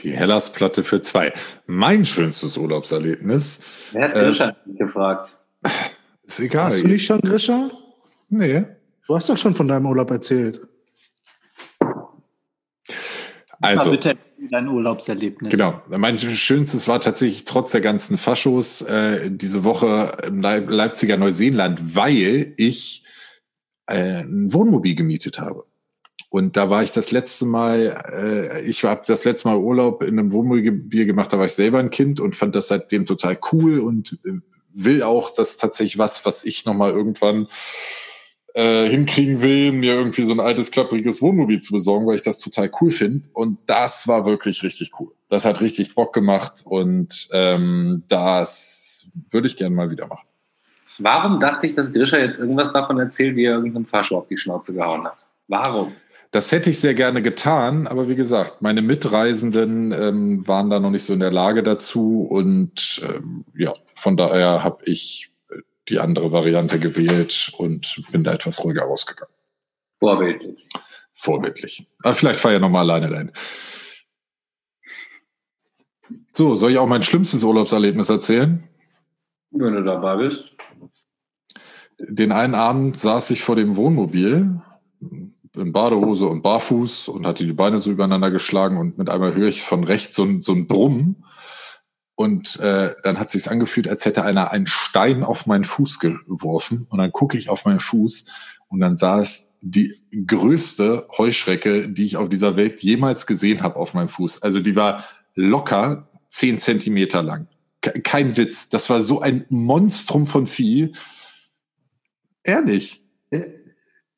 Die 0.00 0.12
Hellas-Platte 0.12 0.82
für 0.82 1.02
zwei. 1.02 1.32
Mein 1.66 2.06
schönstes 2.06 2.56
Urlaubserlebnis. 2.56 3.62
Wer 3.92 4.04
hat 4.04 4.16
Äh, 4.16 4.24
Grisha 4.24 4.56
gefragt? 4.66 5.38
Ist 6.24 6.40
egal. 6.40 6.70
Hast 6.70 6.82
du 6.82 6.88
nicht 6.88 7.06
schon, 7.06 7.20
Grisha? 7.20 7.70
Nee. 8.28 8.64
Du 9.06 9.14
hast 9.14 9.28
doch 9.28 9.36
schon 9.36 9.54
von 9.54 9.68
deinem 9.68 9.86
Urlaub 9.86 10.10
erzählt. 10.10 10.60
Also, 13.60 13.84
Mal 13.84 13.90
bitte 13.90 14.18
dein 14.48 14.68
Urlaubserlebnis. 14.68 15.50
genau. 15.50 15.82
Mein 15.88 16.18
schönstes 16.18 16.88
war 16.88 17.00
tatsächlich 17.00 17.44
trotz 17.44 17.72
der 17.72 17.80
ganzen 17.80 18.18
Faschos 18.18 18.82
äh, 18.82 19.30
diese 19.30 19.64
Woche 19.64 20.18
im 20.26 20.40
Leip 20.40 20.70
Leipziger 20.70 21.16
Neuseeland, 21.16 21.96
weil 21.96 22.54
ich 22.56 23.04
äh, 23.86 24.22
ein 24.22 24.52
Wohnmobil 24.52 24.94
gemietet 24.94 25.40
habe. 25.40 25.64
Und 26.28 26.56
da 26.56 26.70
war 26.70 26.82
ich 26.82 26.92
das 26.92 27.10
letzte 27.10 27.44
Mal, 27.44 28.04
äh, 28.12 28.62
ich 28.62 28.84
habe 28.84 29.02
das 29.06 29.24
letzte 29.24 29.48
Mal 29.48 29.56
Urlaub 29.56 30.02
in 30.02 30.18
einem 30.18 30.32
Wohnmobil 30.32 31.06
gemacht, 31.06 31.32
da 31.32 31.38
war 31.38 31.46
ich 31.46 31.54
selber 31.54 31.80
ein 31.80 31.90
Kind 31.90 32.20
und 32.20 32.36
fand 32.36 32.54
das 32.54 32.68
seitdem 32.68 33.04
total 33.04 33.38
cool 33.52 33.80
und 33.80 34.18
äh, 34.24 34.34
will 34.72 35.02
auch, 35.02 35.34
dass 35.34 35.56
tatsächlich 35.56 35.98
was, 35.98 36.24
was 36.24 36.44
ich 36.44 36.64
nochmal 36.64 36.90
irgendwann 36.90 37.48
äh, 38.54 38.88
hinkriegen 38.88 39.40
will, 39.40 39.72
mir 39.72 39.94
irgendwie 39.94 40.24
so 40.24 40.32
ein 40.32 40.40
altes, 40.40 40.70
klappriges 40.70 41.22
Wohnmobil 41.22 41.60
zu 41.60 41.72
besorgen, 41.72 42.06
weil 42.06 42.16
ich 42.16 42.22
das 42.22 42.40
total 42.40 42.70
cool 42.80 42.90
finde. 42.90 43.28
Und 43.32 43.58
das 43.66 44.08
war 44.08 44.26
wirklich 44.26 44.62
richtig 44.62 44.92
cool. 44.98 45.12
Das 45.28 45.44
hat 45.44 45.60
richtig 45.60 45.94
Bock 45.94 46.12
gemacht 46.12 46.62
und 46.64 47.28
ähm, 47.32 48.02
das 48.08 49.12
würde 49.30 49.46
ich 49.46 49.56
gerne 49.56 49.74
mal 49.74 49.90
wieder 49.90 50.06
machen. 50.06 50.26
Warum 50.98 51.40
dachte 51.40 51.66
ich, 51.66 51.74
dass 51.74 51.92
Grisha 51.92 52.18
jetzt 52.18 52.40
irgendwas 52.40 52.72
davon 52.72 52.98
erzählt, 52.98 53.36
wie 53.36 53.44
er 53.44 53.54
irgendeinem 53.54 53.86
Fascho 53.86 54.18
auf 54.18 54.26
die 54.26 54.36
Schnauze 54.36 54.74
gehauen 54.74 55.04
hat? 55.04 55.28
Warum? 55.48 55.92
Das 56.32 56.52
hätte 56.52 56.70
ich 56.70 56.78
sehr 56.78 56.94
gerne 56.94 57.22
getan, 57.22 57.88
aber 57.88 58.08
wie 58.08 58.14
gesagt, 58.14 58.62
meine 58.62 58.82
Mitreisenden 58.82 59.92
ähm, 59.92 60.46
waren 60.46 60.70
da 60.70 60.78
noch 60.78 60.90
nicht 60.90 61.02
so 61.02 61.12
in 61.12 61.20
der 61.20 61.32
Lage 61.32 61.64
dazu 61.64 62.22
und 62.22 63.02
ähm, 63.08 63.44
ja, 63.56 63.74
von 63.94 64.16
daher 64.16 64.62
habe 64.62 64.84
ich 64.84 65.29
die 65.90 65.98
andere 65.98 66.32
Variante 66.32 66.78
gewählt 66.78 67.52
und 67.56 68.02
bin 68.10 68.24
da 68.24 68.32
etwas 68.32 68.64
ruhiger 68.64 68.82
rausgegangen. 68.82 69.34
Vorbildlich. 69.98 70.68
Vorbildlich. 71.14 71.86
Aber 72.02 72.14
vielleicht 72.14 72.40
fahre 72.40 72.54
ich 72.54 72.56
ja 72.56 72.60
nochmal 72.60 72.88
alleine 72.88 73.10
dahin. 73.10 73.32
So, 76.32 76.54
soll 76.54 76.72
ich 76.72 76.78
auch 76.78 76.86
mein 76.86 77.02
schlimmstes 77.02 77.42
Urlaubserlebnis 77.42 78.08
erzählen? 78.08 78.62
Wenn 79.50 79.74
du 79.74 79.84
dabei 79.84 80.16
bist. 80.16 80.44
Den 81.98 82.32
einen 82.32 82.54
Abend 82.54 82.96
saß 82.96 83.30
ich 83.30 83.42
vor 83.42 83.56
dem 83.56 83.76
Wohnmobil 83.76 84.62
in 85.56 85.72
Badehose 85.72 86.26
und 86.26 86.42
barfuß 86.42 87.08
und 87.08 87.26
hatte 87.26 87.44
die 87.44 87.52
Beine 87.52 87.78
so 87.78 87.90
übereinander 87.90 88.30
geschlagen 88.30 88.78
und 88.78 88.96
mit 88.96 89.08
einmal 89.08 89.34
höre 89.34 89.48
ich 89.48 89.62
von 89.62 89.84
rechts 89.84 90.16
so 90.16 90.24
ein, 90.24 90.40
so 90.40 90.52
ein 90.52 90.66
Brummen 90.66 91.24
und 92.20 92.60
äh, 92.60 92.94
dann 93.02 93.18
hat 93.18 93.30
sich's 93.30 93.48
angefühlt, 93.48 93.88
als 93.88 94.04
hätte 94.04 94.24
einer 94.24 94.50
einen 94.50 94.66
Stein 94.66 95.24
auf 95.24 95.46
meinen 95.46 95.64
Fuß 95.64 95.98
geworfen 96.00 96.86
und 96.90 96.98
dann 96.98 97.12
gucke 97.12 97.38
ich 97.38 97.48
auf 97.48 97.64
meinen 97.64 97.80
Fuß 97.80 98.26
und 98.68 98.80
dann 98.80 98.98
saß 98.98 99.54
die 99.62 99.98
größte 100.26 101.08
Heuschrecke, 101.16 101.88
die 101.88 102.04
ich 102.04 102.18
auf 102.18 102.28
dieser 102.28 102.56
Welt 102.56 102.82
jemals 102.82 103.26
gesehen 103.26 103.62
habe 103.62 103.76
auf 103.76 103.94
meinem 103.94 104.10
Fuß. 104.10 104.42
Also 104.42 104.60
die 104.60 104.76
war 104.76 105.04
locker 105.34 106.10
zehn 106.28 106.58
Zentimeter 106.58 107.22
lang. 107.22 107.48
Kein 107.80 108.36
Witz. 108.36 108.68
Das 108.68 108.90
war 108.90 109.00
so 109.00 109.22
ein 109.22 109.46
Monstrum 109.48 110.26
von 110.26 110.46
Vieh. 110.46 110.92
Ehrlich. 112.44 112.99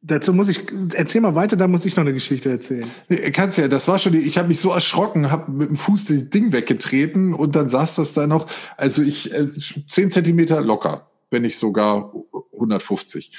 Dazu 0.05 0.35
muss 0.35 0.49
ich, 0.49 0.61
erzähl 0.95 1.21
mal 1.21 1.37
weiter, 1.37 1.57
da 1.57 1.69
muss 1.69 1.85
ich 1.85 1.95
noch 1.95 2.03
eine 2.03 2.13
Geschichte 2.13 2.51
erzählen. 2.51 2.91
Kannst 3.33 3.59
ja, 3.59 3.69
das 3.69 3.87
war 3.87 4.01
schon, 4.01 4.15
ich 4.15 4.37
habe 4.37 4.49
mich 4.49 4.59
so 4.59 4.71
erschrocken, 4.71 5.31
habe 5.31 5.53
mit 5.53 5.69
dem 5.69 5.77
Fuß 5.77 6.07
das 6.07 6.29
Ding 6.29 6.53
weggetreten 6.53 7.35
und 7.35 7.55
dann 7.55 7.69
saß 7.69 7.95
das 7.95 8.13
da 8.13 8.27
noch, 8.27 8.49
also 8.77 9.01
ich, 9.03 9.33
äh, 9.33 9.47
zehn 9.89 10.11
Zentimeter 10.11 10.61
locker, 10.61 11.09
wenn 11.31 11.43
nicht 11.43 11.57
sogar 11.57 12.13
150. 12.53 13.31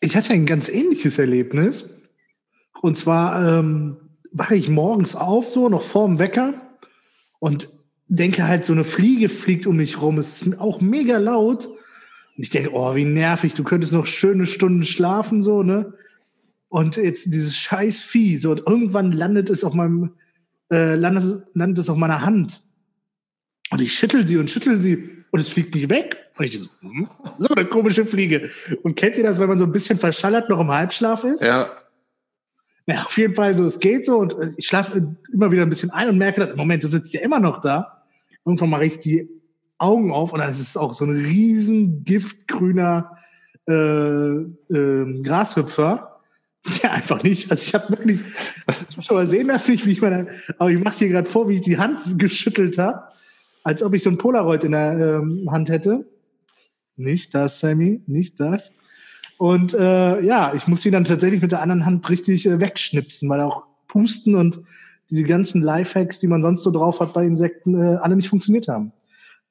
Ich 0.00 0.14
hatte 0.14 0.34
ein 0.34 0.44
ganz 0.44 0.68
ähnliches 0.68 1.18
Erlebnis. 1.18 1.88
Und 2.82 2.96
zwar 2.96 3.58
ähm, 3.60 3.96
wache 4.30 4.56
ich 4.56 4.68
morgens 4.68 5.16
auf, 5.16 5.48
so 5.48 5.70
noch 5.70 5.84
vorm 5.84 6.18
Wecker 6.18 6.54
und 7.38 7.68
denke 8.08 8.46
halt, 8.46 8.66
so 8.66 8.74
eine 8.74 8.84
Fliege 8.84 9.30
fliegt 9.30 9.66
um 9.66 9.76
mich 9.76 10.02
rum. 10.02 10.18
Es 10.18 10.42
ist 10.42 10.60
auch 10.60 10.80
mega 10.80 11.16
laut. 11.16 11.70
Und 12.36 12.42
ich 12.42 12.50
denke, 12.50 12.70
oh, 12.72 12.94
wie 12.94 13.04
nervig, 13.04 13.54
du 13.54 13.64
könntest 13.64 13.92
noch 13.92 14.06
schöne 14.06 14.46
Stunden 14.46 14.84
schlafen, 14.84 15.42
so, 15.42 15.62
ne? 15.62 15.94
Und 16.68 16.96
jetzt 16.96 17.26
dieses 17.26 17.56
scheiß 17.56 18.02
Vieh, 18.02 18.38
so, 18.38 18.52
und 18.52 18.62
irgendwann 18.66 19.12
landet 19.12 19.50
es 19.50 19.62
auf 19.62 19.74
meinem, 19.74 20.14
äh, 20.70 20.94
landet, 20.94 21.44
landet 21.52 21.78
es 21.80 21.90
auf 21.90 21.98
meiner 21.98 22.22
Hand. 22.22 22.62
Und 23.70 23.80
ich 23.80 23.92
schüttel 23.92 24.26
sie 24.26 24.38
und 24.38 24.50
schüttel 24.50 24.80
sie 24.80 25.10
und 25.30 25.40
es 25.40 25.48
fliegt 25.48 25.74
nicht 25.74 25.90
weg. 25.90 26.16
Und 26.38 26.44
ich 26.46 26.58
so, 26.58 26.68
hm, 26.80 27.08
so 27.38 27.48
eine 27.54 27.66
komische 27.66 28.06
Fliege. 28.06 28.50
Und 28.82 28.96
kennt 28.96 29.16
ihr 29.16 29.22
das, 29.22 29.38
wenn 29.38 29.48
man 29.48 29.58
so 29.58 29.64
ein 29.64 29.72
bisschen 29.72 29.98
verschallert 29.98 30.48
noch 30.48 30.60
im 30.60 30.70
Halbschlaf 30.70 31.24
ist? 31.24 31.42
Ja. 31.42 31.70
Ja, 32.86 33.02
auf 33.02 33.16
jeden 33.16 33.34
Fall 33.34 33.56
so, 33.56 33.64
es 33.64 33.78
geht 33.78 34.06
so 34.06 34.18
und 34.18 34.34
ich 34.56 34.66
schlafe 34.66 35.14
immer 35.32 35.52
wieder 35.52 35.62
ein 35.62 35.68
bisschen 35.68 35.90
ein 35.90 36.08
und 36.08 36.18
merke, 36.18 36.52
Moment, 36.56 36.82
du 36.82 36.88
sitzt 36.88 37.14
ja 37.14 37.20
immer 37.20 37.38
noch 37.38 37.60
da. 37.60 38.02
Irgendwann 38.44 38.70
mache 38.70 38.86
ich 38.86 38.98
die 38.98 39.28
Augen 39.78 40.12
auf 40.12 40.32
und 40.32 40.40
dann 40.40 40.50
ist 40.50 40.60
es 40.60 40.76
auch 40.76 40.94
so 40.94 41.04
ein 41.04 41.10
riesen 41.10 42.04
giftgrüner 42.04 43.10
äh, 43.68 43.72
äh, 43.72 45.22
Grashüpfer, 45.22 46.20
der 46.82 46.92
einfach 46.92 47.22
nicht, 47.22 47.50
also 47.50 47.62
ich 47.62 47.74
habe 47.74 47.90
wirklich, 47.90 48.20
Zuschauer 48.88 49.26
sehen 49.26 49.48
das 49.48 49.68
nicht, 49.68 49.84
wie 49.86 49.92
ich 49.92 50.00
meine, 50.00 50.28
aber 50.58 50.70
ich 50.70 50.78
mache 50.78 50.94
es 50.94 50.98
hier 50.98 51.08
gerade 51.08 51.28
vor, 51.28 51.48
wie 51.48 51.56
ich 51.56 51.60
die 51.62 51.78
Hand 51.78 52.18
geschüttelt 52.18 52.78
habe, 52.78 53.02
als 53.64 53.82
ob 53.82 53.94
ich 53.94 54.02
so 54.02 54.10
ein 54.10 54.18
Polaroid 54.18 54.64
in 54.64 54.72
der 54.72 55.20
ähm, 55.20 55.48
Hand 55.50 55.68
hätte. 55.68 56.06
Nicht 56.96 57.34
das, 57.34 57.60
Sammy, 57.60 58.02
nicht 58.06 58.38
das. 58.38 58.72
Und 59.38 59.74
äh, 59.74 60.20
ja, 60.20 60.52
ich 60.54 60.68
muss 60.68 60.82
sie 60.82 60.90
dann 60.90 61.04
tatsächlich 61.04 61.42
mit 61.42 61.52
der 61.52 61.62
anderen 61.62 61.84
Hand 61.84 62.08
richtig 62.10 62.46
äh, 62.46 62.60
wegschnipsen, 62.60 63.28
weil 63.28 63.40
auch 63.40 63.64
Pusten 63.88 64.36
und 64.36 64.60
diese 65.10 65.24
ganzen 65.24 65.62
Lifehacks, 65.62 66.20
die 66.20 66.28
man 66.28 66.42
sonst 66.42 66.62
so 66.62 66.70
drauf 66.70 67.00
hat 67.00 67.12
bei 67.12 67.26
Insekten, 67.26 67.74
äh, 67.74 67.96
alle 67.96 68.14
nicht 68.16 68.28
funktioniert 68.28 68.68
haben 68.68 68.92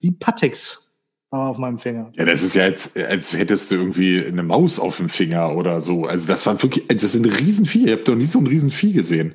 wie 0.01 0.11
Patex 0.11 0.91
auf 1.29 1.57
meinem 1.57 1.79
Finger. 1.79 2.11
Ja, 2.15 2.25
das 2.25 2.43
ist 2.43 2.55
ja 2.55 2.65
jetzt, 2.65 2.97
als 2.97 3.33
hättest 3.33 3.71
du 3.71 3.75
irgendwie 3.75 4.23
eine 4.23 4.43
Maus 4.43 4.79
auf 4.79 4.97
dem 4.97 5.07
Finger 5.07 5.55
oder 5.55 5.81
so. 5.81 6.05
Also 6.05 6.27
das 6.27 6.45
war 6.45 6.61
wirklich, 6.61 6.85
das 6.87 7.13
sind 7.13 7.25
Riesenvieh. 7.25 7.85
Ihr 7.85 7.93
habt 7.93 8.07
doch 8.07 8.15
nie 8.15 8.25
so 8.25 8.39
ein 8.39 8.47
Riesenvieh 8.47 8.91
gesehen. 8.91 9.33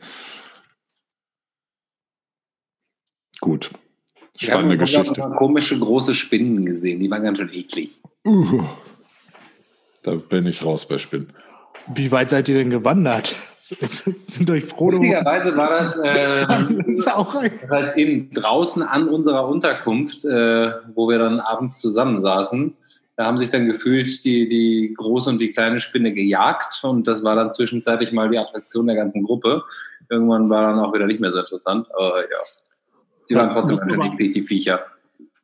Gut. 3.41 3.71
Spannende 4.37 4.75
ich 4.75 4.81
Geschichte. 4.81 5.13
Ich 5.13 5.19
habe 5.19 5.37
komische 5.37 5.79
große 5.79 6.15
Spinnen 6.15 6.67
gesehen. 6.67 7.01
Die 7.01 7.11
waren 7.11 7.23
ganz 7.23 7.39
schön 7.39 7.53
eklig. 7.53 7.99
Uh, 8.27 8.65
da 10.03 10.17
bin 10.17 10.47
ich 10.47 10.63
raus 10.63 10.87
bei 10.87 10.99
Spinnen. 10.99 11.33
Wie 11.87 12.11
weit 12.11 12.31
seid 12.31 12.49
ihr 12.49 12.57
denn 12.57 12.71
gewandert? 12.71 13.37
Sind 13.69 14.51
euch 14.51 14.65
froh. 14.65 14.93
Witzigerweise 14.93 15.57
war 15.57 15.71
das, 15.71 15.97
äh, 16.05 16.47
das, 16.47 17.05
das 17.05 17.71
heißt 17.71 17.97
eben 17.97 18.33
draußen 18.33 18.83
an 18.83 19.09
unserer 19.09 19.49
Unterkunft, 19.49 20.25
äh, 20.25 20.73
wo 20.95 21.09
wir 21.09 21.19
dann 21.19 21.41
abends 21.41 21.81
zusammensaßen. 21.81 22.75
Da 23.17 23.25
haben 23.25 23.39
sich 23.39 23.51
dann 23.51 23.67
gefühlt 23.67 24.25
die, 24.25 24.47
die 24.47 24.95
große 24.97 25.31
und 25.31 25.41
die 25.41 25.51
kleine 25.51 25.79
Spinne 25.79 26.13
gejagt 26.13 26.81
und 26.85 27.09
das 27.09 27.25
war 27.25 27.35
dann 27.35 27.53
zwischenzeitlich 27.53 28.13
mal 28.13 28.29
die 28.29 28.39
Attraktion 28.39 28.87
der 28.87 28.97
ganzen 28.97 29.25
Gruppe. 29.25 29.63
Irgendwann 30.11 30.51
war 30.51 30.63
dann 30.63 30.79
auch 30.79 30.93
wieder 30.93 31.07
nicht 31.07 31.21
mehr 31.21 31.33
so 31.33 31.41
interessant, 31.41 31.89
aber 31.95 32.21
ja. 32.21 32.39
Die 33.29 33.35
waren 33.35 33.49
trotzdem 33.49 33.89
wirklich 33.89 34.33
die 34.33 34.43
Viecher. 34.43 34.87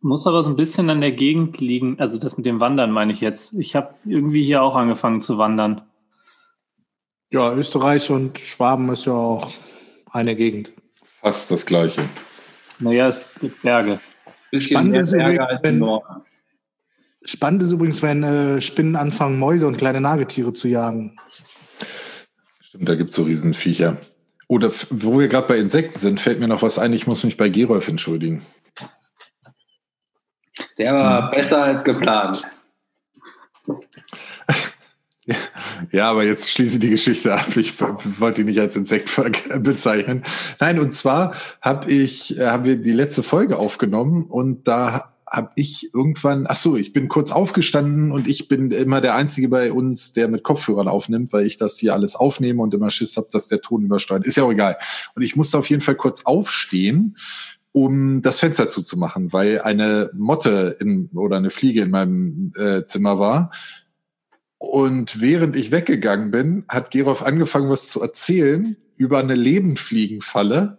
Muss 0.00 0.26
aber 0.26 0.42
so 0.42 0.50
ein 0.50 0.56
bisschen 0.56 0.90
an 0.90 1.00
der 1.00 1.12
Gegend 1.12 1.60
liegen. 1.60 1.96
Also 1.98 2.18
das 2.18 2.36
mit 2.36 2.46
dem 2.46 2.60
Wandern 2.60 2.90
meine 2.90 3.12
ich 3.12 3.20
jetzt. 3.20 3.54
Ich 3.54 3.74
habe 3.74 3.94
irgendwie 4.04 4.44
hier 4.44 4.62
auch 4.62 4.76
angefangen 4.76 5.20
zu 5.20 5.38
wandern. 5.38 5.80
Ja, 7.32 7.54
Österreich 7.54 8.10
und 8.10 8.38
Schwaben 8.38 8.90
ist 8.90 9.06
ja 9.06 9.14
auch 9.14 9.54
eine 10.10 10.36
Gegend. 10.36 10.70
Fast 11.22 11.50
das 11.50 11.64
Gleiche. 11.64 12.04
Naja, 12.78 13.08
es 13.08 13.36
gibt 13.40 13.62
Berge. 13.62 13.98
Spannend 14.54 14.96
ist, 14.96 15.12
übrigens, 15.12 15.62
wenn, 15.62 16.00
spannend 17.24 17.62
ist 17.62 17.72
übrigens, 17.72 18.02
wenn 18.02 18.22
äh, 18.22 18.60
Spinnen 18.60 18.96
anfangen, 18.96 19.38
Mäuse 19.38 19.66
und 19.66 19.78
kleine 19.78 20.02
Nagetiere 20.02 20.52
zu 20.52 20.68
jagen. 20.68 21.18
Stimmt, 22.60 22.86
da 22.86 22.96
gibt 22.96 23.10
es 23.10 23.16
so 23.16 23.22
Riesenviecher. 23.22 23.96
Oder 24.46 24.70
wo 24.90 25.18
wir 25.18 25.28
gerade 25.28 25.48
bei 25.48 25.56
Insekten 25.56 25.98
sind, 25.98 26.20
fällt 26.20 26.38
mir 26.38 26.48
noch 26.48 26.60
was 26.60 26.78
ein. 26.78 26.92
Ich 26.92 27.06
muss 27.06 27.24
mich 27.24 27.38
bei 27.38 27.48
Gerolf 27.48 27.88
entschuldigen. 27.88 28.44
Der 30.76 30.94
war 30.94 31.32
hm. 31.32 31.40
besser 31.40 31.62
als 31.62 31.82
geplant. 31.82 32.42
Ja, 35.92 36.10
aber 36.10 36.24
jetzt 36.24 36.50
schließe 36.50 36.78
die 36.78 36.88
Geschichte 36.88 37.34
ab. 37.34 37.54
Ich 37.56 37.74
wollte 38.18 38.40
ihn 38.40 38.46
nicht 38.46 38.58
als 38.58 38.76
Insekt 38.76 39.10
bezeichnen. 39.62 40.22
Nein, 40.58 40.78
und 40.78 40.94
zwar 40.94 41.34
habe 41.60 41.90
ich, 41.90 42.38
äh, 42.38 42.46
haben 42.46 42.64
wir 42.64 42.76
die 42.76 42.92
letzte 42.92 43.22
Folge 43.22 43.58
aufgenommen 43.58 44.24
und 44.24 44.66
da 44.66 45.12
habe 45.30 45.50
ich 45.54 45.94
irgendwann, 45.94 46.46
ach 46.46 46.56
so, 46.56 46.76
ich 46.76 46.92
bin 46.92 47.08
kurz 47.08 47.30
aufgestanden 47.30 48.10
und 48.10 48.26
ich 48.26 48.48
bin 48.48 48.70
immer 48.70 49.00
der 49.00 49.14
Einzige 49.14 49.48
bei 49.48 49.72
uns, 49.72 50.12
der 50.12 50.28
mit 50.28 50.42
Kopfhörern 50.42 50.88
aufnimmt, 50.88 51.32
weil 51.32 51.46
ich 51.46 51.56
das 51.56 51.78
hier 51.78 51.94
alles 51.94 52.16
aufnehme 52.16 52.62
und 52.62 52.74
immer 52.74 52.90
Schiss 52.90 53.16
habe, 53.16 53.28
dass 53.30 53.48
der 53.48 53.60
Ton 53.60 53.82
übersteuert. 53.82 54.26
Ist 54.26 54.36
ja 54.36 54.44
auch 54.44 54.52
egal. 54.52 54.76
Und 55.14 55.22
ich 55.22 55.36
musste 55.36 55.58
auf 55.58 55.68
jeden 55.70 55.80
Fall 55.82 55.94
kurz 55.94 56.24
aufstehen, 56.24 57.16
um 57.72 58.20
das 58.20 58.40
Fenster 58.40 58.68
zuzumachen, 58.68 59.32
weil 59.32 59.62
eine 59.62 60.10
Motte 60.14 60.76
in, 60.78 61.08
oder 61.14 61.38
eine 61.38 61.50
Fliege 61.50 61.80
in 61.80 61.90
meinem 61.90 62.52
äh, 62.56 62.84
Zimmer 62.84 63.18
war 63.18 63.50
und 64.62 65.20
während 65.20 65.56
ich 65.56 65.72
weggegangen 65.72 66.30
bin, 66.30 66.64
hat 66.68 66.92
Gerolf 66.92 67.22
angefangen, 67.22 67.68
was 67.68 67.88
zu 67.88 68.00
erzählen 68.00 68.76
über 68.96 69.18
eine 69.18 69.34
Lebendfliegenfalle. 69.34 70.78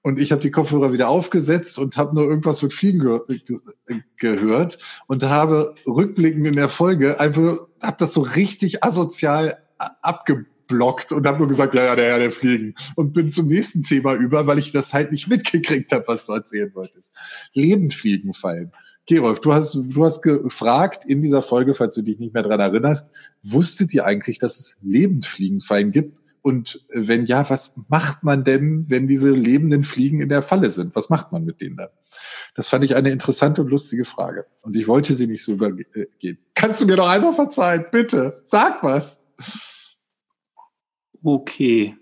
Und 0.00 0.20
ich 0.20 0.30
habe 0.30 0.40
die 0.40 0.52
Kopfhörer 0.52 0.92
wieder 0.92 1.08
aufgesetzt 1.08 1.80
und 1.80 1.96
habe 1.96 2.14
nur 2.14 2.22
irgendwas 2.22 2.62
mit 2.62 2.72
Fliegen 2.72 3.00
ge 3.26 4.00
gehört 4.16 4.78
und 5.08 5.24
habe 5.24 5.74
rückblickend 5.88 6.46
in 6.46 6.54
der 6.54 6.68
Folge 6.68 7.18
einfach, 7.18 7.58
habe 7.82 7.96
das 7.98 8.14
so 8.14 8.20
richtig 8.20 8.84
asozial 8.84 9.58
abgeblockt 10.02 11.10
und 11.10 11.26
habe 11.26 11.38
nur 11.38 11.48
gesagt, 11.48 11.74
ja, 11.74 11.84
ja, 11.84 11.96
der 11.96 12.10
Herr 12.10 12.18
der 12.20 12.30
Fliegen. 12.30 12.76
Und 12.94 13.12
bin 13.12 13.32
zum 13.32 13.48
nächsten 13.48 13.82
Thema 13.82 14.14
über, 14.14 14.46
weil 14.46 14.60
ich 14.60 14.70
das 14.70 14.94
halt 14.94 15.10
nicht 15.10 15.26
mitgekriegt 15.26 15.90
habe, 15.90 16.04
was 16.06 16.26
du 16.26 16.32
erzählen 16.32 16.72
wolltest. 16.76 17.12
Lebendfliegenfallen. 17.54 18.70
Gerolf, 19.06 19.40
du 19.40 19.54
hast, 19.54 19.74
du 19.74 20.04
hast 20.04 20.22
gefragt 20.22 21.04
in 21.04 21.22
dieser 21.22 21.40
Folge, 21.40 21.74
falls 21.74 21.94
du 21.94 22.02
dich 22.02 22.18
nicht 22.18 22.34
mehr 22.34 22.42
dran 22.42 22.58
erinnerst, 22.58 23.12
wusstet 23.42 23.94
ihr 23.94 24.04
eigentlich, 24.04 24.38
dass 24.38 24.58
es 24.58 24.80
Lebendfliegenfallen 24.82 25.92
gibt? 25.92 26.18
Und 26.42 26.84
wenn 26.90 27.24
ja, 27.24 27.48
was 27.50 27.76
macht 27.88 28.22
man 28.22 28.44
denn, 28.44 28.84
wenn 28.88 29.08
diese 29.08 29.30
lebenden 29.30 29.82
Fliegen 29.82 30.20
in 30.20 30.28
der 30.28 30.42
Falle 30.42 30.70
sind? 30.70 30.94
Was 30.94 31.08
macht 31.08 31.32
man 31.32 31.44
mit 31.44 31.60
denen 31.60 31.76
dann? 31.76 31.88
Das 32.54 32.68
fand 32.68 32.84
ich 32.84 32.94
eine 32.94 33.10
interessante 33.10 33.62
und 33.62 33.68
lustige 33.68 34.04
Frage. 34.04 34.46
Und 34.60 34.76
ich 34.76 34.86
wollte 34.86 35.14
sie 35.14 35.26
nicht 35.26 35.42
so 35.42 35.52
übergehen. 35.52 36.38
Kannst 36.54 36.80
du 36.80 36.86
mir 36.86 36.96
doch 36.96 37.08
einfach 37.08 37.34
verzeihen? 37.34 37.86
Bitte, 37.90 38.40
sag 38.44 38.82
was. 38.84 39.24
Okay. 41.22 41.96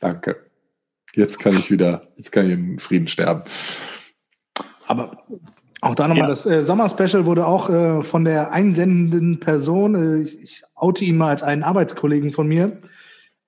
Danke. 0.00 0.50
Jetzt 1.14 1.38
kann 1.38 1.54
ich 1.54 1.70
wieder, 1.70 2.12
jetzt 2.16 2.32
kann 2.32 2.46
ich 2.46 2.52
in 2.52 2.78
Frieden 2.78 3.08
sterben. 3.08 3.44
Aber 4.86 5.24
auch 5.82 5.96
da 5.96 6.06
nochmal, 6.06 6.24
ja. 6.24 6.28
das 6.28 6.46
äh, 6.46 6.62
Sommer-Special 6.62 7.26
wurde 7.26 7.44
auch 7.44 7.68
äh, 7.68 8.04
von 8.04 8.24
der 8.24 8.52
einsendenden 8.52 9.40
Person, 9.40 9.94
äh, 9.96 10.22
ich, 10.22 10.40
ich, 10.40 10.62
oute 10.76 11.04
ihn 11.04 11.16
mal 11.16 11.30
als 11.30 11.42
einen 11.42 11.64
Arbeitskollegen 11.64 12.30
von 12.30 12.46
mir, 12.46 12.78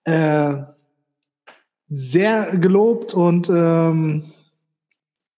äh, 0.03 0.55
sehr 1.89 2.57
gelobt 2.57 3.15
und 3.15 3.49
ähm, 3.51 4.25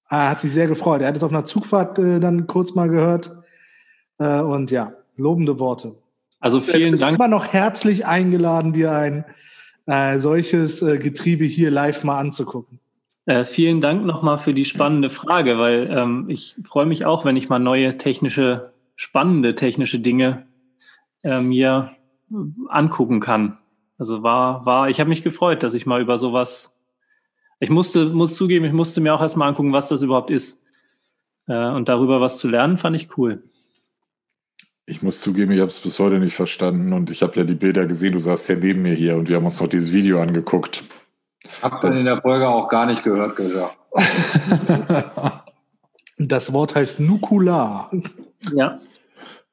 er 0.08 0.30
hat 0.30 0.40
sich 0.40 0.52
sehr 0.52 0.68
gefreut. 0.68 1.02
Er 1.02 1.08
hat 1.08 1.16
es 1.16 1.22
auf 1.22 1.32
einer 1.32 1.44
Zugfahrt 1.44 1.98
äh, 1.98 2.18
dann 2.18 2.46
kurz 2.46 2.74
mal 2.74 2.88
gehört. 2.88 3.30
Äh, 4.18 4.40
und 4.40 4.70
ja, 4.70 4.94
lobende 5.16 5.58
Worte. 5.58 5.96
Also 6.40 6.62
vielen 6.62 6.92
du 6.92 6.98
Dank. 6.98 7.14
immer 7.14 7.28
noch 7.28 7.52
herzlich 7.52 8.06
eingeladen, 8.06 8.72
dir 8.72 8.92
ein 8.92 9.24
solches 10.18 10.80
Getriebe 10.80 11.44
hier 11.44 11.70
live 11.70 12.02
mal 12.02 12.18
anzugucken. 12.18 12.80
Äh, 13.26 13.44
vielen 13.44 13.80
Dank 13.80 14.04
nochmal 14.04 14.38
für 14.38 14.54
die 14.54 14.64
spannende 14.64 15.08
Frage, 15.08 15.58
weil 15.58 15.90
ähm, 15.90 16.26
ich 16.28 16.56
freue 16.62 16.86
mich 16.86 17.04
auch, 17.04 17.24
wenn 17.24 17.36
ich 17.36 17.48
mal 17.48 17.58
neue 17.58 17.96
technische, 17.96 18.72
spannende 18.94 19.56
technische 19.56 19.98
Dinge 19.98 20.46
äh, 21.24 21.40
mir 21.40 21.90
angucken 22.68 23.18
kann. 23.18 23.58
Also 23.98 24.22
war, 24.22 24.64
war, 24.64 24.88
ich 24.88 25.00
habe 25.00 25.08
mich 25.08 25.24
gefreut, 25.24 25.64
dass 25.64 25.74
ich 25.74 25.86
mal 25.86 26.00
über 26.00 26.18
sowas 26.18 26.78
Ich 27.58 27.70
musste, 27.70 28.06
muss 28.06 28.36
zugeben, 28.36 28.64
ich 28.64 28.72
musste 28.72 29.00
mir 29.00 29.12
auch 29.12 29.20
erstmal 29.20 29.48
angucken, 29.48 29.72
was 29.72 29.88
das 29.88 30.02
überhaupt 30.02 30.30
ist. 30.30 30.62
Äh, 31.48 31.70
und 31.70 31.88
darüber 31.88 32.20
was 32.20 32.38
zu 32.38 32.46
lernen, 32.48 32.76
fand 32.76 32.94
ich 32.94 33.18
cool. 33.18 33.42
Ich 34.84 35.02
muss 35.02 35.20
zugeben, 35.20 35.50
ich 35.50 35.58
habe 35.58 35.70
es 35.70 35.80
bis 35.80 35.98
heute 35.98 36.20
nicht 36.20 36.36
verstanden 36.36 36.92
und 36.92 37.10
ich 37.10 37.22
habe 37.22 37.36
ja 37.36 37.44
die 37.44 37.54
Bilder 37.54 37.86
gesehen, 37.86 38.12
du 38.12 38.20
saßt 38.20 38.48
ja 38.50 38.54
neben 38.54 38.82
mir 38.82 38.94
hier 38.94 39.16
und 39.16 39.28
wir 39.28 39.34
haben 39.34 39.44
uns 39.44 39.60
noch 39.60 39.68
dieses 39.68 39.92
Video 39.92 40.20
angeguckt. 40.20 40.84
Hab 41.62 41.80
dann 41.80 41.96
in 41.96 42.04
der 42.04 42.20
Folge 42.20 42.48
auch 42.48 42.68
gar 42.68 42.86
nicht 42.86 43.02
gehört, 43.02 43.36
gesagt. 43.36 43.76
das 46.18 46.52
Wort 46.52 46.74
heißt 46.74 47.00
Nukular. 47.00 47.90
Ja. 48.54 48.80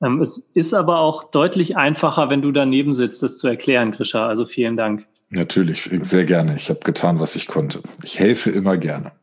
Ähm, 0.01 0.21
es 0.21 0.37
ist 0.53 0.73
aber 0.73 0.99
auch 0.99 1.23
deutlich 1.23 1.77
einfacher, 1.77 2.29
wenn 2.29 2.41
du 2.41 2.51
daneben 2.51 2.93
sitzt, 2.93 3.23
das 3.23 3.37
zu 3.37 3.47
erklären, 3.47 3.91
Grisha. 3.91 4.27
Also 4.27 4.45
vielen 4.45 4.77
Dank. 4.77 5.07
Natürlich, 5.29 5.89
sehr 6.03 6.25
gerne. 6.25 6.55
Ich 6.55 6.69
habe 6.69 6.81
getan, 6.81 7.19
was 7.19 7.35
ich 7.35 7.47
konnte. 7.47 7.81
Ich 8.03 8.19
helfe 8.19 8.51
immer 8.51 8.77
gerne. 8.77 9.13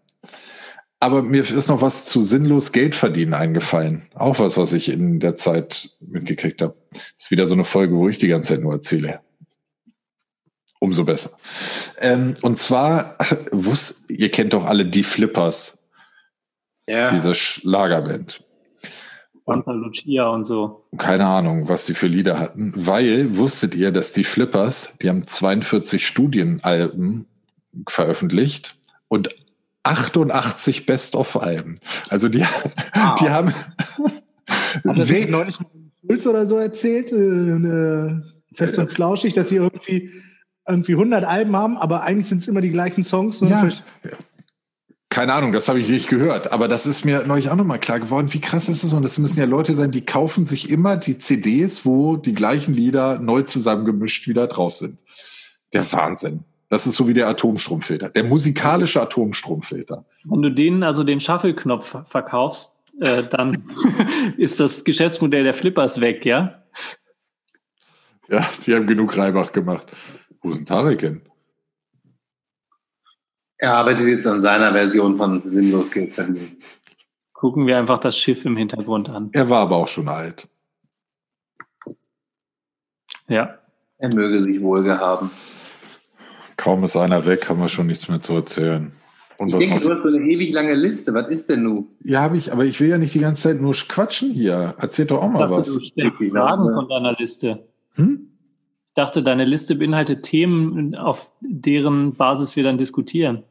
Aber 0.98 1.22
mir 1.22 1.48
ist 1.48 1.68
noch 1.68 1.80
was 1.80 2.04
zu 2.04 2.20
sinnlos 2.20 2.72
Geld 2.72 2.94
verdienen 2.94 3.32
eingefallen. 3.32 4.02
Auch 4.14 4.38
was, 4.38 4.58
was 4.58 4.74
ich 4.74 4.90
in 4.90 5.18
der 5.18 5.36
Zeit 5.36 5.90
mitgekriegt 6.00 6.60
habe. 6.60 6.74
Ist 7.16 7.30
wieder 7.30 7.46
so 7.46 7.54
eine 7.54 7.64
Folge, 7.64 7.96
wo 7.96 8.08
ich 8.08 8.18
die 8.18 8.28
ganze 8.28 8.54
Zeit 8.54 8.62
nur 8.62 8.74
erzähle. 8.74 9.20
Umso 10.80 11.04
besser. 11.04 11.30
Ähm, 11.98 12.34
und 12.42 12.58
zwar, 12.58 13.16
wusst, 13.52 14.10
ihr 14.10 14.30
kennt 14.30 14.54
doch 14.54 14.64
alle 14.64 14.86
die 14.86 15.04
Flippers. 15.04 15.78
Ja. 16.88 17.08
Diese 17.08 17.34
Schlagerband. 17.34 18.42
Santa 19.46 19.72
Lucia 19.72 20.28
und 20.28 20.46
so. 20.46 20.86
Keine 20.96 21.26
Ahnung, 21.26 21.68
was 21.68 21.86
sie 21.86 21.94
für 21.94 22.06
Lieder 22.06 22.38
hatten. 22.38 22.72
Weil, 22.74 23.36
wusstet 23.36 23.74
ihr, 23.74 23.92
dass 23.92 24.12
die 24.12 24.24
Flippers, 24.24 24.96
die 24.98 25.08
haben 25.08 25.26
42 25.26 26.06
Studienalben 26.06 27.26
veröffentlicht 27.86 28.76
und 29.08 29.28
88 29.82 30.86
Best-of-Alben. 30.86 31.78
Also 32.08 32.28
die, 32.28 32.40
wow. 32.40 33.14
die 33.20 33.30
haben. 33.30 33.52
Hat 34.48 34.98
das 34.98 35.10
neulich 35.28 35.58
Schulz 36.06 36.26
oder 36.26 36.46
so 36.46 36.56
erzählt? 36.56 37.12
Äh, 37.12 38.20
fest 38.52 38.78
und 38.78 38.90
flauschig, 38.90 39.32
dass 39.32 39.48
sie 39.48 39.56
irgendwie, 39.56 40.10
irgendwie 40.68 40.92
100 40.92 41.24
Alben 41.24 41.56
haben, 41.56 41.76
aber 41.76 42.02
eigentlich 42.02 42.26
sind 42.26 42.38
es 42.38 42.48
immer 42.48 42.60
die 42.60 42.70
gleichen 42.70 43.02
Songs. 43.02 43.40
Ja. 43.40 43.68
Keine 45.08 45.34
Ahnung, 45.34 45.52
das 45.52 45.68
habe 45.68 45.80
ich 45.80 45.88
nicht 45.88 46.08
gehört, 46.08 46.52
aber 46.52 46.68
das 46.68 46.86
ist 46.86 47.04
mir 47.04 47.24
neulich 47.26 47.50
auch 47.50 47.56
nochmal 47.56 47.80
klar 47.80 47.98
geworden, 47.98 48.32
wie 48.32 48.40
krass 48.40 48.68
ist 48.68 48.84
das? 48.84 48.92
Und 48.92 49.02
das 49.02 49.18
müssen 49.18 49.40
ja 49.40 49.44
Leute 49.46 49.74
sein, 49.74 49.90
die 49.90 50.06
kaufen 50.06 50.46
sich 50.46 50.70
immer 50.70 50.96
die 50.96 51.18
CDs, 51.18 51.84
wo 51.84 52.16
die 52.16 52.32
gleichen 52.32 52.74
Lieder 52.74 53.18
neu 53.18 53.42
zusammengemischt 53.42 54.28
wieder 54.28 54.46
drauf 54.46 54.74
sind. 54.74 55.00
Der 55.72 55.90
Wahnsinn. 55.92 56.44
Das 56.68 56.86
ist 56.86 56.94
so 56.94 57.08
wie 57.08 57.14
der 57.14 57.26
Atomstromfilter, 57.26 58.10
der 58.10 58.22
musikalische 58.22 59.02
Atomstromfilter. 59.02 60.04
Wenn 60.22 60.42
du 60.42 60.50
denen 60.50 60.84
also 60.84 61.02
den 61.02 61.20
Shuffle-Knopf 61.20 62.08
verkaufst, 62.08 62.76
äh, 63.00 63.24
dann 63.24 63.64
ist 64.36 64.60
das 64.60 64.84
Geschäftsmodell 64.84 65.42
der 65.42 65.54
Flippers 65.54 66.00
weg, 66.00 66.24
ja? 66.24 66.62
Ja, 68.28 68.48
die 68.64 68.76
haben 68.76 68.86
genug 68.86 69.16
Reibach 69.16 69.50
gemacht. 69.50 69.90
Wo 70.42 70.50
ist 70.50 70.58
denn 70.58 70.66
Tarek 70.66 71.00
hin? 71.00 71.22
Er 73.58 73.74
arbeitet 73.74 74.06
jetzt 74.06 74.26
an 74.26 74.40
seiner 74.40 74.72
Version 74.72 75.16
von 75.16 75.46
Sinnlos 75.46 75.90
Geld 75.90 76.14
verdienen. 76.14 76.56
Gucken 77.34 77.66
wir 77.66 77.78
einfach 77.78 77.98
das 77.98 78.16
Schiff 78.16 78.44
im 78.44 78.56
Hintergrund 78.56 79.10
an. 79.10 79.30
Er 79.32 79.50
war 79.50 79.60
aber 79.60 79.76
auch 79.76 79.88
schon 79.88 80.08
alt. 80.08 80.48
Ja. 83.28 83.58
Er 83.98 84.14
möge 84.14 84.42
sich 84.42 84.60
wohl 84.62 84.82
gehaben. 84.82 85.30
Kaum 86.56 86.84
ist 86.84 86.96
einer 86.96 87.24
weg, 87.26 87.48
haben 87.48 87.60
wir 87.60 87.68
schon 87.68 87.86
nichts 87.86 88.08
mehr 88.08 88.20
zu 88.22 88.34
erzählen. 88.34 88.92
Und 89.38 89.48
ich 89.48 89.56
denke, 89.56 89.80
du 89.80 89.94
hast 89.94 90.02
so 90.02 90.08
eine 90.08 90.18
ewig 90.18 90.52
lange 90.52 90.74
Liste. 90.74 91.14
Was 91.14 91.28
ist 91.28 91.48
denn 91.48 91.62
nun? 91.62 91.88
Ja, 92.02 92.20
habe 92.20 92.36
ich, 92.36 92.52
aber 92.52 92.64
ich 92.64 92.78
will 92.80 92.88
ja 92.88 92.98
nicht 92.98 93.14
die 93.14 93.20
ganze 93.20 93.44
Zeit 93.44 93.60
nur 93.60 93.72
quatschen 93.72 94.32
hier. 94.32 94.74
Erzähl 94.78 95.06
doch 95.06 95.22
auch 95.22 95.30
mal 95.30 95.48
dachte, 95.48 95.52
was. 95.52 95.66
Du 95.68 95.80
stellst 95.80 96.18
Fragen 96.18 96.66
von 96.74 96.88
deiner 96.88 97.14
Liste. 97.14 97.66
Hm? 97.94 98.29
Ich 98.90 98.94
dachte, 98.94 99.22
deine 99.22 99.44
Liste 99.44 99.76
beinhaltet 99.76 100.24
Themen, 100.24 100.96
auf 100.96 101.30
deren 101.40 102.14
Basis 102.16 102.56
wir 102.56 102.64
dann 102.64 102.76
diskutieren. 102.76 103.44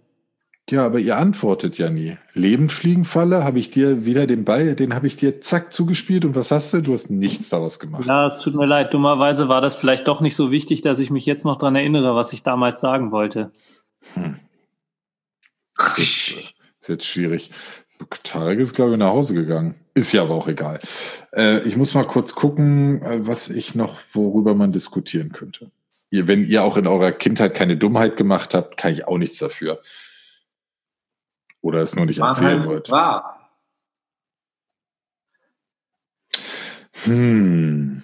Ja, 0.69 0.85
aber 0.85 0.99
ihr 0.99 1.17
antwortet 1.17 1.77
ja 1.77 1.89
nie. 1.89 2.17
Lebendfliegenfalle, 2.33 3.45
habe 3.45 3.57
ich 3.57 3.71
dir 3.71 4.05
wieder 4.05 4.27
den 4.27 4.43
Ball, 4.43 4.75
den 4.75 4.93
habe 4.93 5.07
ich 5.07 5.15
dir 5.15 5.39
zack 5.39 5.71
zugespielt 5.71 6.25
und 6.25 6.35
was 6.35 6.51
hast 6.51 6.73
du? 6.73 6.81
Du 6.81 6.91
hast 6.91 7.09
nichts 7.09 7.47
daraus 7.47 7.79
gemacht. 7.79 8.05
Ja, 8.05 8.31
tut 8.31 8.53
mir 8.53 8.67
leid. 8.67 8.93
Dummerweise 8.93 9.47
war 9.47 9.61
das 9.61 9.77
vielleicht 9.77 10.09
doch 10.09 10.19
nicht 10.19 10.35
so 10.35 10.51
wichtig, 10.51 10.81
dass 10.81 10.99
ich 10.99 11.09
mich 11.09 11.25
jetzt 11.25 11.45
noch 11.45 11.57
dran 11.57 11.77
erinnere, 11.77 12.15
was 12.15 12.33
ich 12.33 12.43
damals 12.43 12.81
sagen 12.81 13.11
wollte. 13.11 13.51
Hm. 14.15 14.35
Ist, 15.95 16.35
ist 16.79 16.89
jetzt 16.89 17.05
schwierig. 17.05 17.51
Tarek 18.23 18.59
ist, 18.59 18.73
glaube 18.73 18.93
ich, 18.93 18.97
nach 18.97 19.09
Hause 19.09 19.33
gegangen. 19.33 19.75
Ist 19.93 20.11
ja 20.13 20.23
aber 20.23 20.35
auch 20.35 20.47
egal. 20.47 20.79
Äh, 21.33 21.59
ich 21.61 21.75
muss 21.75 21.93
mal 21.93 22.05
kurz 22.05 22.33
gucken, 22.33 23.01
äh, 23.03 23.27
was 23.27 23.49
ich 23.49 23.75
noch, 23.75 23.99
worüber 24.13 24.55
man 24.55 24.71
diskutieren 24.71 25.31
könnte. 25.31 25.71
Ihr, 26.09 26.27
wenn 26.27 26.45
ihr 26.45 26.63
auch 26.63 26.77
in 26.77 26.87
eurer 26.87 27.11
Kindheit 27.11 27.53
keine 27.53 27.77
Dummheit 27.77 28.17
gemacht 28.17 28.53
habt, 28.53 28.77
kann 28.77 28.93
ich 28.93 29.07
auch 29.07 29.17
nichts 29.17 29.39
dafür. 29.39 29.81
Oder 31.61 31.81
es 31.81 31.95
nur 31.95 32.05
nicht 32.05 32.19
erzählen 32.19 32.65
wollt. 32.65 32.89
Wahr. 32.89 33.51
Hm. 37.03 38.01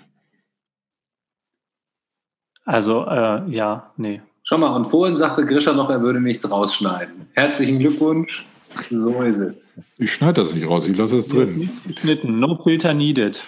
Also, 2.65 3.05
äh, 3.05 3.49
ja, 3.49 3.91
nee. 3.97 4.21
Schau 4.43 4.57
mal, 4.57 4.75
und 4.75 4.85
vorhin 4.85 5.15
sagte 5.15 5.45
Grisha 5.45 5.73
noch, 5.73 5.89
er 5.89 6.01
würde 6.01 6.19
nichts 6.19 6.49
rausschneiden. 6.49 7.29
Herzlichen 7.33 7.79
Glückwunsch. 7.79 8.45
So 8.89 9.21
ist 9.23 9.39
es. 9.39 9.64
Ich 9.97 10.13
schneide 10.13 10.41
das 10.41 10.53
nicht 10.53 10.67
raus, 10.67 10.87
ich 10.87 10.97
lasse 10.97 11.17
es 11.17 11.29
drin. 11.29 11.57
Nicht 11.57 11.87
geschnitten, 11.87 12.39
no 12.39 12.59
filter 12.63 12.93
needed. 12.93 13.43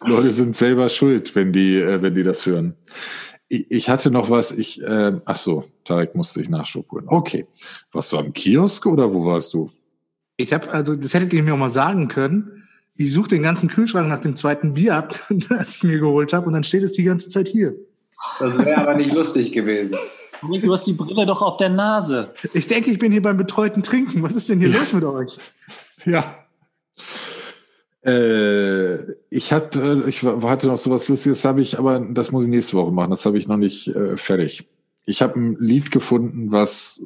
Leute 0.00 0.30
sind 0.30 0.56
selber 0.56 0.88
schuld, 0.88 1.34
wenn 1.34 1.52
die, 1.52 1.76
äh, 1.76 2.02
wenn 2.02 2.14
die 2.14 2.22
das 2.22 2.46
hören. 2.46 2.74
Ich 3.48 3.88
hatte 3.88 4.10
noch 4.10 4.28
was, 4.28 4.50
ich, 4.50 4.82
äh, 4.82 5.20
ach 5.24 5.36
so, 5.36 5.64
Tarek 5.84 6.16
musste 6.16 6.40
ich 6.40 6.48
Nachschub 6.48 6.90
holen. 6.90 7.04
Okay. 7.06 7.46
Warst 7.92 8.12
du 8.12 8.18
am 8.18 8.32
Kiosk 8.32 8.86
oder 8.86 9.14
wo 9.14 9.24
warst 9.24 9.54
du? 9.54 9.70
Ich 10.36 10.52
habe, 10.52 10.68
also, 10.70 10.96
das 10.96 11.14
hättet 11.14 11.32
ihr 11.32 11.44
mir 11.44 11.54
auch 11.54 11.58
mal 11.58 11.70
sagen 11.70 12.08
können. 12.08 12.64
Ich 12.96 13.12
suche 13.12 13.28
den 13.28 13.42
ganzen 13.42 13.68
Kühlschrank 13.68 14.08
nach 14.08 14.20
dem 14.20 14.34
zweiten 14.34 14.74
Bier 14.74 14.96
ab, 14.96 15.20
das 15.48 15.76
ich 15.76 15.84
mir 15.84 16.00
geholt 16.00 16.32
habe, 16.32 16.46
und 16.46 16.54
dann 16.54 16.64
steht 16.64 16.82
es 16.82 16.92
die 16.92 17.04
ganze 17.04 17.28
Zeit 17.28 17.46
hier. 17.46 17.74
Das 18.40 18.58
wäre 18.58 18.78
aber 18.78 18.94
nicht 18.94 19.12
lustig 19.12 19.52
gewesen. 19.52 19.96
Du 20.42 20.72
hast 20.72 20.86
die 20.86 20.92
Brille 20.92 21.26
doch 21.26 21.42
auf 21.42 21.56
der 21.56 21.68
Nase. 21.68 22.32
Ich 22.52 22.66
denke, 22.66 22.90
ich 22.90 22.98
bin 22.98 23.12
hier 23.12 23.22
beim 23.22 23.36
betreuten 23.36 23.82
Trinken. 23.82 24.22
Was 24.22 24.36
ist 24.36 24.48
denn 24.48 24.58
hier 24.58 24.68
ja. 24.68 24.78
los 24.78 24.92
mit 24.92 25.04
euch? 25.04 25.38
Ja. 26.04 26.36
Äh, 28.04 29.12
ich 29.30 29.52
hatte, 29.52 30.04
ich 30.06 30.22
hatte 30.22 30.68
noch 30.68 30.78
so 30.78 30.90
was 30.90 31.08
Lustiges, 31.08 31.44
habe 31.44 31.60
ich, 31.60 31.78
aber 31.78 31.98
das 31.98 32.30
muss 32.30 32.44
ich 32.44 32.50
nächste 32.50 32.76
Woche 32.76 32.92
machen. 32.92 33.10
Das 33.10 33.26
habe 33.26 33.36
ich 33.36 33.48
noch 33.48 33.56
nicht 33.56 33.88
äh, 33.88 34.16
fertig. 34.16 34.68
Ich 35.08 35.22
habe 35.22 35.38
ein 35.38 35.56
Lied 35.60 35.92
gefunden, 35.92 36.50
was 36.50 37.00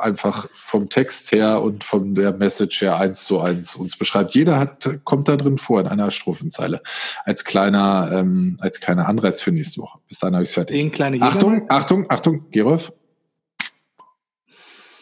einfach 0.00 0.48
vom 0.48 0.88
Text 0.88 1.32
her 1.32 1.60
und 1.60 1.84
von 1.84 2.14
der 2.14 2.32
Message 2.32 2.80
her 2.80 2.96
eins 2.96 3.24
zu 3.24 3.40
eins 3.40 3.76
uns 3.76 3.98
beschreibt. 3.98 4.34
Jeder 4.34 4.58
hat, 4.58 4.88
kommt 5.04 5.28
da 5.28 5.36
drin 5.36 5.58
vor 5.58 5.80
in 5.80 5.86
einer 5.86 6.10
Strophenzeile. 6.10 6.80
Als 7.26 7.44
kleiner, 7.44 8.10
ähm, 8.10 8.56
als 8.60 8.80
kleiner 8.80 9.06
Anreiz 9.06 9.42
für 9.42 9.52
nächste 9.52 9.82
Woche. 9.82 9.98
Bis 10.08 10.18
dann 10.18 10.32
habe 10.32 10.44
ich 10.44 10.48
es 10.48 10.54
fertig. 10.54 10.76
Den 10.76 10.90
kleine 10.90 11.20
Achtung, 11.20 11.66
Achtung, 11.68 12.06
Achtung, 12.08 12.50
Gerolf. 12.50 12.90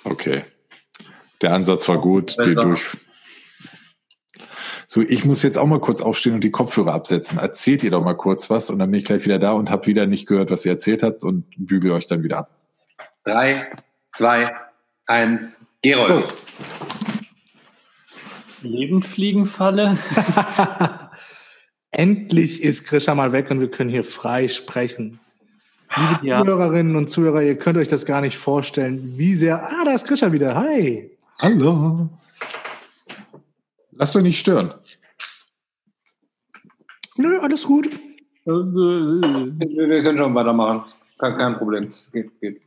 Okay. 0.02 0.42
Der 1.40 1.54
Ansatz 1.54 1.88
war 1.88 2.00
gut. 2.00 2.36
Die 2.44 2.54
durch, 2.54 2.96
so, 4.90 5.02
ich 5.02 5.26
muss 5.26 5.42
jetzt 5.42 5.58
auch 5.58 5.66
mal 5.66 5.80
kurz 5.80 6.00
aufstehen 6.00 6.32
und 6.32 6.42
die 6.42 6.50
Kopfhörer 6.50 6.94
absetzen. 6.94 7.38
Erzählt 7.38 7.84
ihr 7.84 7.90
doch 7.90 8.02
mal 8.02 8.16
kurz 8.16 8.48
was 8.48 8.70
und 8.70 8.78
dann 8.78 8.90
bin 8.90 8.98
ich 8.98 9.04
gleich 9.04 9.22
wieder 9.26 9.38
da 9.38 9.52
und 9.52 9.70
habe 9.70 9.86
wieder 9.86 10.06
nicht 10.06 10.26
gehört, 10.26 10.50
was 10.50 10.64
ihr 10.64 10.72
erzählt 10.72 11.02
habt 11.02 11.24
und 11.24 11.44
bügel 11.58 11.92
euch 11.92 12.06
dann 12.06 12.22
wieder 12.22 12.38
ab. 12.38 12.50
Drei, 13.22 13.70
zwei, 14.10 14.54
eins, 15.04 15.60
Gerold. 15.82 16.24
Oh. 16.24 16.32
Lebendfliegenfalle. 18.62 19.98
Endlich 21.90 22.62
ist 22.62 22.86
Grisha 22.86 23.14
mal 23.14 23.32
weg 23.32 23.50
und 23.50 23.60
wir 23.60 23.70
können 23.70 23.90
hier 23.90 24.04
frei 24.04 24.48
sprechen. 24.48 25.20
Liebe 25.94 26.26
ja. 26.26 26.40
Zuhörerinnen 26.40 26.96
und 26.96 27.10
Zuhörer, 27.10 27.42
ihr 27.42 27.58
könnt 27.58 27.76
euch 27.76 27.88
das 27.88 28.06
gar 28.06 28.22
nicht 28.22 28.38
vorstellen, 28.38 29.18
wie 29.18 29.34
sehr. 29.34 29.62
Ah, 29.62 29.84
da 29.84 29.92
ist 29.92 30.08
Grisha 30.08 30.32
wieder. 30.32 30.54
Hi. 30.54 31.10
Hallo. 31.42 32.08
Lass 33.98 34.12
doch 34.12 34.22
nicht 34.22 34.38
stören. 34.38 34.72
Nö, 37.16 37.40
alles 37.40 37.64
gut. 37.64 37.90
Wir 38.44 40.02
können 40.02 40.16
schon 40.18 40.34
weitermachen. 40.34 40.84
Kein, 41.18 41.36
kein 41.36 41.58
Problem. 41.58 41.92
Geht, 42.12 42.40
geht. 42.40 42.62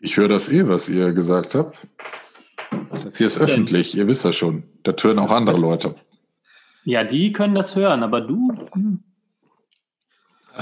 Ich 0.00 0.16
höre 0.16 0.28
das 0.28 0.50
eh, 0.50 0.68
was 0.68 0.90
ihr 0.90 1.12
gesagt 1.12 1.54
habt. 1.54 1.78
Das 3.02 3.16
hier 3.16 3.26
ist 3.26 3.38
öffentlich, 3.38 3.96
ihr 3.96 4.06
wisst 4.06 4.26
das 4.26 4.36
schon. 4.36 4.64
Da 4.82 4.94
hören 5.00 5.18
auch 5.18 5.30
andere 5.30 5.58
Leute. 5.58 5.94
Ja, 6.84 7.02
die 7.02 7.32
können 7.32 7.54
das 7.54 7.74
hören, 7.74 8.02
aber 8.02 8.20
du. 8.20 8.52
Hm. 8.72 9.02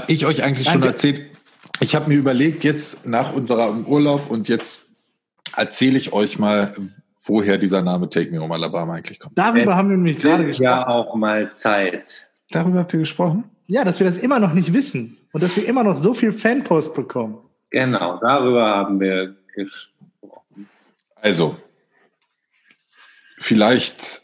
Ich 0.07 0.25
euch 0.25 0.43
eigentlich 0.43 0.67
Danke. 0.67 0.79
schon 0.79 0.89
erzählt. 0.89 1.31
Ich 1.81 1.95
habe 1.95 2.07
mir 2.07 2.17
überlegt, 2.17 2.63
jetzt 2.63 3.05
nach 3.05 3.33
unserem 3.33 3.85
Urlaub 3.85 4.29
und 4.29 4.47
jetzt 4.47 4.87
erzähle 5.55 5.97
ich 5.97 6.13
euch 6.13 6.39
mal, 6.39 6.73
woher 7.25 7.57
dieser 7.57 7.81
Name 7.81 8.09
Take 8.09 8.31
Me 8.31 8.39
Home 8.39 8.53
Alabama 8.53 8.93
eigentlich 8.93 9.19
kommt. 9.19 9.37
Darüber 9.37 9.71
äh, 9.71 9.75
haben 9.75 9.89
wir 9.89 9.97
nämlich 9.97 10.19
gerade 10.19 10.45
gesprochen. 10.45 10.63
Ja, 10.63 10.87
auch 10.87 11.15
mal 11.15 11.51
Zeit. 11.51 12.29
Darüber 12.51 12.79
habt 12.79 12.93
ihr 12.93 12.99
gesprochen? 12.99 13.45
Ja, 13.67 13.83
dass 13.83 13.99
wir 13.99 14.05
das 14.05 14.17
immer 14.17 14.39
noch 14.39 14.53
nicht 14.53 14.73
wissen 14.73 15.17
und 15.33 15.41
dass 15.41 15.57
wir 15.57 15.67
immer 15.67 15.83
noch 15.83 15.97
so 15.97 16.13
viel 16.13 16.31
Fanpost 16.31 16.93
bekommen. 16.93 17.39
Genau, 17.71 18.19
darüber 18.19 18.63
haben 18.63 18.99
wir 18.99 19.35
gesprochen. 19.55 20.69
Also, 21.15 21.57
vielleicht 23.39 24.21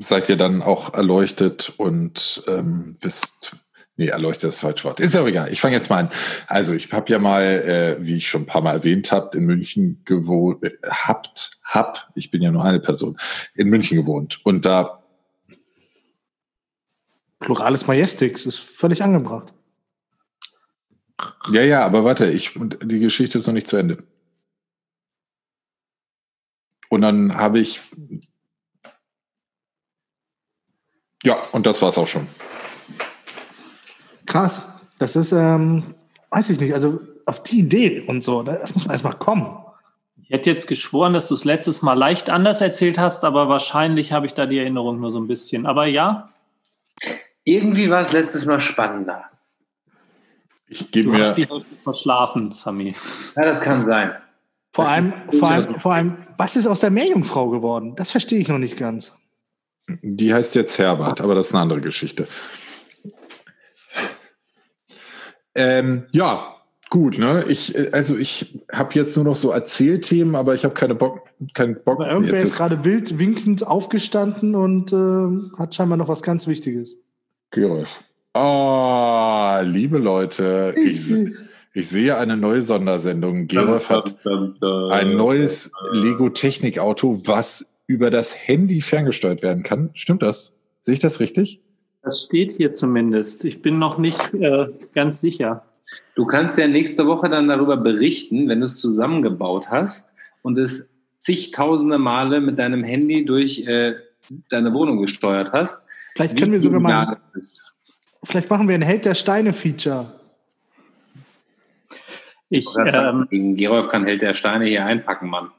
seid 0.00 0.28
ihr 0.28 0.36
dann 0.36 0.62
auch 0.62 0.94
erleuchtet 0.94 1.72
und 1.76 2.42
ähm, 2.48 2.96
wisst, 3.00 3.54
nee, 3.96 4.06
erleuchtet 4.06 4.48
ist 4.48 4.56
das 4.56 4.60
falsche 4.62 4.84
Wort. 4.84 5.00
Ist 5.00 5.14
ja 5.14 5.24
egal. 5.26 5.52
Ich 5.52 5.60
fange 5.60 5.74
jetzt 5.74 5.90
mal 5.90 6.00
an. 6.00 6.10
Also 6.46 6.72
ich 6.72 6.90
habe 6.92 7.12
ja 7.12 7.18
mal, 7.18 7.42
äh, 7.42 7.96
wie 8.00 8.16
ich 8.16 8.28
schon 8.28 8.42
ein 8.42 8.46
paar 8.46 8.62
Mal 8.62 8.72
erwähnt 8.72 9.12
habt, 9.12 9.34
in 9.34 9.44
München 9.44 10.02
gewohnt, 10.04 10.64
äh, 10.64 10.72
habt, 10.90 11.53
hab, 11.74 12.10
ich 12.14 12.30
bin 12.30 12.40
ja 12.42 12.50
nur 12.50 12.64
eine 12.64 12.80
Person, 12.80 13.18
in 13.54 13.68
München 13.68 13.96
gewohnt. 13.96 14.40
Und 14.44 14.64
da 14.64 15.02
Pluralis 17.40 17.86
Majestix 17.86 18.46
ist 18.46 18.58
völlig 18.58 19.02
angebracht. 19.02 19.52
Ja, 21.50 21.62
ja, 21.62 21.84
aber 21.84 22.04
warte, 22.04 22.30
ich, 22.30 22.58
die 22.82 22.98
Geschichte 23.00 23.38
ist 23.38 23.46
noch 23.46 23.54
nicht 23.54 23.68
zu 23.68 23.76
Ende. 23.76 24.02
Und 26.88 27.02
dann 27.02 27.36
habe 27.36 27.58
ich 27.58 27.80
Ja, 31.24 31.38
und 31.52 31.64
das 31.64 31.80
war's 31.80 31.96
auch 31.96 32.06
schon. 32.06 32.28
Krass. 34.26 34.62
Das 34.98 35.16
ist, 35.16 35.32
ähm, 35.32 35.94
weiß 36.30 36.50
ich 36.50 36.60
nicht, 36.60 36.74
also 36.74 37.00
auf 37.24 37.42
die 37.42 37.60
Idee 37.60 38.02
und 38.02 38.22
so, 38.22 38.42
das 38.42 38.74
muss 38.74 38.84
man 38.84 38.92
erstmal 38.92 39.18
kommen. 39.18 39.63
Ich 40.24 40.30
hätte 40.30 40.50
jetzt 40.50 40.66
geschworen, 40.66 41.12
dass 41.12 41.28
du 41.28 41.34
es 41.34 41.44
letztes 41.44 41.82
Mal 41.82 41.92
leicht 41.94 42.30
anders 42.30 42.62
erzählt 42.62 42.98
hast, 42.98 43.24
aber 43.24 43.48
wahrscheinlich 43.48 44.12
habe 44.12 44.24
ich 44.24 44.32
da 44.32 44.46
die 44.46 44.58
Erinnerung 44.58 44.98
nur 44.98 45.12
so 45.12 45.20
ein 45.20 45.28
bisschen. 45.28 45.66
Aber 45.66 45.86
ja. 45.86 46.30
Irgendwie 47.44 47.90
war 47.90 48.00
es 48.00 48.12
letztes 48.12 48.46
Mal 48.46 48.60
spannender. 48.60 49.24
Ich 50.66 50.90
gebe 50.90 51.10
mir. 51.10 51.18
Hast 51.18 51.36
die 51.36 51.46
verschlafen, 51.82 52.52
Sami. 52.52 52.94
Ja, 53.36 53.44
das 53.44 53.60
kann 53.60 53.84
sein. 53.84 54.12
Vor 54.72 54.88
allem, 54.88 55.12
vor 55.38 55.50
allem, 55.50 55.78
vor 55.78 55.94
allem, 55.94 56.26
was 56.38 56.56
ist 56.56 56.66
aus 56.66 56.80
der 56.80 56.90
Meerjungfrau 56.90 57.50
geworden? 57.50 57.94
Das 57.94 58.10
verstehe 58.10 58.40
ich 58.40 58.48
noch 58.48 58.58
nicht 58.58 58.76
ganz. 58.76 59.12
Die 60.02 60.32
heißt 60.32 60.54
jetzt 60.54 60.78
Herbert, 60.78 61.20
aber 61.20 61.34
das 61.34 61.48
ist 61.48 61.54
eine 61.54 61.62
andere 61.62 61.80
Geschichte. 61.82 62.26
Ähm, 65.54 66.06
ja, 66.10 66.53
gut, 66.90 67.18
ne? 67.18 67.44
Ich, 67.48 67.74
also 67.92 68.16
ich 68.16 68.58
habe 68.70 68.94
jetzt 68.94 69.16
nur 69.16 69.24
noch 69.24 69.34
so 69.34 69.50
Erzählthemen, 69.50 70.34
aber 70.34 70.54
ich 70.54 70.64
habe 70.64 70.74
keine 70.74 70.94
Bock, 70.94 71.22
keinen 71.54 71.82
Bock. 71.82 72.00
Aber 72.00 72.10
irgendwer 72.10 72.36
ist 72.36 72.56
gerade 72.56 72.84
wild 72.84 73.18
winkend 73.18 73.66
aufgestanden 73.66 74.54
und 74.54 74.92
äh, 74.92 75.58
hat 75.58 75.74
scheinbar 75.74 75.96
noch 75.96 76.08
was 76.08 76.22
ganz 76.22 76.46
Wichtiges. 76.46 76.98
Gerolf. 77.50 78.02
Oh, 78.34 79.58
liebe 79.62 79.98
Leute, 79.98 80.74
ich, 80.76 81.12
ich, 81.72 81.88
sehe 81.88 82.16
eine 82.16 82.36
neue 82.36 82.62
Sondersendung. 82.62 83.46
Gerolf 83.46 83.90
hat 83.90 84.16
ein 84.24 85.16
neues 85.16 85.72
Lego 85.92 86.30
Technik 86.30 86.80
Auto, 86.80 87.22
was 87.26 87.78
über 87.86 88.10
das 88.10 88.34
Handy 88.34 88.80
ferngesteuert 88.80 89.42
werden 89.42 89.62
kann. 89.62 89.90
Stimmt 89.94 90.22
das? 90.22 90.56
Sehe 90.82 90.94
ich 90.94 91.00
das 91.00 91.20
richtig? 91.20 91.60
Das 92.02 92.22
steht 92.22 92.52
hier 92.52 92.74
zumindest. 92.74 93.44
Ich 93.44 93.62
bin 93.62 93.78
noch 93.78 93.98
nicht 93.98 94.34
äh, 94.34 94.66
ganz 94.94 95.20
sicher. 95.20 95.64
Du 96.14 96.26
kannst 96.26 96.58
ja 96.58 96.66
nächste 96.66 97.06
Woche 97.06 97.28
dann 97.28 97.48
darüber 97.48 97.76
berichten, 97.76 98.48
wenn 98.48 98.60
du 98.60 98.64
es 98.64 98.80
zusammengebaut 98.80 99.70
hast 99.70 100.14
und 100.42 100.58
es 100.58 100.94
zigtausende 101.18 101.98
Male 101.98 102.40
mit 102.40 102.58
deinem 102.58 102.84
Handy 102.84 103.24
durch 103.24 103.66
äh, 103.66 103.94
deine 104.50 104.72
Wohnung 104.72 105.00
gesteuert 105.00 105.52
hast. 105.52 105.86
Vielleicht 106.14 106.36
können 106.38 106.52
wir 106.52 106.60
sogar 106.60 106.80
mal. 106.80 107.20
Vielleicht 108.22 108.48
machen 108.48 108.68
wir 108.68 108.74
ein 108.74 108.82
Held 108.82 109.04
der 109.04 109.14
Steine-Feature. 109.14 110.20
Ich, 112.48 112.66
ähm, 112.78 113.56
Gerolf 113.56 113.88
kann 113.88 114.04
Held 114.04 114.22
der 114.22 114.34
Steine 114.34 114.66
hier 114.66 114.84
einpacken, 114.84 115.28
Mann. 115.28 115.50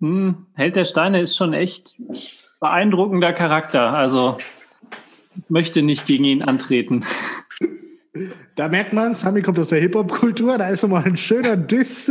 Hm, 0.00 0.46
Held 0.54 0.76
der 0.76 0.84
Steine 0.84 1.20
ist 1.20 1.36
schon 1.36 1.52
echt 1.52 1.94
beeindruckender 2.60 3.32
Charakter. 3.32 3.92
Also 3.92 4.36
möchte 5.48 5.82
nicht 5.82 6.06
gegen 6.06 6.24
ihn 6.24 6.42
antreten. 6.42 7.04
Da 8.56 8.68
merkt 8.68 8.92
man, 8.92 9.14
Sami 9.14 9.42
kommt 9.42 9.58
aus 9.58 9.68
der 9.68 9.80
Hip-Hop-Kultur, 9.80 10.58
da 10.58 10.68
ist 10.68 10.82
nochmal 10.82 11.04
ein 11.04 11.16
schöner 11.16 11.56
Diss. 11.56 12.10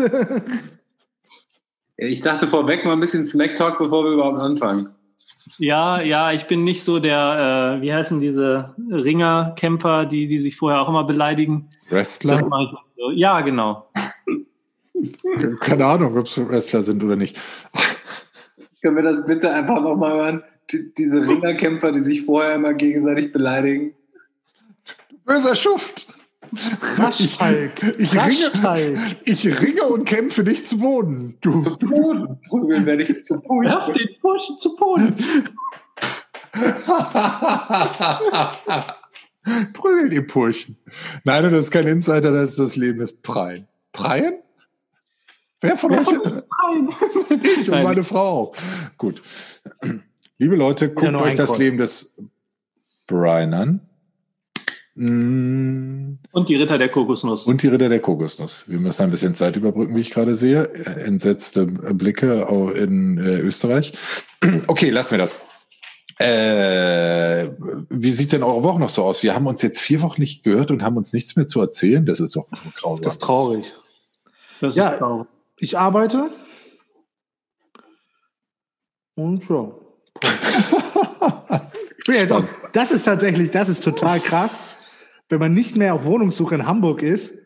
Ich 1.98 2.22
dachte 2.22 2.48
vorweg 2.48 2.86
mal 2.86 2.94
ein 2.94 3.02
bisschen 3.02 3.26
Smack-Talk, 3.26 3.78
bevor 3.78 4.06
wir 4.06 4.12
überhaupt 4.14 4.40
anfangen. 4.40 4.90
Ja, 5.58 6.02
ja, 6.02 6.32
ich 6.32 6.48
bin 6.48 6.64
nicht 6.64 6.84
so 6.84 7.00
der, 7.00 7.78
äh, 7.78 7.82
wie 7.82 7.94
heißen 7.94 8.22
diese 8.22 8.74
Ringerkämpfer, 8.90 10.06
die, 10.06 10.28
die 10.28 10.42
sich 10.42 10.56
vorher 10.56 10.82
auch 10.82 10.88
immer 10.88 11.04
beleidigen. 11.04 11.70
Wrestler? 11.90 12.38
So. 12.38 13.12
Ja, 13.12 13.42
genau. 13.42 13.90
Keine 15.60 15.86
Ahnung, 15.86 16.18
ob 16.18 16.26
es 16.26 16.38
Wrestler 16.38 16.82
sind 16.84 17.04
oder 17.04 17.16
nicht. 17.16 17.38
Können 18.82 18.96
wir 18.96 19.04
das 19.04 19.26
bitte 19.26 19.54
einfach 19.54 19.82
nochmal 19.82 20.14
hören? 20.14 20.44
Die, 20.72 20.94
diese 20.98 21.28
Ringerkämpfer, 21.28 21.92
die 21.92 22.02
sich 22.02 22.26
vorher 22.26 22.56
immer 22.56 22.74
gegenseitig 22.74 23.34
beleidigen. 23.34 23.94
Böser 25.30 25.56
Schuft! 25.56 26.08
Raschtalk. 26.98 27.84
Ich, 28.00 28.12
ich, 28.12 28.16
ringe, 28.16 28.52
ich 29.26 29.62
ringe 29.62 29.84
und 29.84 30.06
kämpfe 30.06 30.44
dich 30.44 30.66
zu 30.66 30.80
Boden. 30.80 31.38
Du, 31.42 31.62
zu 31.62 31.78
Boden. 31.78 32.42
Prügeln 32.50 32.88
werde 32.88 33.04
ich 33.04 33.24
zu 33.24 33.40
Boden. 33.40 33.68
Werf 33.68 33.94
den 33.94 34.10
Burschen 34.20 34.58
zu 34.58 34.76
Boden. 34.76 35.16
Prügel 39.74 40.10
die 40.10 40.22
Purchen. 40.22 40.80
Nein, 41.24 41.44
das 41.44 41.66
ist 41.66 41.72
kein 41.72 41.86
Insider, 41.86 42.32
das 42.32 42.50
ist 42.50 42.60
das 42.60 42.76
Leben 42.76 42.98
des 42.98 43.22
Preien. 43.22 43.68
Preien? 43.92 44.40
Wer 45.62 45.78
von 45.78 45.92
euch? 45.92 46.08
ich 47.60 47.70
und 47.70 47.84
meine 47.84 48.04
Frau. 48.04 48.56
Gut. 48.98 49.22
Liebe 50.40 50.56
Leute, 50.56 50.92
guckt 50.92 51.12
ja, 51.12 51.22
euch 51.22 51.36
das 51.36 51.56
Leben 51.60 51.78
des 51.78 52.16
Brian 53.06 53.54
an. 53.54 53.89
Mm. 55.02 56.18
Und 56.34 56.50
die 56.50 56.56
Ritter 56.56 56.78
der 56.78 56.90
Kokosnuss. 56.90 57.46
Und 57.46 57.64
die 57.64 57.70
Ritter 57.70 57.88
der 57.88 58.02
Kokosnuss. 58.02 58.68
Wir 58.68 58.82
müssen 58.82 59.02
ein 59.02 59.12
bisschen 59.12 59.34
Zeit 59.34 59.56
überbrücken, 59.56 59.96
wie 59.96 60.02
ich 60.02 60.12
gerade 60.12 60.36
sehe. 60.36 60.74
Entsetzte 60.74 61.66
Blicke 61.66 62.46
in 62.76 63.18
äh, 63.18 63.40
Österreich. 63.40 63.94
Okay, 64.68 64.90
lassen 64.90 65.12
wir 65.12 65.18
das. 65.20 65.38
Äh, 66.18 67.50
wie 67.90 68.12
sieht 68.12 68.32
denn 68.32 68.44
eure 68.44 68.64
Woche 68.64 68.80
noch 68.80 68.90
so 68.90 69.04
aus? 69.04 69.22
Wir 69.24 69.36
haben 69.36 69.48
uns 69.48 69.62
jetzt 69.62 69.80
vier 69.80 70.02
Wochen 70.02 70.22
nicht 70.22 70.44
gehört 70.44 70.72
und 70.72 70.82
haben 70.82 70.98
uns 70.98 71.14
nichts 71.14 71.36
mehr 71.36 71.48
zu 71.48 71.62
erzählen. 71.62 72.06
Das 72.06 72.20
ist 72.20 72.36
doch 72.36 72.48
grausam. 72.76 73.02
Das 73.02 73.14
ist 73.14 73.22
traurig. 73.22 73.74
Das 74.62 74.76
ja, 74.76 74.90
ist 74.90 75.00
traurig. 75.00 75.28
Ich 75.60 75.78
arbeite. 75.78 76.30
Und 79.16 79.48
ja. 79.50 79.72
auch, 82.36 82.44
das 82.74 82.92
ist 82.92 83.04
tatsächlich, 83.04 83.52
das 83.52 83.70
ist 83.70 83.84
total 83.84 84.20
krass. 84.20 84.60
Wenn 85.30 85.40
man 85.40 85.54
nicht 85.54 85.78
mehr 85.78 85.94
auf 85.94 86.04
Wohnungssuche 86.04 86.56
in 86.56 86.66
Hamburg 86.66 87.04
ist, 87.04 87.38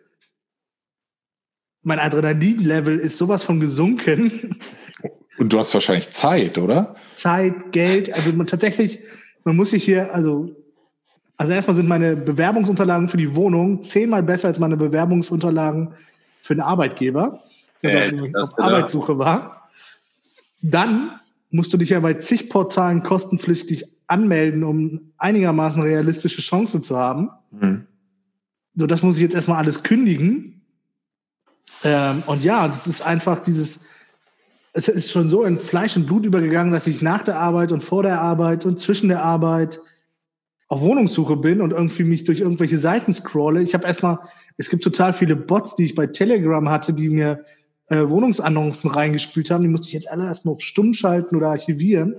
mein 1.83 1.99
Adrenalin-Level 1.99 2.97
ist 2.97 3.17
sowas 3.17 3.43
von 3.43 3.59
gesunken. 3.59 4.57
Und 5.37 5.51
du 5.51 5.59
hast 5.59 5.73
wahrscheinlich 5.73 6.11
Zeit, 6.11 6.57
oder? 6.57 6.95
Zeit, 7.13 7.71
Geld. 7.71 8.13
Also 8.13 8.31
man, 8.33 8.47
tatsächlich, 8.47 8.99
man 9.43 9.55
muss 9.55 9.71
sich 9.71 9.83
hier, 9.83 10.13
also, 10.13 10.55
also 11.37 11.51
erstmal 11.51 11.75
sind 11.75 11.89
meine 11.89 12.15
Bewerbungsunterlagen 12.15 13.09
für 13.09 13.17
die 13.17 13.35
Wohnung 13.35 13.83
zehnmal 13.83 14.23
besser 14.23 14.47
als 14.47 14.59
meine 14.59 14.77
Bewerbungsunterlagen 14.77 15.93
für 16.41 16.55
den 16.55 16.61
Arbeitgeber 16.61 17.43
äh, 17.81 18.11
auf 18.35 18.57
Arbeitssuche 18.57 19.17
war. 19.17 19.69
Dann 20.61 21.19
musst 21.49 21.73
du 21.73 21.77
dich 21.77 21.89
ja 21.89 21.99
bei 21.99 22.13
zig 22.13 22.49
Portalen 22.49 23.03
kostenpflichtig 23.03 23.85
anmelden, 24.07 24.63
um 24.63 25.13
einigermaßen 25.17 25.81
realistische 25.81 26.41
Chancen 26.41 26.83
zu 26.83 26.97
haben. 26.97 27.29
Mhm. 27.51 27.85
So, 28.75 28.87
das 28.87 29.03
muss 29.03 29.15
ich 29.15 29.21
jetzt 29.21 29.35
erstmal 29.35 29.57
alles 29.57 29.83
kündigen. 29.83 30.61
Ähm, 31.83 32.23
und 32.25 32.43
ja, 32.43 32.67
das 32.67 32.87
ist 32.87 33.01
einfach 33.01 33.39
dieses, 33.39 33.85
es 34.73 34.87
ist 34.87 35.11
schon 35.11 35.29
so 35.29 35.43
in 35.43 35.59
Fleisch 35.59 35.95
und 35.95 36.07
Blut 36.07 36.25
übergegangen, 36.25 36.73
dass 36.73 36.87
ich 36.87 37.01
nach 37.01 37.23
der 37.23 37.39
Arbeit 37.39 37.71
und 37.71 37.83
vor 37.83 38.03
der 38.03 38.19
Arbeit 38.19 38.65
und 38.65 38.79
zwischen 38.79 39.09
der 39.09 39.23
Arbeit 39.23 39.79
auf 40.67 40.81
Wohnungssuche 40.81 41.37
bin 41.37 41.61
und 41.61 41.71
irgendwie 41.71 42.03
mich 42.03 42.23
durch 42.23 42.39
irgendwelche 42.39 42.79
Seiten 42.79 43.13
scrolle. 43.13 43.61
Ich 43.61 43.75
habe 43.75 43.85
erstmal, 43.85 44.17
es 44.57 44.69
gibt 44.69 44.83
total 44.83 45.13
viele 45.13 45.35
Bots, 45.35 45.75
die 45.75 45.85
ich 45.85 45.93
bei 45.93 46.07
Telegram 46.07 46.67
hatte, 46.69 46.93
die 46.93 47.09
mir 47.09 47.45
äh, 47.89 48.07
Wohnungsannoncen 48.07 48.89
reingespült 48.89 49.51
haben. 49.51 49.61
Die 49.61 49.69
musste 49.69 49.87
ich 49.87 49.93
jetzt 49.93 50.09
alle 50.09 50.25
erstmal 50.25 50.55
auf 50.55 50.61
stumm 50.61 50.93
schalten 50.93 51.35
oder 51.35 51.49
archivieren. 51.49 52.15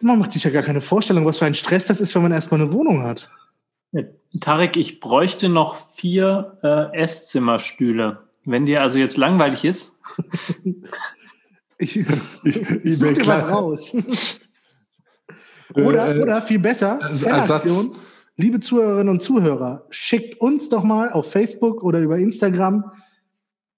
Man 0.00 0.18
macht 0.18 0.32
sich 0.32 0.44
ja 0.44 0.50
gar 0.50 0.62
keine 0.62 0.80
Vorstellung, 0.80 1.24
was 1.24 1.38
für 1.38 1.46
ein 1.46 1.54
Stress 1.54 1.86
das 1.86 2.00
ist, 2.00 2.14
wenn 2.14 2.22
man 2.22 2.32
erstmal 2.32 2.60
eine 2.60 2.72
Wohnung 2.72 3.02
hat. 3.02 3.30
Ja, 3.92 4.02
Tarek, 4.40 4.76
ich 4.76 5.00
bräuchte 5.00 5.48
noch 5.48 5.88
vier 5.90 6.58
äh, 6.62 6.96
Esszimmerstühle. 6.98 8.18
Wenn 8.44 8.66
dir 8.66 8.82
also 8.82 8.98
jetzt 8.98 9.16
langweilig 9.16 9.64
ist. 9.64 9.98
ich, 11.78 11.96
ich, 11.96 12.98
such 12.98 13.14
dir 13.14 13.26
was 13.26 13.48
raus. 13.48 13.94
oder, 15.74 16.14
äh, 16.14 16.20
oder 16.20 16.42
viel 16.42 16.58
besser, 16.58 16.98
Ersatz. 17.24 17.90
Liebe 18.38 18.60
Zuhörerinnen 18.60 19.08
und 19.08 19.22
Zuhörer, 19.22 19.86
schickt 19.88 20.38
uns 20.42 20.68
doch 20.68 20.82
mal 20.82 21.10
auf 21.10 21.30
Facebook 21.30 21.82
oder 21.82 22.00
über 22.00 22.18
Instagram 22.18 22.92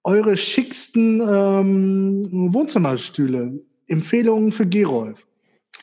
eure 0.03 0.35
schicksten 0.35 1.21
ähm, 1.21 2.53
Wohnzimmerstühle. 2.53 3.61
Empfehlungen 3.87 4.51
für 4.51 4.67
Gerolf. 4.67 5.25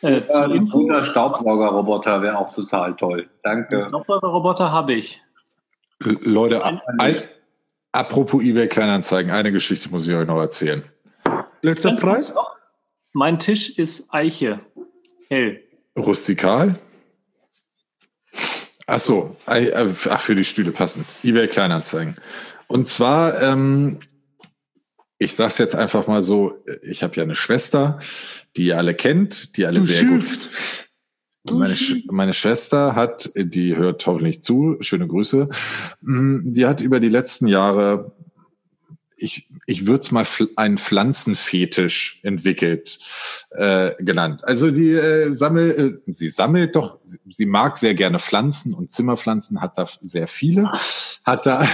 Äh, 0.03 0.22
ja, 0.30 0.40
ein 0.42 0.66
guter 0.66 1.05
Staubsaugerroboter 1.05 2.20
wäre 2.22 2.38
auch 2.38 2.53
total 2.53 2.94
toll. 2.97 3.28
Danke. 3.42 3.82
Staubsaugerroboter 3.88 4.70
habe 4.70 4.94
ich. 4.94 5.22
Leute, 6.01 6.64
ein, 6.64 6.80
ein, 6.99 7.22
apropos 7.92 8.42
eBay 8.42 8.68
Kleinanzeigen, 8.68 9.32
eine 9.32 9.53
Geschichte 9.53 9.88
muss 9.88 10.07
ich 10.07 10.14
euch 10.14 10.26
noch 10.26 10.38
erzählen. 10.38 10.82
Letzter 11.62 11.94
Preis? 11.94 12.34
Mein 13.14 13.38
Tisch 13.38 13.78
ist 13.78 14.12
Eiche. 14.12 14.61
Hell. 15.28 15.62
Rustikal? 15.97 16.74
Ach 18.86 19.01
so, 19.01 19.36
äh, 19.47 19.72
ach, 19.74 20.20
für 20.20 20.34
die 20.34 20.44
Stühle 20.44 20.70
passend. 20.70 21.07
eBay 21.24 21.49
Kleinanzeigen. 21.49 22.16
Und 22.68 22.88
zwar, 22.88 23.40
ähm, 23.42 24.01
ich 25.18 25.34
sag's 25.34 25.59
jetzt 25.59 25.74
einfach 25.74 26.07
mal 26.07 26.22
so, 26.22 26.62
ich 26.82 27.03
habe 27.03 27.16
ja 27.16 27.22
eine 27.22 27.34
Schwester, 27.34 27.99
die 28.57 28.66
ihr 28.66 28.78
alle 28.78 28.94
kennt, 28.94 29.57
die 29.57 29.66
alle 29.66 29.80
du 29.80 29.86
sehr 29.86 30.00
schüft. 30.00 30.50
gut. 30.50 30.50
Meine, 31.59 31.76
Sch 31.76 32.02
meine 32.11 32.32
Schwester 32.32 32.96
hat, 32.96 33.30
die 33.36 33.76
hört 33.76 34.04
hoffentlich 34.04 34.42
zu, 34.42 34.78
schöne 34.80 35.07
Grüße, 35.07 35.48
mm, 36.00 36.52
die 36.52 36.66
hat 36.66 36.80
über 36.80 36.98
die 36.98 37.09
letzten 37.09 37.46
Jahre, 37.46 38.16
ich, 39.16 39.48
ich 39.64 39.86
würde 39.86 40.00
es 40.00 40.11
mal 40.11 40.26
einen 40.57 40.76
Pflanzenfetisch 40.76 42.18
entwickelt 42.24 42.98
äh, 43.50 43.92
genannt. 44.02 44.42
Also 44.42 44.72
die 44.72 44.90
äh, 44.90 45.32
sammelt, 45.32 45.78
äh, 45.78 45.90
sie 46.09 46.28
sammelt 46.28 46.74
doch, 46.74 46.98
sie, 47.04 47.18
sie 47.30 47.46
mag 47.46 47.76
sehr 47.76 47.94
gerne 47.94 48.18
Pflanzen 48.18 48.74
und 48.74 48.90
Zimmerpflanzen, 48.90 49.61
hat 49.61 49.78
da 49.78 49.88
sehr 50.02 50.26
viele, 50.26 50.72
hat 51.24 51.46
da 51.46 51.64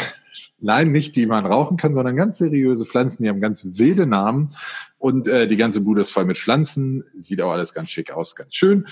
Nein, 0.58 0.92
nicht 0.92 1.16
die 1.16 1.26
man 1.26 1.46
rauchen 1.46 1.76
kann, 1.76 1.94
sondern 1.94 2.16
ganz 2.16 2.38
seriöse 2.38 2.86
Pflanzen, 2.86 3.22
die 3.22 3.28
haben 3.28 3.40
ganz 3.40 3.64
wilde 3.64 4.06
Namen. 4.06 4.50
Und 4.98 5.28
äh, 5.28 5.46
die 5.46 5.56
ganze 5.56 5.80
Bude 5.80 6.00
ist 6.00 6.10
voll 6.10 6.24
mit 6.24 6.38
Pflanzen, 6.38 7.04
sieht 7.14 7.40
auch 7.40 7.52
alles 7.52 7.74
ganz 7.74 7.90
schick 7.90 8.10
aus, 8.12 8.36
ganz 8.36 8.54
schön. 8.54 8.86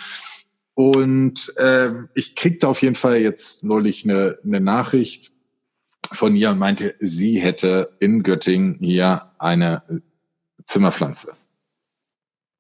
Und 0.75 1.57
äh, 1.57 1.91
ich 2.15 2.37
kriegte 2.37 2.69
auf 2.69 2.83
jeden 2.83 2.95
Fall 2.95 3.19
jetzt 3.19 3.65
neulich 3.65 4.05
eine, 4.05 4.39
eine 4.45 4.61
Nachricht 4.61 5.33
von 6.13 6.35
ihr 6.35 6.51
und 6.51 6.59
meinte, 6.59 6.95
sie 6.99 7.39
hätte 7.39 7.97
in 8.01 8.23
Göttingen 8.23 8.77
hier 8.81 9.31
eine 9.39 9.83
Zimmerpflanze 10.65 11.33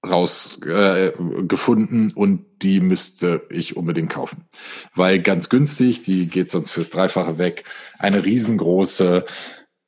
rausgefunden 0.07 2.11
äh, 2.11 2.14
und 2.14 2.44
die 2.62 2.80
müsste 2.80 3.42
ich 3.51 3.76
unbedingt 3.76 4.11
kaufen. 4.11 4.46
Weil 4.94 5.20
ganz 5.20 5.48
günstig, 5.48 6.03
die 6.03 6.26
geht 6.26 6.51
sonst 6.51 6.70
fürs 6.70 6.90
Dreifache 6.90 7.38
weg, 7.38 7.64
eine 7.98 8.24
riesengroße 8.24 9.24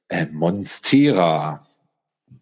äh, 0.08 0.26
Monstera. 0.26 1.60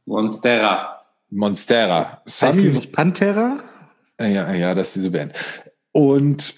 Monstera. 0.05 1.01
Monstera. 1.31 2.23
Sami, 2.27 2.53
heißt 2.53 2.75
nicht 2.75 2.93
Pantera? 2.93 3.63
Ja, 4.21 4.53
ja, 4.53 4.75
das 4.75 4.89
ist 4.89 4.97
diese 4.97 5.11
Band. 5.11 5.33
Und 5.93 6.55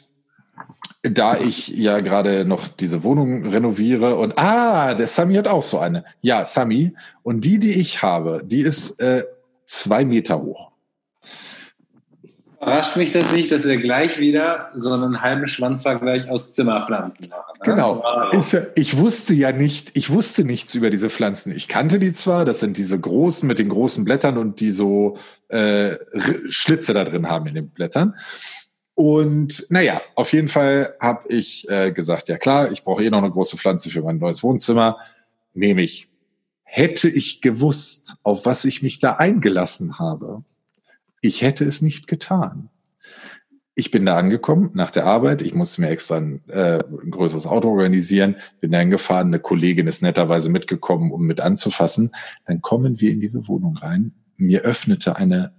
da 1.02 1.36
ich 1.36 1.68
ja 1.68 2.00
gerade 2.00 2.44
noch 2.44 2.68
diese 2.68 3.02
Wohnung 3.02 3.46
renoviere 3.46 4.16
und 4.16 4.38
ah, 4.38 4.94
der 4.94 5.08
Sami 5.08 5.34
hat 5.34 5.48
auch 5.48 5.62
so 5.62 5.78
eine. 5.78 6.04
Ja, 6.20 6.44
Sami. 6.44 6.94
Und 7.22 7.44
die, 7.44 7.58
die 7.58 7.72
ich 7.72 8.02
habe, 8.02 8.42
die 8.44 8.60
ist 8.60 9.00
äh, 9.00 9.24
zwei 9.66 10.04
Meter 10.04 10.40
hoch. 10.40 10.71
Überrascht 12.62 12.96
mich 12.96 13.10
das 13.10 13.32
nicht, 13.32 13.50
dass 13.50 13.64
wir 13.64 13.76
gleich 13.76 14.20
wieder 14.20 14.70
so 14.72 14.92
einen 14.92 15.20
halben 15.20 15.48
Schwanzvergleich 15.48 16.28
aus 16.28 16.54
Zimmerpflanzen 16.54 17.28
machen. 17.28 17.58
Ne? 17.58 17.64
Genau. 17.64 18.04
Ich 18.76 18.96
wusste 18.96 19.34
ja 19.34 19.50
nicht, 19.50 19.90
ich 19.94 20.10
wusste 20.10 20.44
nichts 20.44 20.72
über 20.76 20.88
diese 20.88 21.10
Pflanzen. 21.10 21.52
Ich 21.52 21.66
kannte 21.66 21.98
die 21.98 22.12
zwar, 22.12 22.44
das 22.44 22.60
sind 22.60 22.76
diese 22.76 23.00
großen 23.00 23.48
mit 23.48 23.58
den 23.58 23.68
großen 23.68 24.04
Blättern 24.04 24.38
und 24.38 24.60
die 24.60 24.70
so 24.70 25.16
äh, 25.48 25.96
Schlitze 26.48 26.94
da 26.94 27.02
drin 27.02 27.28
haben 27.28 27.48
in 27.48 27.56
den 27.56 27.68
Blättern. 27.68 28.14
Und 28.94 29.66
naja, 29.68 30.00
auf 30.14 30.32
jeden 30.32 30.48
Fall 30.48 30.94
habe 31.00 31.28
ich 31.30 31.68
äh, 31.68 31.90
gesagt, 31.90 32.28
ja 32.28 32.38
klar, 32.38 32.70
ich 32.70 32.84
brauche 32.84 33.02
eh 33.02 33.10
noch 33.10 33.18
eine 33.18 33.30
große 33.30 33.56
Pflanze 33.56 33.90
für 33.90 34.02
mein 34.02 34.18
neues 34.18 34.44
Wohnzimmer. 34.44 34.98
Nehme 35.52 35.82
ich. 35.82 36.08
Hätte 36.62 37.08
ich 37.08 37.40
gewusst, 37.40 38.14
auf 38.22 38.46
was 38.46 38.64
ich 38.64 38.82
mich 38.82 39.00
da 39.00 39.16
eingelassen 39.16 39.98
habe, 39.98 40.44
ich 41.22 41.40
hätte 41.40 41.64
es 41.64 41.80
nicht 41.80 42.06
getan. 42.08 42.68
Ich 43.74 43.90
bin 43.90 44.04
da 44.04 44.18
angekommen 44.18 44.70
nach 44.74 44.90
der 44.90 45.06
Arbeit. 45.06 45.40
Ich 45.40 45.54
musste 45.54 45.80
mir 45.80 45.88
extra 45.88 46.16
ein, 46.16 46.46
äh, 46.48 46.78
ein 46.82 47.10
größeres 47.10 47.46
Auto 47.46 47.70
organisieren. 47.70 48.36
Bin 48.60 48.72
da 48.72 48.84
gefahren. 48.84 49.28
Eine 49.28 49.38
Kollegin 49.38 49.86
ist 49.86 50.02
netterweise 50.02 50.50
mitgekommen, 50.50 51.10
um 51.10 51.22
mit 51.22 51.40
anzufassen. 51.40 52.10
Dann 52.44 52.60
kommen 52.60 53.00
wir 53.00 53.10
in 53.10 53.20
diese 53.20 53.48
Wohnung 53.48 53.78
rein. 53.78 54.12
Mir 54.36 54.62
öffnete 54.62 55.16
eine 55.16 55.54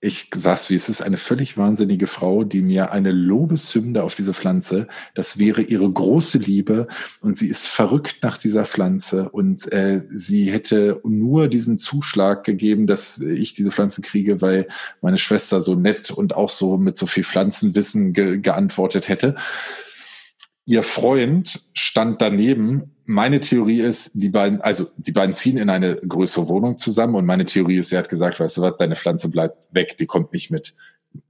ich 0.00 0.30
sag's 0.34 0.68
wie 0.68 0.74
es 0.74 0.88
ist, 0.88 1.00
eine 1.00 1.16
völlig 1.16 1.56
wahnsinnige 1.56 2.06
Frau, 2.06 2.44
die 2.44 2.60
mir 2.60 2.92
eine 2.92 3.12
Lobeshymne 3.12 4.02
auf 4.02 4.14
diese 4.14 4.34
Pflanze, 4.34 4.88
das 5.14 5.38
wäre 5.38 5.62
ihre 5.62 5.90
große 5.90 6.38
Liebe 6.38 6.86
und 7.20 7.38
sie 7.38 7.48
ist 7.48 7.66
verrückt 7.66 8.18
nach 8.22 8.36
dieser 8.36 8.66
Pflanze 8.66 9.30
und 9.30 9.72
äh, 9.72 10.02
sie 10.10 10.52
hätte 10.52 11.00
nur 11.04 11.48
diesen 11.48 11.78
Zuschlag 11.78 12.44
gegeben, 12.44 12.86
dass 12.86 13.18
ich 13.18 13.54
diese 13.54 13.70
Pflanze 13.70 14.02
kriege, 14.02 14.42
weil 14.42 14.68
meine 15.00 15.18
Schwester 15.18 15.62
so 15.62 15.74
nett 15.74 16.10
und 16.10 16.36
auch 16.36 16.50
so 16.50 16.76
mit 16.76 16.98
so 16.98 17.06
viel 17.06 17.24
Pflanzenwissen 17.24 18.12
ge 18.12 18.38
geantwortet 18.38 19.08
hätte. 19.08 19.34
Ihr 20.66 20.82
Freund 20.82 21.68
stand 21.74 22.20
daneben 22.20 22.96
meine 23.06 23.40
Theorie 23.40 23.80
ist, 23.80 24.20
die 24.20 24.28
beiden, 24.28 24.60
also 24.60 24.88
die 24.96 25.12
beiden 25.12 25.34
ziehen 25.34 25.58
in 25.58 25.70
eine 25.70 25.96
größere 25.96 26.48
Wohnung 26.48 26.76
zusammen 26.76 27.14
und 27.14 27.24
meine 27.24 27.46
Theorie 27.46 27.78
ist, 27.78 27.92
er 27.92 28.00
hat 28.00 28.08
gesagt, 28.08 28.40
weißt 28.40 28.58
du 28.58 28.62
was, 28.62 28.76
deine 28.78 28.96
Pflanze 28.96 29.30
bleibt 29.30 29.68
weg, 29.72 29.96
die 29.96 30.06
kommt 30.06 30.32
nicht 30.32 30.50
mit. 30.50 30.74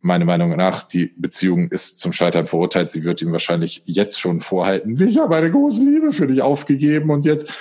Meine 0.01 0.25
Meinung 0.25 0.57
nach, 0.57 0.89
die 0.89 1.13
Beziehung 1.17 1.69
ist 1.69 2.01
zum 2.01 2.13
Scheitern 2.13 2.47
verurteilt. 2.47 2.91
Sie 2.91 3.05
wird 3.05 3.23
ihm 3.23 3.31
wahrscheinlich 3.31 3.83
jetzt 3.85 4.19
schon 4.19 4.41
vorhalten, 4.41 5.01
ich 5.01 5.19
habe 5.19 5.37
eine 5.37 5.51
große 5.51 5.85
Liebe 5.85 6.13
für 6.13 6.27
dich 6.27 6.43
aufgegeben 6.43 7.11
und 7.11 7.25
jetzt. 7.25 7.53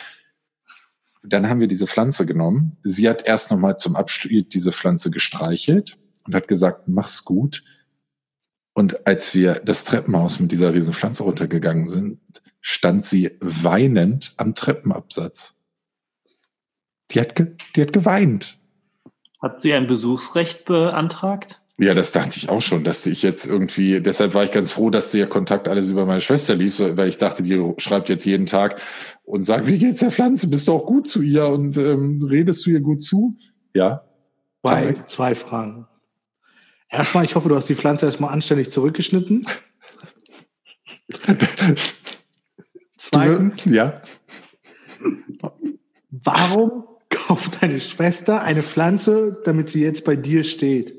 Dann 1.27 1.49
haben 1.49 1.59
wir 1.59 1.67
diese 1.67 1.87
Pflanze 1.87 2.25
genommen. 2.25 2.77
Sie 2.83 3.09
hat 3.09 3.27
erst 3.27 3.49
nochmal 3.49 3.77
zum 3.77 3.95
Abschied 3.95 4.53
diese 4.53 4.71
Pflanze 4.71 5.09
gestreichelt 5.09 5.97
und 6.23 6.35
hat 6.35 6.47
gesagt, 6.47 6.87
mach's 6.87 7.25
gut. 7.25 7.63
Und 8.77 9.07
als 9.07 9.33
wir 9.33 9.61
das 9.63 9.85
Treppenhaus 9.85 10.41
mit 10.41 10.51
dieser 10.51 10.73
riesen 10.73 10.91
Pflanze 10.91 11.23
runtergegangen 11.23 11.87
sind, 11.87 12.19
stand 12.59 13.05
sie 13.05 13.31
weinend 13.39 14.33
am 14.35 14.53
Treppenabsatz. 14.53 15.61
Die 17.11 17.21
hat, 17.21 17.35
die 17.39 17.81
hat 17.81 17.93
geweint. 17.93 18.57
Hat 19.41 19.61
sie 19.61 19.73
ein 19.73 19.87
Besuchsrecht 19.87 20.65
beantragt? 20.65 21.61
Ja, 21.77 21.93
das 21.93 22.11
dachte 22.11 22.35
ich 22.35 22.49
auch 22.49 22.61
schon, 22.61 22.83
dass 22.83 23.05
ich 23.05 23.23
jetzt 23.23 23.45
irgendwie, 23.45 24.01
deshalb 24.01 24.33
war 24.33 24.43
ich 24.43 24.51
ganz 24.51 24.71
froh, 24.71 24.89
dass 24.89 25.11
der 25.11 25.27
Kontakt 25.27 25.69
alles 25.69 25.87
über 25.87 26.05
meine 26.05 26.21
Schwester 26.21 26.55
lief, 26.55 26.77
weil 26.79 27.07
ich 27.07 27.17
dachte, 27.17 27.43
die 27.43 27.73
schreibt 27.77 28.09
jetzt 28.09 28.25
jeden 28.25 28.45
Tag 28.45 28.81
und 29.23 29.43
sagt, 29.43 29.67
wie 29.67 29.77
geht's 29.77 30.01
der 30.01 30.11
Pflanze? 30.11 30.49
Bist 30.49 30.67
du 30.67 30.73
auch 30.73 30.85
gut 30.85 31.07
zu 31.07 31.21
ihr 31.21 31.47
und 31.47 31.77
ähm, 31.77 32.27
redest 32.29 32.65
du 32.65 32.71
ihr 32.71 32.81
gut 32.81 33.01
zu? 33.01 33.37
Ja. 33.73 34.03
Zwei, 34.61 34.93
zwei 35.05 35.35
Fragen. 35.35 35.87
Erstmal, 36.89 37.25
ich 37.25 37.35
hoffe, 37.35 37.49
du 37.49 37.55
hast 37.55 37.67
die 37.67 37.75
Pflanze 37.75 38.05
erstmal 38.05 38.31
anständig 38.33 38.71
zurückgeschnitten. 38.71 39.45
Zweitens, 42.97 43.65
ja. 43.65 44.01
Warum 46.11 46.85
kauft 47.09 47.61
deine 47.61 47.79
Schwester 47.79 48.41
eine 48.41 48.63
Pflanze, 48.63 49.41
damit 49.43 49.69
sie 49.69 49.81
jetzt 49.81 50.05
bei 50.05 50.15
dir 50.15 50.43
steht? 50.43 50.93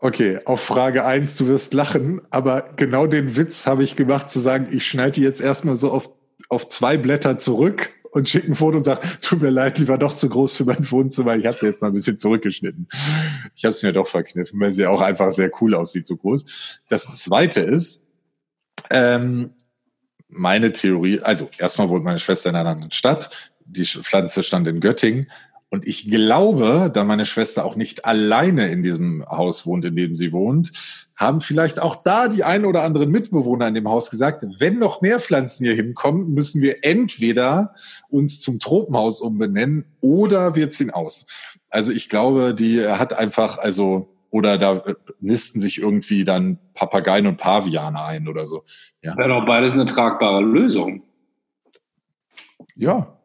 Okay, 0.00 0.40
auf 0.44 0.60
Frage 0.60 1.04
eins, 1.04 1.36
du 1.36 1.48
wirst 1.48 1.74
lachen, 1.74 2.22
aber 2.30 2.70
genau 2.76 3.06
den 3.06 3.36
Witz 3.36 3.66
habe 3.66 3.82
ich 3.82 3.96
gemacht, 3.96 4.30
zu 4.30 4.38
sagen, 4.38 4.68
ich 4.70 4.86
schneide 4.86 5.12
die 5.12 5.22
jetzt 5.22 5.40
erstmal 5.40 5.74
so 5.74 5.90
auf, 5.90 6.10
auf 6.48 6.68
zwei 6.68 6.96
Blätter 6.96 7.38
zurück 7.38 7.90
und 8.10 8.28
schicke 8.28 8.48
ein 8.48 8.54
Foto 8.54 8.78
und 8.78 8.84
sage, 8.84 9.00
tut 9.20 9.42
mir 9.42 9.50
leid, 9.50 9.78
die 9.78 9.88
war 9.88 9.98
doch 9.98 10.12
zu 10.12 10.28
groß 10.28 10.56
für 10.56 10.64
mein 10.64 10.90
Wohnzimmer, 10.90 11.36
ich 11.36 11.46
habe 11.46 11.56
sie 11.56 11.66
jetzt 11.66 11.82
mal 11.82 11.88
ein 11.88 11.94
bisschen 11.94 12.18
zurückgeschnitten. 12.18 12.88
Ich 13.54 13.64
habe 13.64 13.72
es 13.72 13.82
mir 13.82 13.92
doch 13.92 14.08
verkniffen, 14.08 14.58
weil 14.60 14.72
sie 14.72 14.86
auch 14.86 15.00
einfach 15.00 15.32
sehr 15.32 15.50
cool 15.60 15.74
aussieht, 15.74 16.06
so 16.06 16.16
groß. 16.16 16.80
Das 16.88 17.04
zweite 17.20 17.60
ist, 17.60 18.06
ähm, 18.90 19.50
meine 20.28 20.72
Theorie, 20.72 21.20
also 21.20 21.48
erstmal 21.58 21.88
wohnt 21.88 22.04
meine 22.04 22.18
Schwester 22.18 22.50
in 22.50 22.56
einer 22.56 22.70
anderen 22.70 22.92
Stadt, 22.92 23.30
die 23.64 23.84
Pflanze 23.84 24.42
stand 24.42 24.66
in 24.66 24.80
Göttingen 24.80 25.30
Und 25.70 25.86
ich 25.86 26.10
glaube, 26.10 26.90
da 26.92 27.04
meine 27.04 27.26
Schwester 27.26 27.64
auch 27.64 27.76
nicht 27.76 28.06
alleine 28.06 28.68
in 28.68 28.82
diesem 28.82 29.24
Haus 29.28 29.66
wohnt, 29.66 29.84
in 29.84 29.96
dem 29.96 30.14
sie 30.14 30.32
wohnt, 30.32 30.72
haben 31.14 31.40
vielleicht 31.40 31.82
auch 31.82 31.96
da 31.96 32.28
die 32.28 32.42
ein 32.42 32.64
oder 32.64 32.84
anderen 32.84 33.10
Mitbewohner 33.10 33.68
in 33.68 33.74
dem 33.74 33.88
Haus 33.88 34.08
gesagt, 34.08 34.44
wenn 34.58 34.78
noch 34.78 35.02
mehr 35.02 35.20
Pflanzen 35.20 35.66
hier 35.66 35.74
hinkommen, 35.74 36.32
müssen 36.32 36.62
wir 36.62 36.84
entweder 36.84 37.74
uns 38.08 38.40
zum 38.40 38.60
Tropenhaus 38.60 39.20
umbenennen 39.20 39.84
oder 40.00 40.54
wir 40.54 40.70
ziehen 40.70 40.90
aus. 40.90 41.26
Also 41.68 41.92
ich 41.92 42.08
glaube, 42.08 42.54
die 42.54 42.86
hat 42.86 43.12
einfach, 43.12 43.58
also, 43.58 44.14
oder 44.30 44.56
da 44.56 44.82
nisten 45.20 45.60
sich 45.60 45.78
irgendwie 45.78 46.24
dann 46.24 46.58
Papageien 46.72 47.26
und 47.26 47.36
Paviane 47.36 48.02
ein 48.02 48.28
oder 48.28 48.46
so. 48.46 48.62
Ja. 49.02 49.16
Wäre 49.18 49.28
doch 49.28 49.44
beides 49.44 49.74
eine 49.74 49.86
tragbare 49.86 50.42
Lösung. 50.42 51.02
Ja, 52.74 53.17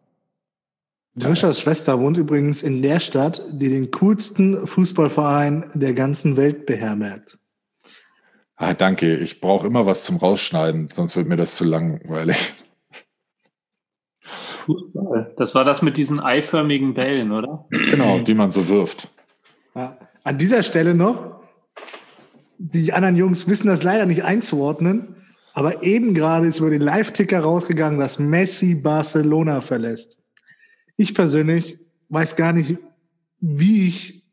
Drischers 1.15 1.61
Schwester 1.61 1.99
wohnt 1.99 2.17
übrigens 2.17 2.63
in 2.63 2.81
der 2.81 2.99
Stadt, 2.99 3.43
die 3.51 3.69
den 3.69 3.91
coolsten 3.91 4.65
Fußballverein 4.65 5.69
der 5.75 5.93
ganzen 5.93 6.37
Welt 6.37 6.65
beherbergt. 6.65 7.37
Ah, 8.55 8.73
danke. 8.73 9.17
Ich 9.17 9.39
brauche 9.39 9.67
immer 9.67 9.85
was 9.85 10.05
zum 10.05 10.17
Rausschneiden, 10.17 10.89
sonst 10.91 11.15
wird 11.15 11.27
mir 11.27 11.35
das 11.35 11.55
zu 11.55 11.65
langweilig. 11.65 12.53
Fußball. 14.21 15.33
Das 15.37 15.53
war 15.53 15.63
das 15.63 15.83
mit 15.83 15.97
diesen 15.97 16.19
eiförmigen 16.19 16.95
Bällen, 16.95 17.31
oder? 17.31 17.65
Genau, 17.69 18.19
die 18.19 18.33
man 18.33 18.51
so 18.51 18.67
wirft. 18.67 19.09
Ja. 19.75 19.97
An 20.23 20.37
dieser 20.39 20.63
Stelle 20.63 20.95
noch, 20.95 21.41
die 22.57 22.93
anderen 22.93 23.17
Jungs 23.17 23.47
wissen 23.47 23.67
das 23.67 23.83
leider 23.83 24.05
nicht 24.05 24.23
einzuordnen, 24.23 25.15
aber 25.53 25.83
eben 25.83 26.15
gerade 26.15 26.47
ist 26.47 26.59
über 26.59 26.71
den 26.71 26.81
Live-Ticker 26.81 27.41
rausgegangen, 27.41 27.99
dass 27.99 28.17
Messi 28.17 28.73
Barcelona 28.75 29.61
verlässt 29.61 30.22
ich 30.95 31.13
persönlich 31.13 31.79
weiß 32.09 32.35
gar 32.35 32.53
nicht, 32.53 32.77
wie 33.39 33.87
ich 33.87 34.23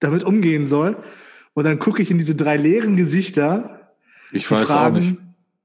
damit 0.00 0.24
umgehen 0.24 0.66
soll. 0.66 0.96
Und 1.54 1.64
dann 1.64 1.78
gucke 1.78 2.02
ich 2.02 2.10
in 2.10 2.18
diese 2.18 2.34
drei 2.34 2.56
leeren 2.56 2.96
Gesichter. 2.96 3.92
Ich 4.32 4.50
weiß 4.50 4.68
fragen, 4.68 4.96
auch 4.96 5.00
nicht. 5.00 5.18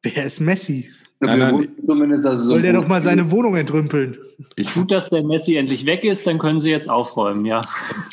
Wer 0.03 0.25
ist 0.25 0.39
Messi? 0.39 0.89
Nein, 1.19 1.39
nein, 1.39 1.67
Zumindest 1.84 2.28
also 2.28 2.43
so 2.43 2.49
Soll 2.51 2.61
der 2.61 2.73
doch 2.73 2.88
mal 2.88 3.01
seine 3.01 3.32
Wohnung 3.32 3.55
entrümpeln? 3.55 4.17
Ich, 4.55 4.73
Gut, 4.75 4.91
dass 4.91 5.09
der 5.09 5.25
Messi 5.25 5.55
endlich 5.55 5.88
weg 5.88 6.03
ist, 6.03 6.28
dann 6.28 6.38
können 6.38 6.61
sie 6.61 6.69
jetzt 6.69 6.89
aufräumen, 6.89 7.45
ja. 7.45 7.67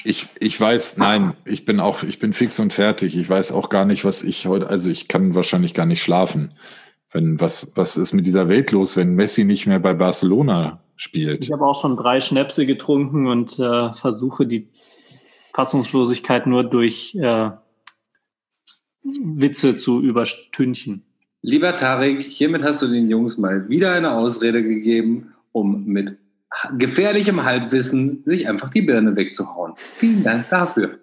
Ich, 0.04 0.26
ich 0.40 0.58
weiß, 0.58 0.96
nein, 0.96 1.34
ich 1.44 1.66
bin 1.66 1.80
auch, 1.80 2.02
ich 2.02 2.18
bin 2.18 2.32
fix 2.32 2.58
und 2.60 2.72
fertig. 2.72 3.16
Ich 3.16 3.28
weiß 3.28 3.52
auch 3.52 3.68
gar 3.68 3.84
nicht, 3.84 4.06
was 4.06 4.22
ich 4.22 4.46
heute, 4.46 4.68
also 4.68 4.88
ich 4.88 5.08
kann 5.08 5.34
wahrscheinlich 5.34 5.74
gar 5.74 5.84
nicht 5.84 6.02
schlafen. 6.02 6.54
Wenn, 7.12 7.40
was, 7.40 7.72
was 7.76 7.98
ist 7.98 8.14
mit 8.14 8.26
dieser 8.26 8.48
Welt 8.48 8.72
los, 8.72 8.96
wenn 8.96 9.14
Messi 9.14 9.44
nicht 9.44 9.66
mehr 9.66 9.80
bei 9.80 9.92
Barcelona 9.92 10.83
spielt. 10.96 11.44
Ich 11.44 11.52
habe 11.52 11.66
auch 11.66 11.80
schon 11.80 11.96
drei 11.96 12.20
Schnäpse 12.20 12.66
getrunken 12.66 13.26
und 13.26 13.58
äh, 13.58 13.92
versuche 13.92 14.46
die 14.46 14.68
Fassungslosigkeit 15.54 16.46
nur 16.46 16.64
durch 16.64 17.14
äh, 17.14 17.50
Witze 19.02 19.76
zu 19.76 20.00
überstünchen. 20.00 21.04
Lieber 21.42 21.76
Tarek, 21.76 22.22
hiermit 22.22 22.62
hast 22.62 22.82
du 22.82 22.88
den 22.88 23.08
Jungs 23.08 23.36
mal 23.36 23.68
wieder 23.68 23.92
eine 23.92 24.12
Ausrede 24.12 24.62
gegeben, 24.62 25.28
um 25.52 25.84
mit 25.84 26.16
gefährlichem 26.78 27.44
Halbwissen 27.44 28.24
sich 28.24 28.48
einfach 28.48 28.70
die 28.70 28.82
Birne 28.82 29.14
wegzuhauen. 29.14 29.74
Vielen 29.76 30.24
Dank 30.24 30.48
dafür. 30.48 30.98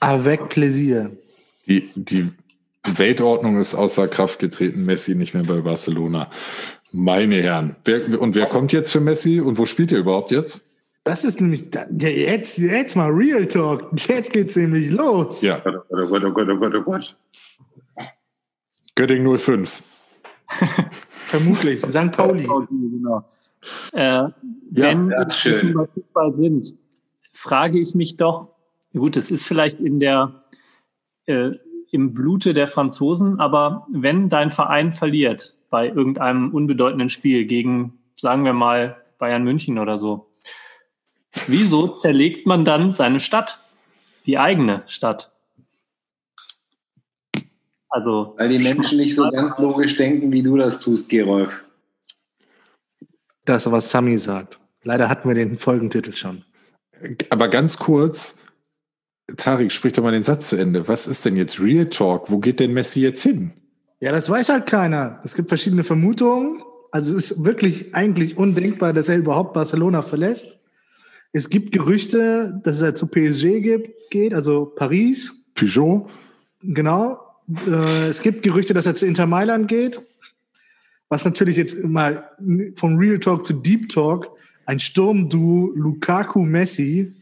Avec 0.00 0.48
plaisir. 0.50 1.10
Die, 1.66 1.88
die 1.94 2.30
Weltordnung 2.84 3.58
ist 3.58 3.74
außer 3.74 4.08
Kraft 4.08 4.38
getreten, 4.38 4.84
Messi 4.84 5.14
nicht 5.14 5.34
mehr 5.34 5.44
bei 5.44 5.60
Barcelona. 5.60 6.30
Meine 6.92 7.42
Herren. 7.42 7.76
Wer, 7.84 8.20
und 8.20 8.34
wer 8.34 8.46
kommt 8.46 8.72
jetzt 8.72 8.90
für 8.90 9.00
Messi 9.00 9.40
und 9.40 9.58
wo 9.58 9.66
spielt 9.66 9.92
er 9.92 9.98
überhaupt 9.98 10.30
jetzt? 10.30 10.66
Das 11.04 11.24
ist 11.24 11.40
nämlich, 11.40 11.66
jetzt, 11.98 12.58
jetzt 12.58 12.96
mal 12.96 13.10
Real 13.10 13.46
Talk. 13.46 13.88
Jetzt 14.08 14.32
geht's 14.32 14.56
nämlich 14.56 14.90
los. 14.90 15.42
Ja. 15.42 15.62
Oh 15.64 15.70
Gott, 15.70 15.84
oh 15.90 16.06
Gott, 16.06 16.24
oh 16.24 16.30
Gott, 16.32 16.48
oh 16.48 16.56
Gott, 16.56 16.74
oh 16.74 16.82
Gott. 16.82 17.16
Göttingen 18.96 19.38
05. 19.38 19.82
Vermutlich. 21.08 21.84
St. 21.86 22.12
Pauli. 22.12 22.48
genau. 22.70 23.24
Äh, 23.92 24.28
wenn 24.70 25.10
ja, 25.10 25.26
wir 25.26 25.74
bei 25.74 25.86
Fußball 25.86 26.34
sind, 26.34 26.74
frage 27.32 27.78
ich 27.78 27.94
mich 27.94 28.16
doch, 28.16 28.48
gut, 28.92 29.16
es 29.16 29.30
ist 29.30 29.46
vielleicht 29.46 29.80
in 29.80 30.00
der, 30.00 30.44
äh, 31.26 31.50
im 31.90 32.14
Blute 32.14 32.54
der 32.54 32.66
Franzosen, 32.66 33.38
aber 33.38 33.86
wenn 33.92 34.28
dein 34.28 34.50
Verein 34.50 34.92
verliert, 34.92 35.55
bei 35.70 35.88
irgendeinem 35.88 36.52
unbedeutenden 36.54 37.08
Spiel 37.08 37.44
gegen, 37.46 37.98
sagen 38.14 38.44
wir 38.44 38.52
mal, 38.52 39.02
Bayern 39.18 39.44
München 39.44 39.78
oder 39.78 39.98
so. 39.98 40.30
Wieso 41.46 41.88
zerlegt 41.88 42.46
man 42.46 42.64
dann 42.64 42.92
seine 42.92 43.20
Stadt, 43.20 43.60
die 44.24 44.38
eigene 44.38 44.82
Stadt? 44.86 45.32
Also, 47.88 48.34
Weil 48.36 48.50
die 48.50 48.58
Menschen 48.58 48.98
nicht 48.98 49.14
so 49.14 49.30
ganz 49.30 49.56
logisch 49.58 49.96
denken, 49.96 50.32
wie 50.32 50.42
du 50.42 50.56
das 50.56 50.80
tust, 50.80 51.08
Gerolf. 51.08 51.64
Das, 53.44 53.70
was 53.70 53.90
Sami 53.90 54.18
sagt. 54.18 54.58
Leider 54.82 55.08
hatten 55.08 55.28
wir 55.28 55.34
den 55.34 55.56
Folgentitel 55.56 56.14
schon. 56.14 56.44
Aber 57.30 57.48
ganz 57.48 57.78
kurz, 57.78 58.38
Tarik, 59.36 59.72
sprich 59.72 59.92
doch 59.92 60.02
mal 60.02 60.12
den 60.12 60.22
Satz 60.22 60.48
zu 60.48 60.56
Ende. 60.56 60.88
Was 60.88 61.06
ist 61.06 61.24
denn 61.24 61.36
jetzt 61.36 61.60
Real 61.60 61.86
Talk? 61.86 62.30
Wo 62.30 62.38
geht 62.38 62.60
denn 62.60 62.72
Messi 62.72 63.00
jetzt 63.00 63.22
hin? 63.22 63.52
Ja, 64.00 64.12
das 64.12 64.28
weiß 64.28 64.50
halt 64.50 64.66
keiner. 64.66 65.20
Es 65.24 65.34
gibt 65.34 65.48
verschiedene 65.48 65.84
Vermutungen. 65.84 66.62
Also 66.90 67.16
es 67.16 67.30
ist 67.30 67.44
wirklich 67.44 67.94
eigentlich 67.94 68.36
undenkbar, 68.36 68.92
dass 68.92 69.08
er 69.08 69.16
überhaupt 69.16 69.54
Barcelona 69.54 70.02
verlässt. 70.02 70.58
Es 71.32 71.50
gibt 71.50 71.72
Gerüchte, 71.72 72.60
dass 72.62 72.80
er 72.80 72.94
zu 72.94 73.06
PSG 73.06 73.60
gibt, 73.60 74.10
geht, 74.10 74.32
also 74.32 74.66
Paris. 74.66 75.32
Peugeot. 75.54 76.08
Genau. 76.62 77.18
Äh, 77.66 78.08
es 78.08 78.20
gibt 78.20 78.42
Gerüchte, 78.42 78.74
dass 78.74 78.86
er 78.86 78.94
zu 78.94 79.06
Inter 79.06 79.26
Mailand 79.26 79.68
geht. 79.68 80.00
Was 81.08 81.24
natürlich 81.24 81.56
jetzt 81.56 81.82
mal 81.82 82.30
vom 82.74 82.96
Real 82.96 83.18
Talk 83.18 83.46
zu 83.46 83.54
Deep 83.54 83.88
Talk 83.88 84.30
ein 84.66 84.80
Sturmduo 84.80 85.72
Lukaku 85.74 86.40
Messi. 86.40 87.14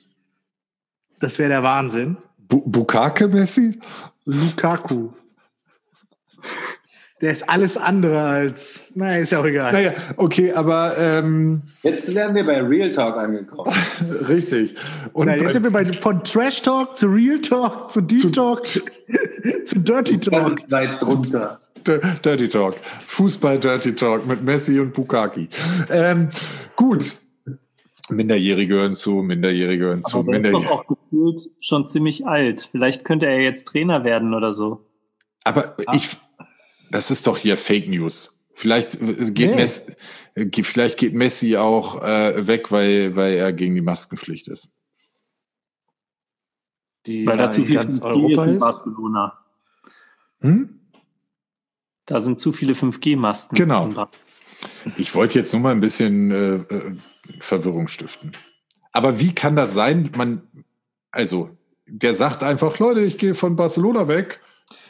Das 1.20 1.38
wäre 1.38 1.50
der 1.50 1.62
Wahnsinn. 1.62 2.16
Bu 2.38 2.62
Bukake 2.66 3.28
Messi? 3.28 3.78
Lukaku 4.24 5.10
der 7.20 7.32
ist 7.32 7.48
alles 7.48 7.76
andere 7.76 8.20
als, 8.20 8.80
naja, 8.94 9.22
ist 9.22 9.30
ja 9.30 9.40
auch 9.40 9.46
egal. 9.46 9.72
Naja, 9.72 9.92
okay, 10.16 10.52
aber 10.52 10.94
ähm, 10.98 11.62
jetzt 11.82 12.14
werden 12.14 12.34
wir 12.34 12.44
bei 12.44 12.60
Real 12.60 12.92
Talk 12.92 13.16
angekommen. 13.16 13.72
Richtig. 14.28 14.74
Und 15.12 15.26
Nein, 15.26 15.40
jetzt 15.40 15.54
sind 15.54 15.62
wir 15.62 15.70
bei 15.70 15.90
von 15.92 16.22
Trash 16.24 16.62
Talk 16.62 16.96
zu 16.96 17.06
Real 17.06 17.38
Talk 17.38 17.90
zu 17.90 18.00
Deep 18.00 18.20
zu, 18.20 18.30
Talk 18.30 18.66
zu 19.64 19.78
Dirty 19.78 20.18
Talk. 20.18 20.70
Weit 20.70 21.00
drunter. 21.00 21.60
Dirty 21.86 22.48
Talk. 22.48 22.76
Fußball 23.06 23.58
Dirty 23.58 23.94
Talk 23.94 24.26
mit 24.26 24.42
Messi 24.42 24.80
und 24.80 24.92
Bukaki. 24.92 25.48
Ähm, 25.90 26.28
gut. 26.76 27.12
Minderjährige 28.10 28.74
hören 28.74 28.94
zu, 28.94 29.22
Minderjährige 29.22 29.84
hören 29.84 30.02
zu. 30.02 30.18
Aber 30.18 30.32
der 30.32 30.40
ist 30.40 30.52
doch 30.52 30.70
auch 30.70 30.86
gefühlt 30.86 31.42
schon 31.60 31.86
ziemlich 31.86 32.26
alt. 32.26 32.68
Vielleicht 32.70 33.04
könnte 33.04 33.26
er 33.26 33.40
jetzt 33.40 33.64
Trainer 33.64 34.04
werden 34.04 34.34
oder 34.34 34.52
so. 34.52 34.84
Aber 35.44 35.76
ah. 35.86 35.94
ich, 35.94 36.16
das 36.94 37.10
ist 37.10 37.26
doch 37.26 37.36
hier 37.36 37.56
Fake 37.56 37.88
News. 37.88 38.40
Vielleicht 38.54 38.94
äh, 39.02 39.32
geht, 39.32 39.50
nee. 39.50 39.56
Messi, 39.56 39.96
äh, 40.36 40.62
vielleicht 40.62 40.96
geht 40.96 41.12
Messi 41.12 41.56
auch 41.56 42.00
äh, 42.00 42.46
weg, 42.46 42.70
weil, 42.70 43.16
weil 43.16 43.32
er 43.34 43.52
gegen 43.52 43.74
die 43.74 43.80
Maskenpflicht 43.80 44.46
ist. 44.46 44.70
Die 47.06 47.26
weil 47.26 47.36
da 47.36 47.50
zu 47.50 47.64
viel 47.64 47.74
ganz 47.74 48.00
Europa 48.00 48.44
ist. 48.44 48.60
Barcelona. 48.60 49.38
Hm? 50.40 50.82
Da 52.06 52.20
sind 52.20 52.38
zu 52.38 52.52
viele 52.52 52.74
5G-Masten. 52.74 53.56
Genau. 53.56 54.08
Ich 54.96 55.16
wollte 55.16 55.36
jetzt 55.40 55.52
nur 55.52 55.62
mal 55.62 55.72
ein 55.72 55.80
bisschen 55.80 56.30
äh, 56.30 56.54
äh, 56.54 56.96
Verwirrung 57.40 57.88
stiften. 57.88 58.30
Aber 58.92 59.18
wie 59.18 59.34
kann 59.34 59.56
das 59.56 59.74
sein? 59.74 60.12
Man, 60.16 60.42
also, 61.10 61.58
der 61.86 62.14
sagt 62.14 62.44
einfach, 62.44 62.78
Leute, 62.78 63.00
ich 63.00 63.18
gehe 63.18 63.34
von 63.34 63.56
Barcelona 63.56 64.06
weg, 64.06 64.40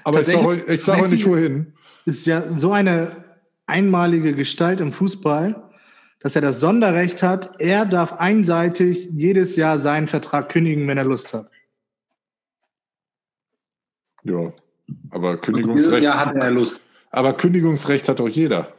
aber 0.05 0.21
ich 0.21 0.27
sage 0.27 0.65
ich 0.69 0.85
sag 0.85 1.01
euch 1.01 1.11
nicht 1.11 1.25
wohin 1.25 1.74
ist 2.07 2.27
ja 2.27 2.43
so 2.53 2.73
eine 2.73 3.25
einmalige 3.67 4.35
Gestalt 4.35 4.81
im 4.81 4.93
Fußball, 4.93 5.63
dass 6.21 6.37
er 6.37 6.43
das 6.43 6.61
Sonderrecht 6.61 7.23
hat, 7.23 7.61
er 7.61 7.85
darf 7.85 8.15
einseitig 8.15 9.09
jedes 9.11 9.57
Jahr 9.57 9.79
seinen 9.79 10.09
Vertrag 10.09 10.49
kündigen, 10.49 10.89
wenn 10.89 10.99
er 10.99 11.05
Lust 11.05 11.35
hat. 11.35 11.51
Ja, 14.23 14.53
aber 15.11 15.37
Kündigungsrecht. 15.37 16.03
Jahr 16.03 16.19
hat 16.19 16.35
er 16.37 16.51
Lust. 16.51 16.81
Aber 17.11 17.35
Kündigungsrecht 17.35 18.09
hat 18.09 18.21
doch 18.21 18.29
jeder. 18.29 18.73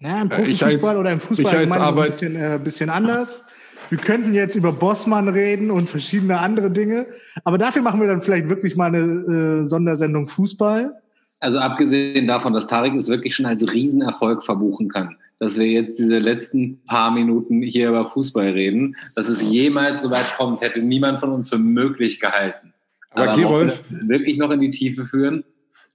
Ja, 0.00 0.22
im 0.22 0.28
Profifußball 0.28 0.96
oder 0.96 1.12
im 1.12 1.20
Fußball 1.20 1.64
ich 1.64 1.72
Arbeit, 1.72 2.04
ein 2.04 2.10
bisschen, 2.10 2.36
äh, 2.36 2.60
bisschen 2.62 2.90
anders. 2.90 3.42
Wir 3.90 3.98
könnten 3.98 4.34
jetzt 4.34 4.54
über 4.54 4.72
Bossmann 4.72 5.28
reden 5.28 5.70
und 5.70 5.88
verschiedene 5.88 6.38
andere 6.38 6.70
Dinge, 6.70 7.06
aber 7.44 7.58
dafür 7.58 7.82
machen 7.82 8.00
wir 8.00 8.08
dann 8.08 8.22
vielleicht 8.22 8.48
wirklich 8.48 8.76
mal 8.76 8.86
eine 8.86 8.98
äh, 8.98 9.64
Sondersendung 9.64 10.28
Fußball. 10.28 11.00
Also 11.40 11.58
abgesehen 11.58 12.26
davon, 12.26 12.52
dass 12.52 12.66
Tarek 12.66 12.94
es 12.94 13.08
wirklich 13.08 13.34
schon 13.34 13.46
als 13.46 13.62
Riesenerfolg 13.72 14.44
verbuchen 14.44 14.88
kann, 14.88 15.16
dass 15.38 15.58
wir 15.58 15.66
jetzt 15.66 15.98
diese 15.98 16.18
letzten 16.18 16.82
paar 16.86 17.10
Minuten 17.12 17.62
hier 17.62 17.90
über 17.90 18.10
Fußball 18.10 18.50
reden. 18.50 18.96
Dass 19.14 19.28
es 19.28 19.42
jemals 19.42 20.02
so 20.02 20.10
weit 20.10 20.34
kommt, 20.36 20.62
hätte 20.62 20.82
niemand 20.82 21.20
von 21.20 21.30
uns 21.30 21.48
für 21.48 21.58
möglich 21.58 22.18
gehalten. 22.18 22.72
Aber, 23.10 23.30
Aber 23.30 23.40
Gerolf, 23.40 23.84
wirklich 23.88 24.36
noch 24.36 24.50
in 24.50 24.60
die 24.60 24.70
Tiefe 24.70 25.04
führen? 25.04 25.44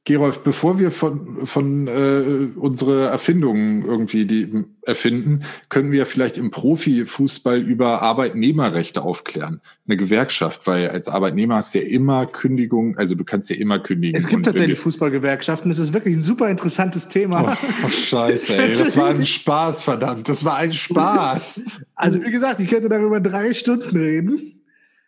Gerolf, 0.05 0.39
bevor 0.39 0.79
wir 0.79 0.91
von, 0.91 1.47
von 1.47 1.87
äh, 1.87 2.49
unsere 2.57 3.05
Erfindungen 3.05 3.85
irgendwie 3.85 4.25
die 4.25 4.65
erfinden, 4.81 5.43
können 5.69 5.93
wir 5.93 6.05
vielleicht 6.05 6.37
im 6.37 6.51
Profifußball 6.51 7.61
über 7.61 8.01
Arbeitnehmerrechte 8.01 9.01
aufklären. 9.01 9.61
Eine 9.87 9.95
Gewerkschaft, 9.95 10.67
weil 10.67 10.89
als 10.89 11.07
Arbeitnehmer 11.07 11.55
hast 11.55 11.73
du 11.73 11.79
ja 11.79 11.85
immer 11.85 12.25
Kündigung, 12.25 12.97
also 12.97 13.15
du 13.15 13.23
kannst 13.23 13.49
ja 13.49 13.55
immer 13.55 13.79
kündigen. 13.79 14.19
Es 14.19 14.27
gibt 14.27 14.43
tatsächlich 14.43 14.77
Fußballgewerkschaften, 14.77 15.71
das 15.71 15.79
ist 15.79 15.93
wirklich 15.93 16.17
ein 16.17 16.23
super 16.23 16.49
interessantes 16.49 17.07
Thema. 17.07 17.57
Oh, 17.57 17.67
oh 17.85 17.89
scheiße, 17.89 18.57
ey, 18.57 18.75
das 18.75 18.97
war 18.97 19.07
ein 19.07 19.25
Spaß, 19.25 19.83
verdammt, 19.83 20.27
das 20.27 20.43
war 20.43 20.57
ein 20.57 20.73
Spaß. 20.73 21.63
Also 21.95 22.21
wie 22.21 22.31
gesagt, 22.31 22.59
ich 22.59 22.67
könnte 22.67 22.89
darüber 22.89 23.21
drei 23.21 23.53
Stunden 23.53 23.95
reden. 23.95 24.62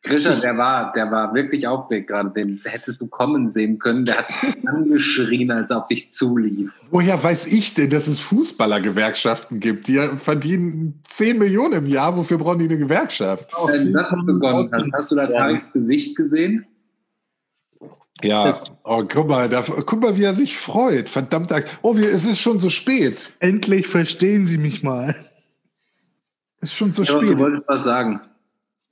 Grisha, 0.05 0.35
der 0.35 0.57
war, 0.57 0.91
der 0.93 1.11
war 1.11 1.33
wirklich 1.33 1.67
aufgeregt 1.67 2.07
gerade. 2.07 2.29
Den 2.29 2.61
hättest 2.63 3.01
du 3.01 3.07
kommen 3.07 3.49
sehen 3.49 3.79
können. 3.79 4.05
Der 4.05 4.19
hat 4.19 4.27
angeschrien, 4.65 5.51
als 5.51 5.71
er 5.71 5.79
auf 5.79 5.87
dich 5.87 6.11
zulief. 6.11 6.71
Woher 6.91 7.21
weiß 7.21 7.47
ich 7.47 7.73
denn, 7.73 7.89
dass 7.89 8.07
es 8.07 8.19
Fußballergewerkschaften 8.19 9.59
gibt? 9.59 9.87
Die 9.87 9.97
verdienen 10.15 11.01
10 11.09 11.37
Millionen 11.37 11.73
im 11.73 11.87
Jahr. 11.87 12.15
Wofür 12.15 12.37
brauchen 12.37 12.59
die 12.59 12.65
eine 12.65 12.77
Gewerkschaft? 12.77 13.49
Wenn 13.67 13.87
du 13.87 13.93
das 13.93 14.09
begonnen 14.25 14.69
hast, 14.71 14.93
hast 14.93 15.11
du 15.11 15.15
da 15.15 15.27
Tariks 15.27 15.71
Gesicht 15.71 16.15
gesehen? 16.15 16.65
Ja, 18.23 18.49
oh, 18.83 19.03
guck 19.07 19.27
mal, 19.27 19.49
da, 19.49 19.61
guck 19.61 20.01
mal, 20.01 20.17
wie 20.17 20.23
er 20.23 20.33
sich 20.33 20.57
freut. 20.57 21.09
Verdammt, 21.09 21.51
oh, 21.81 21.97
wir, 21.97 22.13
es 22.13 22.25
ist 22.25 22.39
schon 22.39 22.59
so 22.59 22.69
spät. 22.69 23.29
Endlich 23.39 23.87
verstehen 23.87 24.47
Sie 24.47 24.57
mich 24.57 24.83
mal. 24.83 25.15
Es 26.61 26.69
ist 26.69 26.75
schon 26.75 26.93
so 26.93 27.03
ja, 27.03 27.17
spät. 27.17 27.31
Du 27.31 27.39
wolltest 27.39 27.67
was 27.67 27.83
sagen. 27.83 28.21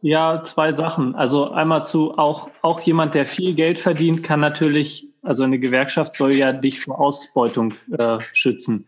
Ja, 0.03 0.43
zwei 0.43 0.73
Sachen. 0.73 1.15
Also 1.15 1.51
einmal 1.51 1.85
zu 1.85 2.17
auch, 2.17 2.49
auch 2.61 2.81
jemand, 2.81 3.15
der 3.15 3.25
viel 3.25 3.53
Geld 3.53 3.79
verdient, 3.79 4.21
kann 4.21 4.41
natürlich, 4.41 5.07
also 5.21 5.43
eine 5.43 5.59
Gewerkschaft 5.59 6.13
soll 6.13 6.33
ja 6.33 6.51
dich 6.51 6.81
vor 6.81 6.99
Ausbeutung 6.99 7.73
äh, 7.97 8.19
schützen. 8.19 8.85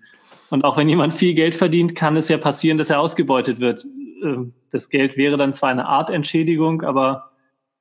Und 0.49 0.65
auch 0.65 0.75
wenn 0.75 0.89
jemand 0.89 1.13
viel 1.13 1.33
Geld 1.33 1.55
verdient, 1.55 1.95
kann 1.95 2.17
es 2.17 2.27
ja 2.27 2.37
passieren, 2.37 2.77
dass 2.77 2.89
er 2.89 2.99
ausgebeutet 2.99 3.61
wird. 3.61 3.87
Ähm, 4.21 4.51
das 4.71 4.89
Geld 4.89 5.15
wäre 5.15 5.37
dann 5.37 5.53
zwar 5.53 5.69
eine 5.69 5.85
Art 5.87 6.09
Entschädigung, 6.09 6.81
aber 6.81 7.31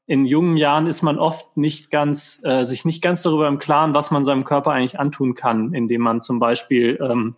in 0.06 0.26
jungen 0.26 0.56
Jahren 0.56 0.86
ist 0.86 1.02
man 1.02 1.18
oft 1.18 1.56
nicht 1.56 1.90
ganz, 1.90 2.40
äh, 2.44 2.62
sich 2.62 2.84
nicht 2.84 3.02
ganz 3.02 3.22
darüber 3.22 3.48
im 3.48 3.58
Klaren, 3.58 3.94
was 3.94 4.12
man 4.12 4.24
seinem 4.24 4.44
Körper 4.44 4.70
eigentlich 4.70 5.00
antun 5.00 5.34
kann, 5.34 5.74
indem 5.74 6.02
man 6.02 6.22
zum 6.22 6.38
Beispiel 6.38 7.00
ähm, 7.02 7.34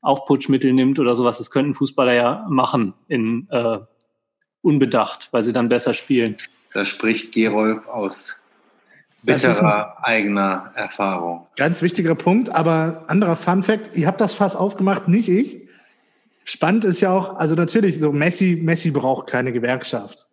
Aufputschmittel 0.00 0.72
nimmt 0.72 0.98
oder 0.98 1.14
sowas. 1.14 1.36
Das 1.36 1.50
könnten 1.50 1.74
Fußballer 1.74 2.14
ja 2.14 2.46
machen 2.48 2.94
in 3.06 3.48
äh, 3.50 3.80
unbedacht, 4.66 5.28
weil 5.30 5.42
sie 5.42 5.52
dann 5.52 5.68
besser 5.68 5.94
spielen. 5.94 6.36
Da 6.74 6.84
spricht 6.84 7.32
Gerolf 7.32 7.86
aus 7.86 8.40
bitterer 9.22 9.96
eigener 10.02 10.72
Erfahrung. 10.74 11.46
Ganz 11.56 11.82
wichtiger 11.82 12.14
Punkt, 12.14 12.54
aber 12.54 13.04
anderer 13.08 13.36
Fun 13.36 13.62
Fact, 13.62 13.96
ihr 13.96 14.06
habt 14.06 14.20
das 14.20 14.34
Fass 14.34 14.54
aufgemacht, 14.54 15.08
nicht 15.08 15.28
ich. 15.28 15.62
Spannend 16.44 16.84
ist 16.84 17.00
ja 17.00 17.10
auch, 17.10 17.36
also 17.36 17.54
natürlich, 17.54 17.98
so 17.98 18.12
Messi, 18.12 18.58
Messi 18.62 18.90
braucht 18.90 19.26
keine 19.26 19.52
Gewerkschaft. 19.52 20.26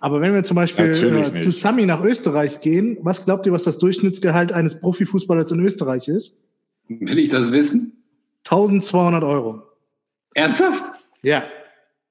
Aber 0.00 0.20
wenn 0.20 0.34
wir 0.34 0.42
zum 0.42 0.56
Beispiel 0.56 0.90
äh, 0.90 1.38
zu 1.38 1.52
Sami 1.52 1.86
nach 1.86 2.02
Österreich 2.02 2.60
gehen, 2.60 2.96
was 3.02 3.24
glaubt 3.24 3.46
ihr, 3.46 3.52
was 3.52 3.62
das 3.64 3.78
Durchschnittsgehalt 3.78 4.50
eines 4.50 4.80
Profifußballers 4.80 5.52
in 5.52 5.60
Österreich 5.60 6.08
ist? 6.08 6.36
Will 6.88 7.18
ich 7.18 7.28
das 7.28 7.52
wissen? 7.52 8.02
1200 8.44 9.22
Euro. 9.22 9.62
Ernsthaft? 10.34 10.82
Ja. 11.22 11.44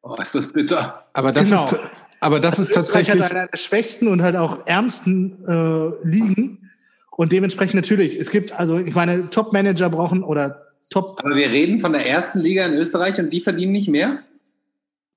Oh, 0.04 0.16
ist 0.22 0.34
das 0.36 0.54
bitter. 0.54 1.01
Aber 1.14 1.32
das 1.32 1.50
genau. 1.50 1.66
ist, 1.66 1.80
aber 2.20 2.40
das 2.40 2.60
also 2.60 2.64
ist 2.64 2.76
tatsächlich. 2.76 3.22
Hat 3.22 3.32
einer 3.32 3.48
der 3.48 3.58
schwächsten 3.58 4.08
und 4.08 4.22
halt 4.22 4.36
auch 4.36 4.66
ärmsten 4.66 5.44
äh, 5.46 6.08
Ligen. 6.08 6.70
Und 7.10 7.32
dementsprechend 7.32 7.76
natürlich, 7.76 8.16
es 8.16 8.32
gibt, 8.32 8.58
also 8.58 8.78
ich 8.78 8.96
meine, 8.96 9.30
Top-Manager 9.30 9.90
brauchen 9.90 10.24
oder 10.24 10.68
Top. 10.90 11.20
Aber 11.24 11.36
wir 11.36 11.50
reden 11.50 11.80
von 11.80 11.94
der 11.94 12.06
ersten 12.08 12.40
Liga 12.40 12.66
in 12.66 12.74
Österreich 12.74 13.20
und 13.20 13.32
die 13.32 13.42
verdienen 13.42 13.72
nicht 13.72 13.90
mehr? 13.90 14.20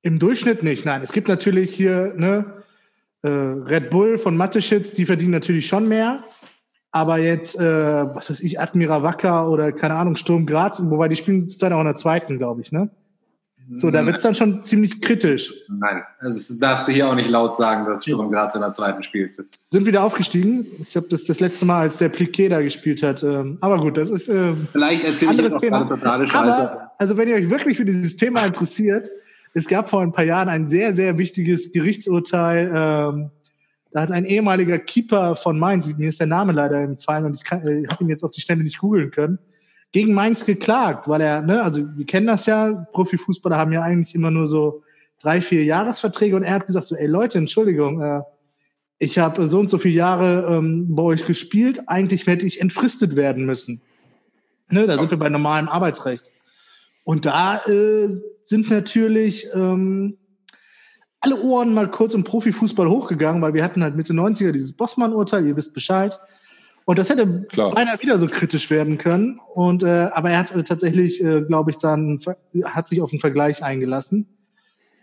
Im 0.03 0.19
Durchschnitt 0.19 0.63
nicht, 0.63 0.85
nein. 0.85 1.03
Es 1.03 1.13
gibt 1.13 1.29
natürlich 1.29 1.75
hier 1.75 2.13
ne, 2.17 2.45
äh, 3.23 3.29
Red 3.29 3.91
Bull 3.91 4.19
von 4.19 4.37
Mateschitz, 4.37 4.93
die 4.93 5.07
verdienen 5.07 5.31
natürlich 5.31 5.67
schon 5.67 5.89
mehr. 5.89 6.25
Aber 6.91 7.19
jetzt, 7.19 7.59
äh, 7.59 7.63
was 7.63 8.31
weiß 8.31 8.41
ich, 8.41 8.61
Admira 8.61 9.03
Wacker 9.03 9.51
oder 9.51 9.73
keine 9.73 9.95
Ahnung, 9.95 10.17
Sturm 10.17 10.47
Graz, 10.47 10.81
wobei 10.85 11.09
die 11.09 11.17
spielen 11.17 11.49
zurzeit 11.49 11.73
auch 11.73 11.81
in 11.81 11.87
der 11.87 11.97
zweiten, 11.97 12.39
glaube 12.39 12.61
ich, 12.61 12.71
ne? 12.71 12.91
So, 13.77 13.91
da 13.91 14.05
wird 14.05 14.17
es 14.17 14.23
dann 14.23 14.35
schon 14.35 14.63
ziemlich 14.63 15.01
kritisch. 15.01 15.53
Nein, 15.69 16.03
also 16.19 16.39
das 16.39 16.59
darfst 16.59 16.89
du 16.89 16.93
hier 16.93 17.09
auch 17.09 17.15
nicht 17.15 17.31
laut 17.31 17.57
sagen, 17.57 17.87
dass 17.87 18.05
Sturm 18.05 18.31
Graz 18.31 18.55
in 18.55 18.61
der 18.61 18.73
zweiten 18.73 19.03
spielt. 19.03 19.39
Das 19.39 19.71
Sind 19.71 19.87
wieder 19.87 20.03
aufgestiegen. 20.03 20.67
Ich 20.81 20.97
habe 20.97 21.09
das 21.09 21.25
das 21.25 21.41
letzte 21.41 21.65
Mal, 21.65 21.81
als 21.81 21.97
der 21.97 22.11
Pliquet 22.11 22.51
da 22.51 22.61
gespielt 22.61 23.03
hat. 23.03 23.23
Ähm, 23.23 23.59
aber 23.61 23.81
gut, 23.81 23.97
das 23.97 24.11
ist 24.11 24.29
äh, 24.29 24.53
Vielleicht 24.73 25.05
erzähle 25.05 25.33
ich 25.33 25.41
jetzt 25.41 25.59
Thema. 25.61 25.89
totale 25.89 26.29
Scheiße. 26.29 26.71
Aber, 26.71 26.93
also 26.99 27.17
wenn 27.17 27.29
ihr 27.29 27.37
euch 27.37 27.49
wirklich 27.49 27.79
für 27.79 27.85
dieses 27.85 28.17
Thema 28.17 28.45
interessiert, 28.45 29.09
es 29.55 29.67
gab 29.67 29.89
vor 29.89 30.03
ein 30.03 30.13
paar 30.13 30.25
Jahren 30.25 30.49
ein 30.49 30.69
sehr, 30.69 30.95
sehr 30.95 31.17
wichtiges 31.17 31.73
Gerichtsurteil. 31.73 32.67
Ähm, 32.75 33.31
da 33.93 34.01
hat 34.01 34.11
ein 34.11 34.25
ehemaliger 34.25 34.79
Keeper 34.79 35.37
von 35.37 35.59
Mainz, 35.59 35.97
mir 35.97 36.09
ist 36.09 36.19
der 36.19 36.27
Name 36.27 36.53
leider 36.53 36.81
entfallen 36.81 37.25
und 37.25 37.37
ich, 37.37 37.51
äh, 37.53 37.87
habe 37.87 38.03
ihn 38.03 38.11
jetzt 38.11 38.25
auf 38.25 38.33
die 38.33 38.41
Stelle 38.41 38.63
nicht 38.65 38.79
googeln 38.79 39.13
können, 39.13 39.39
gegen 39.95 40.13
Mainz 40.13 40.45
geklagt, 40.45 41.07
weil 41.07 41.21
er, 41.21 41.41
ne, 41.41 41.63
also 41.63 41.81
wir 41.97 42.05
kennen 42.05 42.27
das 42.27 42.47
ja, 42.47 42.85
Profifußballer 42.93 43.57
haben 43.57 43.73
ja 43.73 43.81
eigentlich 43.83 44.13
immer 44.17 44.33
nur 44.33 44.49
so 44.49 44.83
drei, 45.23 45.41
vier 45.41 45.63
Jahresverträge 45.63 46.35
und 46.35 46.43
er 46.43 46.55
hat 46.55 46.67
gesagt 46.67 46.89
so, 46.89 46.97
ey 46.97 47.07
Leute, 47.07 47.39
Entschuldigung, 47.39 48.03
äh, 48.03 48.23
ich 48.99 49.21
habe 49.21 49.49
so 49.49 49.61
und 49.61 49.71
so 49.71 49.79
viele 49.79 49.95
Jahre 49.95 50.47
ähm, 50.51 50.97
bei 50.97 51.05
euch 51.05 51.25
gespielt, 51.27 51.83
eigentlich 51.87 52.27
hätte 52.27 52.45
ich 52.45 52.61
entfristet 52.61 53.15
werden 53.15 53.47
müssen. 53.47 53.83
Ne, 54.69 54.89
da 54.89 54.99
sind 54.99 55.13
wir 55.13 55.19
bei 55.19 55.29
normalem 55.29 55.69
Arbeitsrecht. 55.69 56.29
Und 57.05 57.25
da 57.25 57.59
äh, 57.65 58.09
sind 58.43 58.71
natürlich 58.71 59.47
ähm, 59.55 60.19
alle 61.21 61.41
Ohren 61.41 61.73
mal 61.73 61.89
kurz 61.89 62.15
im 62.15 62.25
Profifußball 62.25 62.89
hochgegangen, 62.89 63.41
weil 63.43 63.55
wir 63.55 63.63
hatten 63.63 63.85
halt 63.85 63.95
Mitte 63.95 64.13
90er 64.13 64.51
dieses 64.51 64.77
Bossmann-Urteil, 64.77 65.47
ihr 65.47 65.57
wisst 65.57 65.73
Bescheid. 65.73 66.19
Und 66.87 66.99
das 66.99 67.09
hätte 67.09 67.47
Klar. 67.49 67.71
beinahe 67.71 68.01
wieder 68.03 68.19
so 68.19 68.27
kritisch 68.27 68.69
werden 68.71 68.99
können. 68.99 69.41
Und 69.55 69.83
äh, 69.83 70.11
aber 70.13 70.31
er 70.31 70.39
hat 70.39 70.55
tatsächlich, 70.67 71.23
äh, 71.23 71.41
glaube 71.43 71.71
ich, 71.71 71.79
dann 71.79 72.21
hat 72.65 72.89
sich 72.89 73.01
auf 73.01 73.11
einen 73.11 73.21
Vergleich 73.21 73.63
eingelassen. 73.63 74.29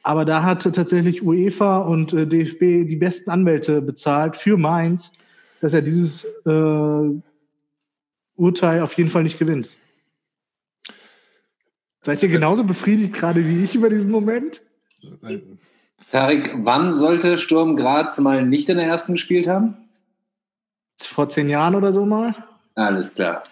Aber 0.04 0.26
da 0.26 0.44
hat 0.44 0.64
tatsächlich 0.64 1.24
UEFA 1.24 1.80
und 1.80 2.14
äh, 2.14 2.28
DFB 2.28 2.88
die 2.88 2.96
besten 2.96 3.30
Anwälte 3.30 3.82
bezahlt 3.82 4.36
für 4.36 4.58
Mainz, 4.58 5.12
dass 5.60 5.74
er 5.74 5.82
dieses 5.82 6.26
äh, 6.46 7.22
Urteil 8.36 8.82
auf 8.82 8.94
jeden 8.94 9.10
Fall 9.10 9.24
nicht 9.24 9.40
gewinnt. 9.40 9.70
Seid 12.02 12.24
ihr 12.24 12.30
genauso 12.30 12.64
befriedigt 12.64 13.14
gerade 13.14 13.48
wie 13.48 13.64
ich 13.64 13.76
über 13.76 13.90
diesen 13.90 14.10
Moment? 14.10 14.62
Tarik, 16.12 16.52
wann 16.58 16.92
sollte 16.92 17.38
Sturm 17.38 17.76
Graz 17.76 18.20
mal 18.20 18.44
nicht 18.46 18.70
in 18.70 18.78
der 18.78 18.88
ersten 18.88 19.14
gespielt 19.14 19.48
haben? 19.48 19.78
Vor 21.08 21.30
zehn 21.30 21.50
Jahren 21.50 21.76
oder 21.76 21.94
so 21.94 22.06
mal. 22.06 22.36
Alles 22.76 23.16
klar. 23.16 23.44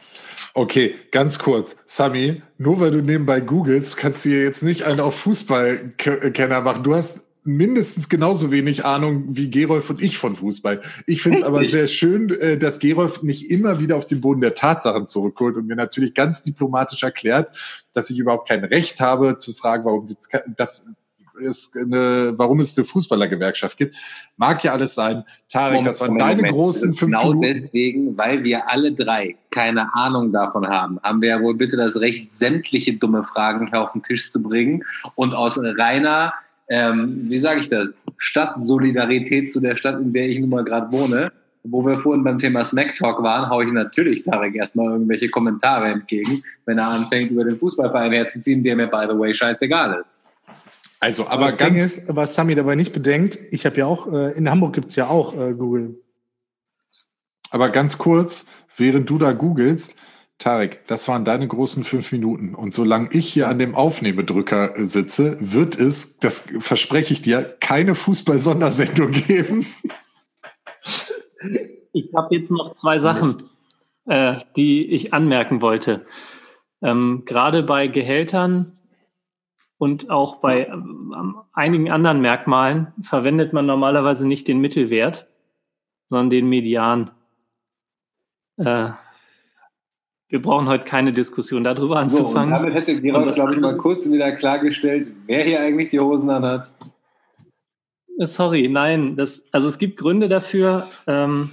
Okay, 0.54 0.96
ganz 1.12 1.40
kurz. 1.40 1.78
Sami, 1.86 2.42
nur 2.58 2.80
weil 2.80 2.92
du 2.92 3.02
nebenbei 3.02 3.40
googelst, 3.40 3.98
kannst 3.98 4.26
du 4.26 4.30
dir 4.30 4.44
jetzt 4.44 4.64
nicht 4.64 4.84
einen 4.84 5.00
auf 5.00 5.16
Fußballkenner 5.20 6.62
machen. 6.62 6.84
Du 6.84 6.96
hast 6.96 7.24
mindestens 7.44 8.10
genauso 8.10 8.52
wenig 8.52 8.86
Ahnung 8.86 9.26
wie 9.30 9.50
Gerolf 9.50 9.90
und 9.90 10.04
ich 10.04 10.18
von 10.18 10.36
Fußball. 10.36 10.82
Ich 11.08 11.22
finde 11.22 11.40
es 11.40 11.44
aber 11.44 11.64
sehr 11.66 11.88
schön, 11.88 12.30
äh, 12.30 12.58
dass 12.58 12.80
Gerolf 12.80 13.24
nicht 13.24 13.50
immer 13.50 13.80
wieder 13.80 13.96
auf 13.96 14.06
den 14.06 14.22
Boden 14.22 14.42
der 14.42 14.56
Tatsachen 14.56 15.08
zurückholt 15.08 15.56
und 15.56 15.68
mir 15.68 15.76
natürlich 15.76 16.14
ganz 16.14 16.44
diplomatisch 16.44 17.04
erklärt, 17.04 17.58
dass 17.94 18.10
ich 18.10 18.20
überhaupt 18.20 18.48
kein 18.48 18.64
Recht 18.64 19.00
habe 19.00 19.38
zu 19.38 19.54
fragen, 19.54 19.86
warum 19.86 20.16
das 20.58 20.90
es 21.42 21.72
eine, 21.76 22.34
warum 22.36 22.60
es 22.60 22.78
eine 22.78 22.86
Fußballergewerkschaft 22.86 23.78
gibt. 23.78 23.96
Mag 24.38 24.64
ja 24.64 24.74
alles 24.74 24.96
sein. 24.96 25.24
Tarek, 25.50 25.74
Moment, 25.74 25.88
das 25.88 26.02
waren 26.02 26.08
Moment, 26.10 26.22
deine 26.30 26.36
Moment. 26.38 26.54
großen 26.54 26.94
fünf 26.94 27.12
Genau 27.12 27.34
Minuten. 27.34 27.42
deswegen, 27.42 28.18
weil 28.18 28.44
wir 28.44 28.70
alle 28.70 28.92
drei 28.92 29.36
keine 29.52 29.94
Ahnung 29.94 30.32
davon 30.32 30.68
haben, 30.68 31.00
haben 31.04 31.22
wir 31.22 31.30
ja 31.30 31.42
wohl 31.42 31.56
bitte 31.56 31.78
das 31.78 32.00
Recht, 32.00 32.30
sämtliche 32.30 32.94
dumme 32.94 33.24
Fragen 33.24 33.74
auf 33.74 33.94
den 33.94 34.04
Tisch 34.04 34.32
zu 34.32 34.42
bringen 34.42 34.84
und 35.16 35.34
aus 35.34 35.60
reiner, 35.60 36.34
ähm, 36.70 37.22
wie 37.24 37.40
sage 37.40 37.62
ich 37.62 37.70
das, 37.70 38.02
Stadtsolidarität 38.18 39.52
zu 39.52 39.60
der 39.60 39.76
Stadt, 39.76 40.00
in 40.00 40.14
der 40.14 40.30
ich 40.30 40.40
nun 40.40 40.50
mal 40.50 40.64
gerade 40.64 40.92
wohne, 40.92 41.32
wo 41.64 41.86
wir 41.86 42.00
vorhin 42.00 42.24
beim 42.24 42.40
Thema 42.40 42.64
Smack 42.64 42.96
Talk 42.96 43.22
waren, 43.22 43.50
haue 43.50 43.66
ich 43.66 43.72
natürlich 43.72 44.24
Tarek 44.24 44.56
erstmal 44.56 44.92
irgendwelche 44.92 45.30
Kommentare 45.30 45.88
entgegen, 45.88 46.44
wenn 46.66 46.78
er 46.78 46.88
anfängt, 46.88 47.32
über 47.32 47.44
den 47.44 47.58
Fußballverein 47.58 48.12
herzuziehen, 48.14 48.64
der 48.64 48.76
mir, 48.76 48.88
by 48.88 49.06
the 49.10 49.18
way, 49.18 49.34
scheißegal 49.34 50.00
ist. 50.02 50.22
Also, 51.00 51.28
aber, 51.28 51.48
aber 51.48 51.58
ganz. 51.58 51.76
Ding 51.76 51.84
ist, 51.84 52.16
was 52.16 52.36
Sami 52.36 52.56
dabei 52.56 52.76
nicht 52.76 52.94
bedenkt, 52.94 53.40
ich 53.52 53.66
habe 53.66 53.78
ja 53.78 53.86
auch, 53.86 54.12
äh, 54.12 54.38
in 54.38 54.50
Hamburg 54.50 54.74
gibt's 54.74 54.96
ja 54.96 55.08
auch 55.08 55.34
äh, 55.34 55.54
Google. 55.54 56.02
Aber 57.52 57.70
ganz 57.70 57.98
kurz, 57.98 58.48
während 58.76 59.10
du 59.10 59.18
da 59.18 59.32
googelst, 59.32 59.96
Tarek, 60.40 60.88
das 60.88 61.08
waren 61.08 61.26
deine 61.26 61.48
großen 61.48 61.84
fünf 61.84 62.12
Minuten. 62.12 62.56
Und 62.56 62.74
solange 62.74 63.10
ich 63.12 63.28
hier 63.28 63.50
an 63.50 63.60
dem 63.60 63.76
Aufnehmedrücker 63.76 64.74
sitze, 64.76 65.38
wird 65.42 65.78
es, 65.78 66.18
das 66.18 66.48
verspreche 66.60 67.14
ich 67.14 67.22
dir, 67.22 67.58
keine 67.60 67.94
Fußball-Sondersendung 67.96 69.12
geben. 69.12 69.66
Ich 71.92 72.10
habe 72.16 72.36
jetzt 72.36 72.52
noch 72.52 72.76
zwei 72.76 73.00
Sachen, 73.00 73.44
äh, 74.06 74.38
die 74.56 74.86
ich 74.86 75.14
anmerken 75.14 75.62
wollte. 75.62 76.06
Ähm, 76.82 77.24
Gerade 77.26 77.64
bei 77.64 77.88
Gehältern 77.88 78.79
und 79.80 80.10
auch 80.12 80.36
bei 80.36 80.68
ähm, 80.68 81.38
einigen 81.54 81.90
anderen 81.90 82.22
Merkmalen 82.22 82.88
verwendet 83.02 83.54
man 83.54 83.66
normalerweise 83.66 84.28
nicht 84.28 84.48
den 84.48 84.60
Mittelwert, 84.60 85.28
sondern 86.10 86.30
den 86.30 86.50
Median. 86.50 87.12
Äh, 88.58 88.90
wir 90.28 90.42
brauchen 90.42 90.68
heute 90.68 90.84
keine 90.84 91.14
Diskussion 91.14 91.64
darüber 91.64 91.98
anzufangen. 91.98 92.50
So, 92.50 92.56
damit 92.56 92.74
hätte 92.76 93.02
Gerald, 93.02 93.34
glaube 93.34 93.56
ich, 93.56 93.60
mal 93.62 93.78
kurz 93.78 94.08
wieder 94.08 94.34
klargestellt, 94.34 95.08
wer 95.26 95.44
hier 95.44 95.62
eigentlich 95.62 95.90
die 95.90 96.00
Hosen 96.00 96.30
an 96.30 96.44
hat. 96.44 96.74
Äh, 98.20 98.28
sorry, 98.28 98.68
nein. 98.68 99.16
Das, 99.16 99.46
also 99.54 99.70
es 99.70 99.78
gibt 99.78 99.98
Gründe 99.98 100.28
dafür, 100.28 100.88
ähm, 101.08 101.52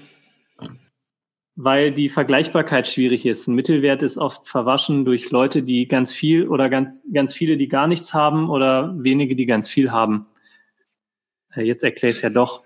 weil 1.56 1.90
die 1.90 2.10
Vergleichbarkeit 2.10 2.86
schwierig 2.86 3.24
ist. 3.24 3.48
Ein 3.48 3.54
Mittelwert 3.54 4.02
ist 4.02 4.18
oft 4.18 4.46
verwaschen 4.46 5.06
durch 5.06 5.30
Leute, 5.30 5.62
die 5.62 5.88
ganz 5.88 6.12
viel 6.12 6.46
oder 6.46 6.68
ganz, 6.68 7.02
ganz 7.12 7.32
viele, 7.32 7.56
die 7.56 7.68
gar 7.68 7.86
nichts 7.86 8.12
haben 8.12 8.50
oder 8.50 8.94
wenige, 9.02 9.34
die 9.34 9.46
ganz 9.46 9.68
viel 9.68 9.90
haben. 9.90 10.26
Äh, 11.54 11.62
jetzt 11.62 11.82
erkläre 11.82 12.10
ich 12.10 12.18
es 12.18 12.22
ja 12.22 12.28
doch. 12.28 12.62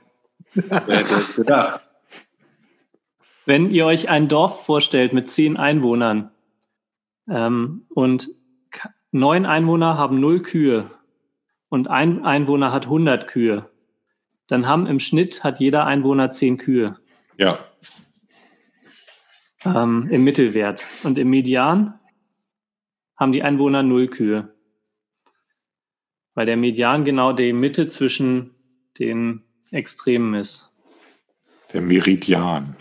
Wenn 3.47 3.71
ihr 3.71 3.87
euch 3.87 4.09
ein 4.09 4.29
Dorf 4.29 4.67
vorstellt 4.67 5.13
mit 5.13 5.31
zehn 5.31 5.57
Einwohnern 5.57 6.31
ähm, 7.29 7.87
und 7.91 8.29
neun 9.13 9.47
Einwohner 9.47 9.97
haben 9.97 10.19
null 10.19 10.43
Kühe 10.43 10.91
und 11.69 11.89
ein 11.89 12.25
Einwohner 12.25 12.73
hat 12.73 12.85
100 12.85 13.29
Kühe, 13.29 13.71
dann 14.49 14.67
haben 14.67 14.87
im 14.87 14.99
Schnitt 14.99 15.45
hat 15.45 15.61
jeder 15.61 15.87
Einwohner 15.87 16.33
zehn 16.33 16.59
Kühe. 16.59 16.97
Ja. 17.37 17.61
Ähm, 19.65 20.09
Im 20.11 20.25
Mittelwert. 20.25 20.85
Und 21.05 21.19
im 21.19 21.31
Median 21.31 21.99
haben 23.17 23.33
die 23.33 23.43
Einwohner 23.43 23.83
null 23.83 24.09
Kühe. 24.09 24.55
Weil 26.35 26.47
der 26.47 26.57
Median 26.57 27.05
genau 27.05 27.33
die 27.33 27.53
Mitte 27.53 27.89
zwischen 27.89 28.55
den 28.99 29.43
Extremen 29.71 30.35
ist. 30.35 30.71
Der 31.73 31.83
Meridian. 31.83 32.77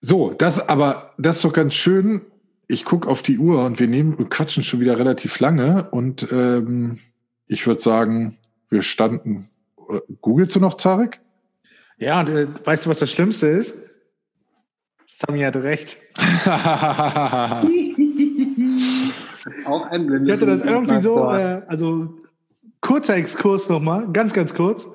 So, 0.00 0.32
das 0.32 0.68
aber, 0.68 1.14
das 1.18 1.36
ist 1.36 1.44
doch 1.44 1.52
ganz 1.52 1.74
schön. 1.74 2.22
Ich 2.66 2.84
gucke 2.84 3.08
auf 3.08 3.22
die 3.22 3.38
Uhr 3.38 3.64
und 3.64 3.80
wir 3.80 3.88
nehmen 3.88 4.14
und 4.14 4.28
quatschen 4.28 4.62
schon 4.62 4.80
wieder 4.80 4.98
relativ 4.98 5.40
lange. 5.40 5.90
Und 5.90 6.28
ähm, 6.32 6.98
ich 7.46 7.66
würde 7.66 7.80
sagen, 7.80 8.36
wir 8.68 8.82
standen. 8.82 9.46
Äh, 9.90 10.00
googelst 10.20 10.54
du 10.56 10.60
noch, 10.60 10.74
Tarek? 10.74 11.20
Ja, 11.96 12.22
äh, 12.22 12.46
weißt 12.64 12.86
du, 12.86 12.90
was 12.90 12.98
das 12.98 13.10
Schlimmste 13.10 13.46
ist? 13.46 13.76
Sami 15.10 15.40
hat 15.40 15.56
recht. 15.56 15.96
Auch 19.64 19.86
ein 19.90 20.06
blindes 20.06 20.28
Ich 20.28 20.34
hatte 20.34 20.46
das 20.46 20.62
irgendwie 20.62 21.00
so, 21.00 21.16
äh, 21.30 21.62
also 21.66 22.14
kurzer 22.82 23.16
Exkurs 23.16 23.70
nochmal, 23.70 24.06
ganz, 24.12 24.34
ganz 24.34 24.52
kurz. 24.54 24.86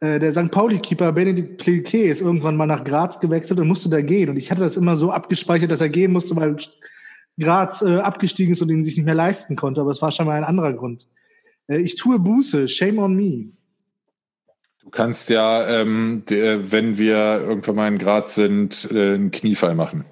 Äh, 0.00 0.18
der 0.18 0.32
St. 0.32 0.50
Pauli-Keeper 0.50 1.12
Benedikt 1.12 1.58
Pliquet 1.58 2.08
ist 2.08 2.22
irgendwann 2.22 2.56
mal 2.56 2.64
nach 2.64 2.84
Graz 2.84 3.20
gewechselt 3.20 3.60
und 3.60 3.68
musste 3.68 3.90
da 3.90 4.00
gehen. 4.00 4.30
Und 4.30 4.38
ich 4.38 4.50
hatte 4.50 4.62
das 4.62 4.78
immer 4.78 4.96
so 4.96 5.10
abgespeichert, 5.10 5.70
dass 5.70 5.82
er 5.82 5.90
gehen 5.90 6.12
musste, 6.12 6.34
weil 6.36 6.56
Graz 7.38 7.82
äh, 7.82 7.98
abgestiegen 7.98 8.54
ist 8.54 8.62
und 8.62 8.70
ihn 8.70 8.82
sich 8.82 8.96
nicht 8.96 9.04
mehr 9.04 9.14
leisten 9.14 9.56
konnte. 9.56 9.82
Aber 9.82 9.90
es 9.90 10.00
war 10.00 10.10
schon 10.10 10.24
mal 10.24 10.38
ein 10.38 10.44
anderer 10.44 10.72
Grund. 10.72 11.06
Äh, 11.68 11.80
ich 11.80 11.96
tue 11.96 12.18
Buße, 12.18 12.66
shame 12.66 12.98
on 12.98 13.14
me. 13.14 13.50
Du 14.90 14.96
kannst 14.96 15.30
ja, 15.30 15.68
ähm, 15.68 16.24
der, 16.28 16.72
wenn 16.72 16.98
wir 16.98 17.14
irgendwann 17.40 17.76
mal 17.76 17.86
in 17.86 17.98
Graz 17.98 18.34
sind, 18.34 18.88
äh, 18.90 19.14
einen 19.14 19.30
Kniefall 19.30 19.76
machen. 19.76 20.04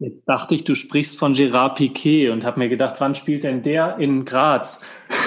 Jetzt 0.00 0.28
dachte 0.28 0.54
ich, 0.54 0.64
du 0.64 0.74
sprichst 0.74 1.18
von 1.18 1.32
Gerard 1.32 1.76
Piquet 1.76 2.28
und 2.28 2.44
habe 2.44 2.58
mir 2.58 2.68
gedacht, 2.68 2.96
wann 2.98 3.14
spielt 3.14 3.44
denn 3.44 3.62
der 3.62 3.96
in 3.98 4.26
Graz? 4.26 4.82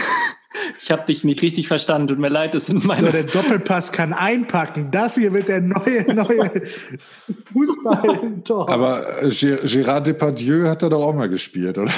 Ich 0.81 0.89
habe 0.89 1.03
dich 1.05 1.23
nicht 1.23 1.41
richtig 1.41 1.67
verstanden. 1.67 2.07
Tut 2.07 2.19
mir 2.19 2.29
leid, 2.29 2.53
das 2.55 2.67
sind 2.67 2.85
meine. 2.85 3.07
So, 3.07 3.11
der 3.11 3.23
Doppelpass 3.23 3.91
kann 3.91 4.13
einpacken. 4.13 4.89
Das 4.91 5.15
hier 5.15 5.33
wird 5.33 5.49
der 5.49 5.59
neue, 5.59 6.13
neue 6.13 6.61
Fußball-Tor. 7.53 8.69
Aber 8.69 9.01
Gérard 9.23 10.01
Depardieu 10.01 10.67
hat 10.67 10.83
er 10.83 10.89
doch 10.89 11.03
auch 11.03 11.13
mal 11.13 11.27
gespielt, 11.27 11.77
oder? 11.77 11.91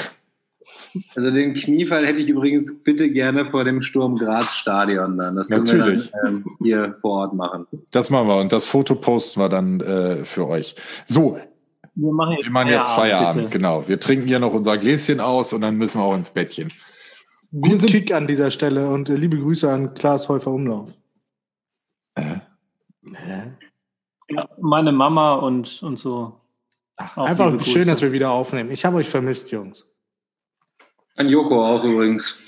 Also 1.14 1.30
den 1.30 1.54
Kniefall 1.54 2.06
hätte 2.06 2.20
ich 2.20 2.28
übrigens 2.28 2.78
bitte 2.82 3.10
gerne 3.10 3.46
vor 3.46 3.64
dem 3.64 3.80
Sturm 3.82 4.16
Graz 4.16 4.54
Stadion 4.54 5.18
dann. 5.18 5.36
Das 5.36 5.48
können 5.48 5.64
Natürlich. 5.64 6.12
wir 6.12 6.20
dann 6.22 6.34
ähm, 6.36 6.44
hier 6.62 6.94
vor 7.00 7.12
Ort 7.12 7.34
machen. 7.34 7.66
Das 7.90 8.10
machen 8.10 8.28
wir 8.28 8.36
und 8.36 8.52
das 8.52 8.66
Foto 8.66 8.94
posten 8.94 9.40
wir 9.40 9.48
dann 9.48 9.80
äh, 9.80 10.24
für 10.24 10.48
euch. 10.48 10.76
So, 11.06 11.38
wir 11.94 12.12
machen 12.12 12.32
jetzt, 12.32 12.44
wir 12.44 12.50
machen 12.52 12.68
jetzt 12.68 12.92
Feierabend, 12.92 13.44
bitte. 13.44 13.52
genau. 13.58 13.88
Wir 13.88 13.98
trinken 14.00 14.26
hier 14.26 14.38
noch 14.38 14.54
unser 14.54 14.78
Gläschen 14.78 15.20
aus 15.20 15.52
und 15.52 15.60
dann 15.60 15.76
müssen 15.76 16.00
wir 16.00 16.04
auch 16.04 16.14
ins 16.14 16.30
Bettchen. 16.30 16.72
Wir 17.50 17.76
sind 17.76 17.90
Kick 17.90 18.12
an 18.12 18.26
dieser 18.26 18.50
Stelle 18.50 18.88
und 18.88 19.10
äh, 19.10 19.16
liebe 19.16 19.38
Grüße 19.38 19.70
an 19.70 19.94
Klaas 19.94 20.28
Häufer 20.28 20.50
Umlauf. 20.52 20.90
Äh, 22.14 22.22
Ja, 24.30 24.46
meine 24.60 24.92
Mama 24.92 25.36
und, 25.36 25.82
und 25.82 25.98
so. 25.98 26.34
Auch 26.96 27.26
Einfach 27.26 27.64
schön, 27.64 27.86
dass 27.88 28.02
wir 28.02 28.12
wieder 28.12 28.30
aufnehmen. 28.30 28.70
Ich 28.70 28.84
habe 28.84 28.96
euch 28.96 29.08
vermisst, 29.08 29.50
Jungs. 29.50 29.86
An 31.18 31.28
Joko 31.28 31.64
auch 31.64 31.82
übrigens. 31.82 32.40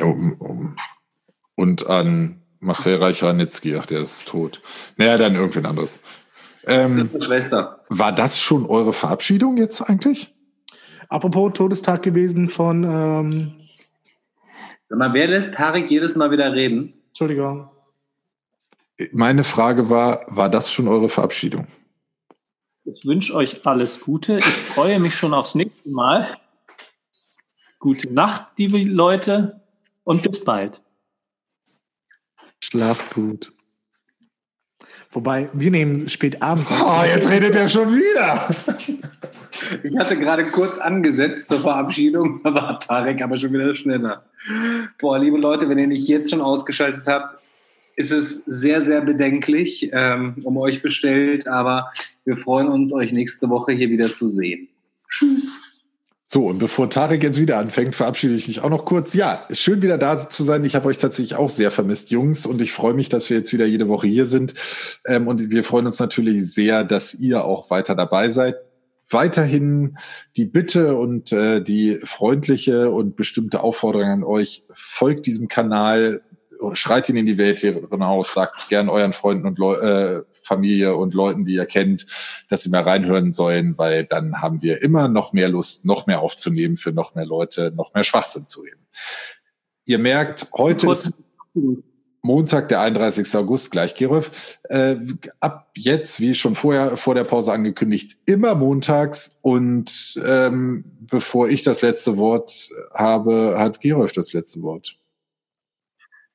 um, 0.00 0.32
um. 0.40 0.76
Und 1.54 1.86
an 1.86 2.42
Marcel 2.58 2.96
Reich-Ranitzky, 2.96 3.76
ach, 3.76 3.86
der 3.86 4.00
ist 4.00 4.26
tot. 4.26 4.60
Naja, 4.96 5.16
dann 5.18 5.36
irgendwen 5.36 5.64
anderes. 5.64 6.00
Ähm, 6.66 7.08
Schwester. 7.20 7.84
war 7.88 8.10
das 8.10 8.40
schon 8.40 8.66
eure 8.66 8.92
Verabschiedung 8.92 9.58
jetzt 9.58 9.80
eigentlich? 9.82 10.34
Apropos 11.08 11.52
Todestag 11.52 12.02
gewesen 12.02 12.48
von, 12.48 12.82
ähm, 12.82 13.68
Sag 14.88 14.98
mal, 14.98 15.14
wer 15.14 15.28
lässt 15.28 15.54
Tarek 15.54 15.88
jedes 15.88 16.16
Mal 16.16 16.32
wieder 16.32 16.52
reden? 16.52 16.94
Entschuldigung, 17.08 17.70
Meine 19.12 19.44
Frage 19.44 19.88
war, 19.88 20.24
war 20.26 20.48
das 20.48 20.72
schon 20.72 20.88
eure 20.88 21.08
Verabschiedung? 21.08 21.68
Ich 22.84 23.06
wünsche 23.06 23.34
euch 23.34 23.64
alles 23.64 24.00
Gute. 24.00 24.38
Ich 24.38 24.44
freue 24.44 24.98
mich 24.98 25.14
schon 25.14 25.34
aufs 25.34 25.54
nächste 25.54 25.88
Mal. 25.88 26.36
Gute 27.78 28.12
Nacht, 28.12 28.46
liebe 28.56 28.78
Leute, 28.78 29.60
und 30.04 30.22
bis 30.22 30.44
bald. 30.44 30.82
schlaft 32.60 33.14
gut. 33.14 33.52
Wobei, 35.12 35.48
wir 35.52 35.70
nehmen 35.70 36.08
spät 36.08 36.42
abends 36.42 36.70
auf. 36.72 36.80
Oh, 36.80 37.04
jetzt 37.04 37.28
redet 37.28 37.54
er 37.54 37.68
schon 37.68 37.94
wieder. 37.94 38.48
Ich 39.84 39.96
hatte 39.96 40.18
gerade 40.18 40.44
kurz 40.46 40.78
angesetzt 40.78 41.48
zur 41.48 41.60
Verabschiedung, 41.60 42.40
da 42.44 42.54
war 42.54 42.78
Tarek 42.78 43.22
aber 43.22 43.38
schon 43.38 43.52
wieder 43.52 43.74
schneller. 43.74 44.24
Boah, 44.98 45.18
liebe 45.18 45.38
Leute, 45.38 45.68
wenn 45.68 45.78
ihr 45.78 45.86
nicht 45.86 46.08
jetzt 46.08 46.30
schon 46.30 46.40
ausgeschaltet 46.40 47.06
habt, 47.06 47.41
ist 47.96 48.12
es 48.12 48.44
sehr, 48.44 48.82
sehr 48.82 49.00
bedenklich 49.00 49.90
ähm, 49.92 50.36
um 50.44 50.56
euch 50.56 50.82
bestellt, 50.82 51.46
aber 51.46 51.90
wir 52.24 52.36
freuen 52.36 52.68
uns, 52.68 52.92
euch 52.92 53.12
nächste 53.12 53.48
Woche 53.48 53.72
hier 53.72 53.90
wieder 53.90 54.10
zu 54.10 54.28
sehen. 54.28 54.68
Tschüss. 55.08 55.72
So, 56.34 56.46
und 56.46 56.58
bevor 56.58 56.88
Tarek 56.88 57.22
jetzt 57.22 57.38
wieder 57.38 57.58
anfängt, 57.58 57.94
verabschiede 57.94 58.34
ich 58.34 58.48
mich 58.48 58.60
auch 58.60 58.70
noch 58.70 58.86
kurz. 58.86 59.12
Ja, 59.12 59.44
ist 59.50 59.60
schön 59.60 59.82
wieder 59.82 59.98
da 59.98 60.16
zu 60.16 60.44
sein. 60.44 60.64
Ich 60.64 60.74
habe 60.74 60.88
euch 60.88 60.96
tatsächlich 60.96 61.36
auch 61.36 61.50
sehr 61.50 61.70
vermisst, 61.70 62.10
Jungs, 62.10 62.46
und 62.46 62.62
ich 62.62 62.72
freue 62.72 62.94
mich, 62.94 63.10
dass 63.10 63.28
wir 63.28 63.36
jetzt 63.36 63.52
wieder 63.52 63.66
jede 63.66 63.86
Woche 63.86 64.06
hier 64.06 64.24
sind. 64.24 64.54
Ähm, 65.06 65.28
und 65.28 65.50
wir 65.50 65.62
freuen 65.62 65.84
uns 65.84 65.98
natürlich 65.98 66.50
sehr, 66.50 66.84
dass 66.84 67.12
ihr 67.12 67.44
auch 67.44 67.68
weiter 67.68 67.94
dabei 67.94 68.30
seid. 68.30 68.56
Weiterhin 69.10 69.98
die 70.38 70.46
Bitte 70.46 70.96
und 70.96 71.32
äh, 71.32 71.62
die 71.62 72.00
freundliche 72.02 72.90
und 72.90 73.14
bestimmte 73.14 73.60
Aufforderung 73.60 74.08
an 74.08 74.24
euch, 74.24 74.64
folgt 74.72 75.26
diesem 75.26 75.48
Kanal, 75.48 76.22
schreit 76.74 77.08
ihn 77.08 77.16
in 77.16 77.26
die 77.26 77.38
Welt 77.38 77.60
hinaus, 77.60 78.34
sagt 78.34 78.60
es 78.60 78.68
gern 78.68 78.88
euren 78.88 79.12
Freunden 79.12 79.46
und 79.46 79.58
Leu 79.58 79.74
äh, 79.74 80.22
Familie 80.32 80.96
und 80.96 81.14
Leuten, 81.14 81.44
die 81.44 81.54
ihr 81.54 81.66
kennt, 81.66 82.06
dass 82.48 82.62
sie 82.62 82.70
mal 82.70 82.82
reinhören 82.82 83.32
sollen, 83.32 83.78
weil 83.78 84.04
dann 84.04 84.42
haben 84.42 84.60
wir 84.62 84.82
immer 84.82 85.08
noch 85.08 85.32
mehr 85.32 85.48
Lust, 85.48 85.84
noch 85.84 86.06
mehr 86.06 86.20
aufzunehmen 86.20 86.76
für 86.76 86.92
noch 86.92 87.14
mehr 87.14 87.26
Leute, 87.26 87.72
noch 87.74 87.94
mehr 87.94 88.02
Schwachsinn 88.02 88.46
zu 88.46 88.62
reden. 88.62 88.86
Ihr 89.84 89.98
merkt, 89.98 90.48
heute 90.56 90.90
ist 90.90 91.22
Montag, 92.24 92.68
der 92.68 92.80
31. 92.80 93.34
August, 93.34 93.72
gleich 93.72 93.96
Gerolf. 93.96 94.58
Äh, 94.68 94.96
ab 95.40 95.70
jetzt, 95.74 96.20
wie 96.20 96.36
schon 96.36 96.54
vorher 96.54 96.96
vor 96.96 97.16
der 97.16 97.24
Pause 97.24 97.52
angekündigt, 97.52 98.16
immer 98.26 98.54
montags. 98.54 99.40
Und 99.42 100.22
ähm, 100.24 100.84
bevor 101.00 101.48
ich 101.48 101.64
das 101.64 101.82
letzte 101.82 102.16
Wort 102.18 102.70
habe, 102.94 103.56
hat 103.58 103.80
Gerolf 103.80 104.12
das 104.12 104.32
letzte 104.32 104.62
Wort. 104.62 105.01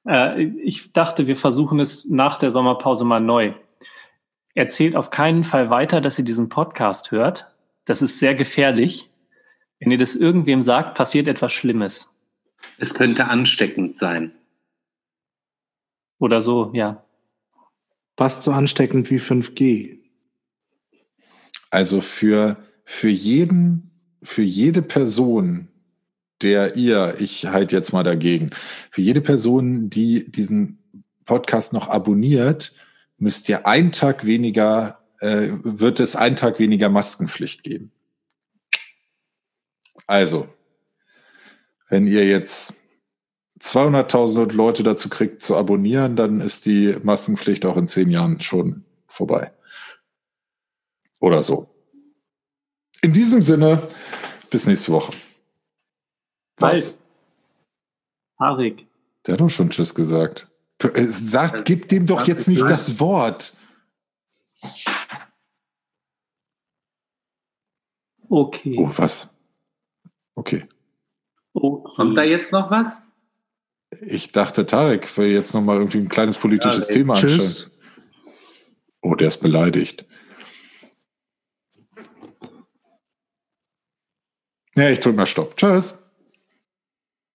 Äh, 0.08 0.44
ich 0.44 0.94
dachte, 0.94 1.28
wir 1.28 1.36
versuchen 1.36 1.80
es 1.80 2.06
nach 2.06 2.38
der 2.38 2.52
Sommerpause 2.52 3.06
mal 3.06 3.20
neu. 3.20 3.54
erzählt 4.56 4.96
auf 4.96 5.12
keinen 5.12 5.44
Fall 5.44 5.70
weiter, 5.70 6.02
dass 6.02 6.18
ihr 6.18 6.26
diesen 6.26 6.50
Podcast 6.50 7.12
hört. 7.12 7.54
Das 7.86 8.02
ist 8.02 8.18
sehr 8.18 8.34
gefährlich. 8.34 9.12
Wenn 9.80 9.92
ihr 9.92 10.00
das 10.00 10.16
irgendwem 10.16 10.64
sagt, 10.64 10.98
passiert 10.98 11.28
etwas 11.28 11.54
Schlimmes. 11.54 12.10
Es 12.80 12.96
könnte 12.96 13.26
ansteckend 13.26 13.98
sein. 13.98 14.32
Oder 16.20 16.42
so, 16.42 16.72
ja. 16.74 17.04
Fast 18.18 18.42
so 18.42 18.52
ansteckend 18.52 19.12
wie 19.12 19.20
5G. 19.20 20.00
Also 21.70 22.02
für, 22.02 22.58
für 22.84 23.10
jeden, 23.10 23.92
für 24.24 24.42
jede 24.42 24.82
Person, 24.82 25.68
der 26.42 26.76
ihr, 26.76 27.16
ich 27.20 27.48
halt 27.48 27.72
jetzt 27.72 27.94
mal 27.94 28.04
dagegen, 28.04 28.52
für 28.92 29.02
jede 29.02 29.22
Person, 29.22 29.90
die 29.90 30.30
diesen 30.30 30.80
Podcast 31.26 31.74
noch 31.74 31.90
abonniert, 31.90 32.74
müsst 33.18 33.50
ihr 33.50 33.66
einen 33.68 33.92
Tag 33.92 34.26
weniger, 34.26 35.00
äh, 35.20 35.50
wird 35.64 36.00
es 36.00 36.16
einen 36.16 36.36
Tag 36.36 36.60
weniger 36.60 36.90
Maskenpflicht 36.90 37.64
geben. 37.64 37.92
Also, 40.06 40.48
wenn 41.90 42.08
ihr 42.08 42.26
jetzt 42.26 42.76
200.000 43.60 44.54
Leute 44.54 44.84
dazu 44.84 45.10
kriegt 45.10 45.42
zu 45.42 45.56
abonnieren, 45.58 46.16
dann 46.16 46.42
ist 46.42 46.66
die 46.66 46.96
Maskenpflicht 47.02 47.66
auch 47.66 47.78
in 47.78 47.88
zehn 47.88 48.10
Jahren 48.10 48.40
schon 48.40 48.86
vorbei. 49.08 49.52
Oder 51.20 51.42
so. 51.42 51.74
In 53.02 53.14
diesem 53.14 53.42
Sinne, 53.42 53.82
bis 54.50 54.68
nächste 54.68 54.92
Woche. 54.92 55.12
Was? 56.58 57.02
Harik. 58.40 58.88
Der 59.26 59.34
hat 59.34 59.42
doch 59.42 59.50
schon 59.50 59.70
Tschüss 59.70 59.94
gesagt. 59.94 60.48
Äh, 60.80 61.06
sagt, 61.08 61.66
gib 61.66 61.88
dem 61.90 62.06
doch 62.06 62.28
jetzt 62.28 62.48
nicht 62.48 62.62
das 62.62 63.00
Wort. 63.00 63.56
Okay. 68.30 68.76
Oh, 68.78 68.92
was? 68.96 69.30
Okay. 70.36 70.68
okay. 71.54 71.96
Kommt 71.96 72.18
da 72.18 72.24
jetzt 72.24 72.52
noch 72.52 72.70
was? 72.70 73.00
Ich 74.02 74.32
dachte, 74.32 74.66
Tarek 74.66 75.18
will 75.18 75.32
jetzt 75.32 75.54
noch 75.54 75.62
mal 75.62 75.78
irgendwie 75.78 76.00
ein 76.00 76.10
kleines 76.10 76.38
politisches 76.38 76.90
ja, 76.90 76.96
Thema 76.96 77.14
anschauen. 77.14 77.72
Oh, 79.02 79.16
der 79.16 79.30
ist 79.30 79.38
beleidigt. 79.38 80.06
Ja, 84.76 84.90
ich 84.90 85.00
drücke 85.00 85.18
mal 85.18 85.26
Stopp. 85.26 85.56
Tschüss. 85.56 86.07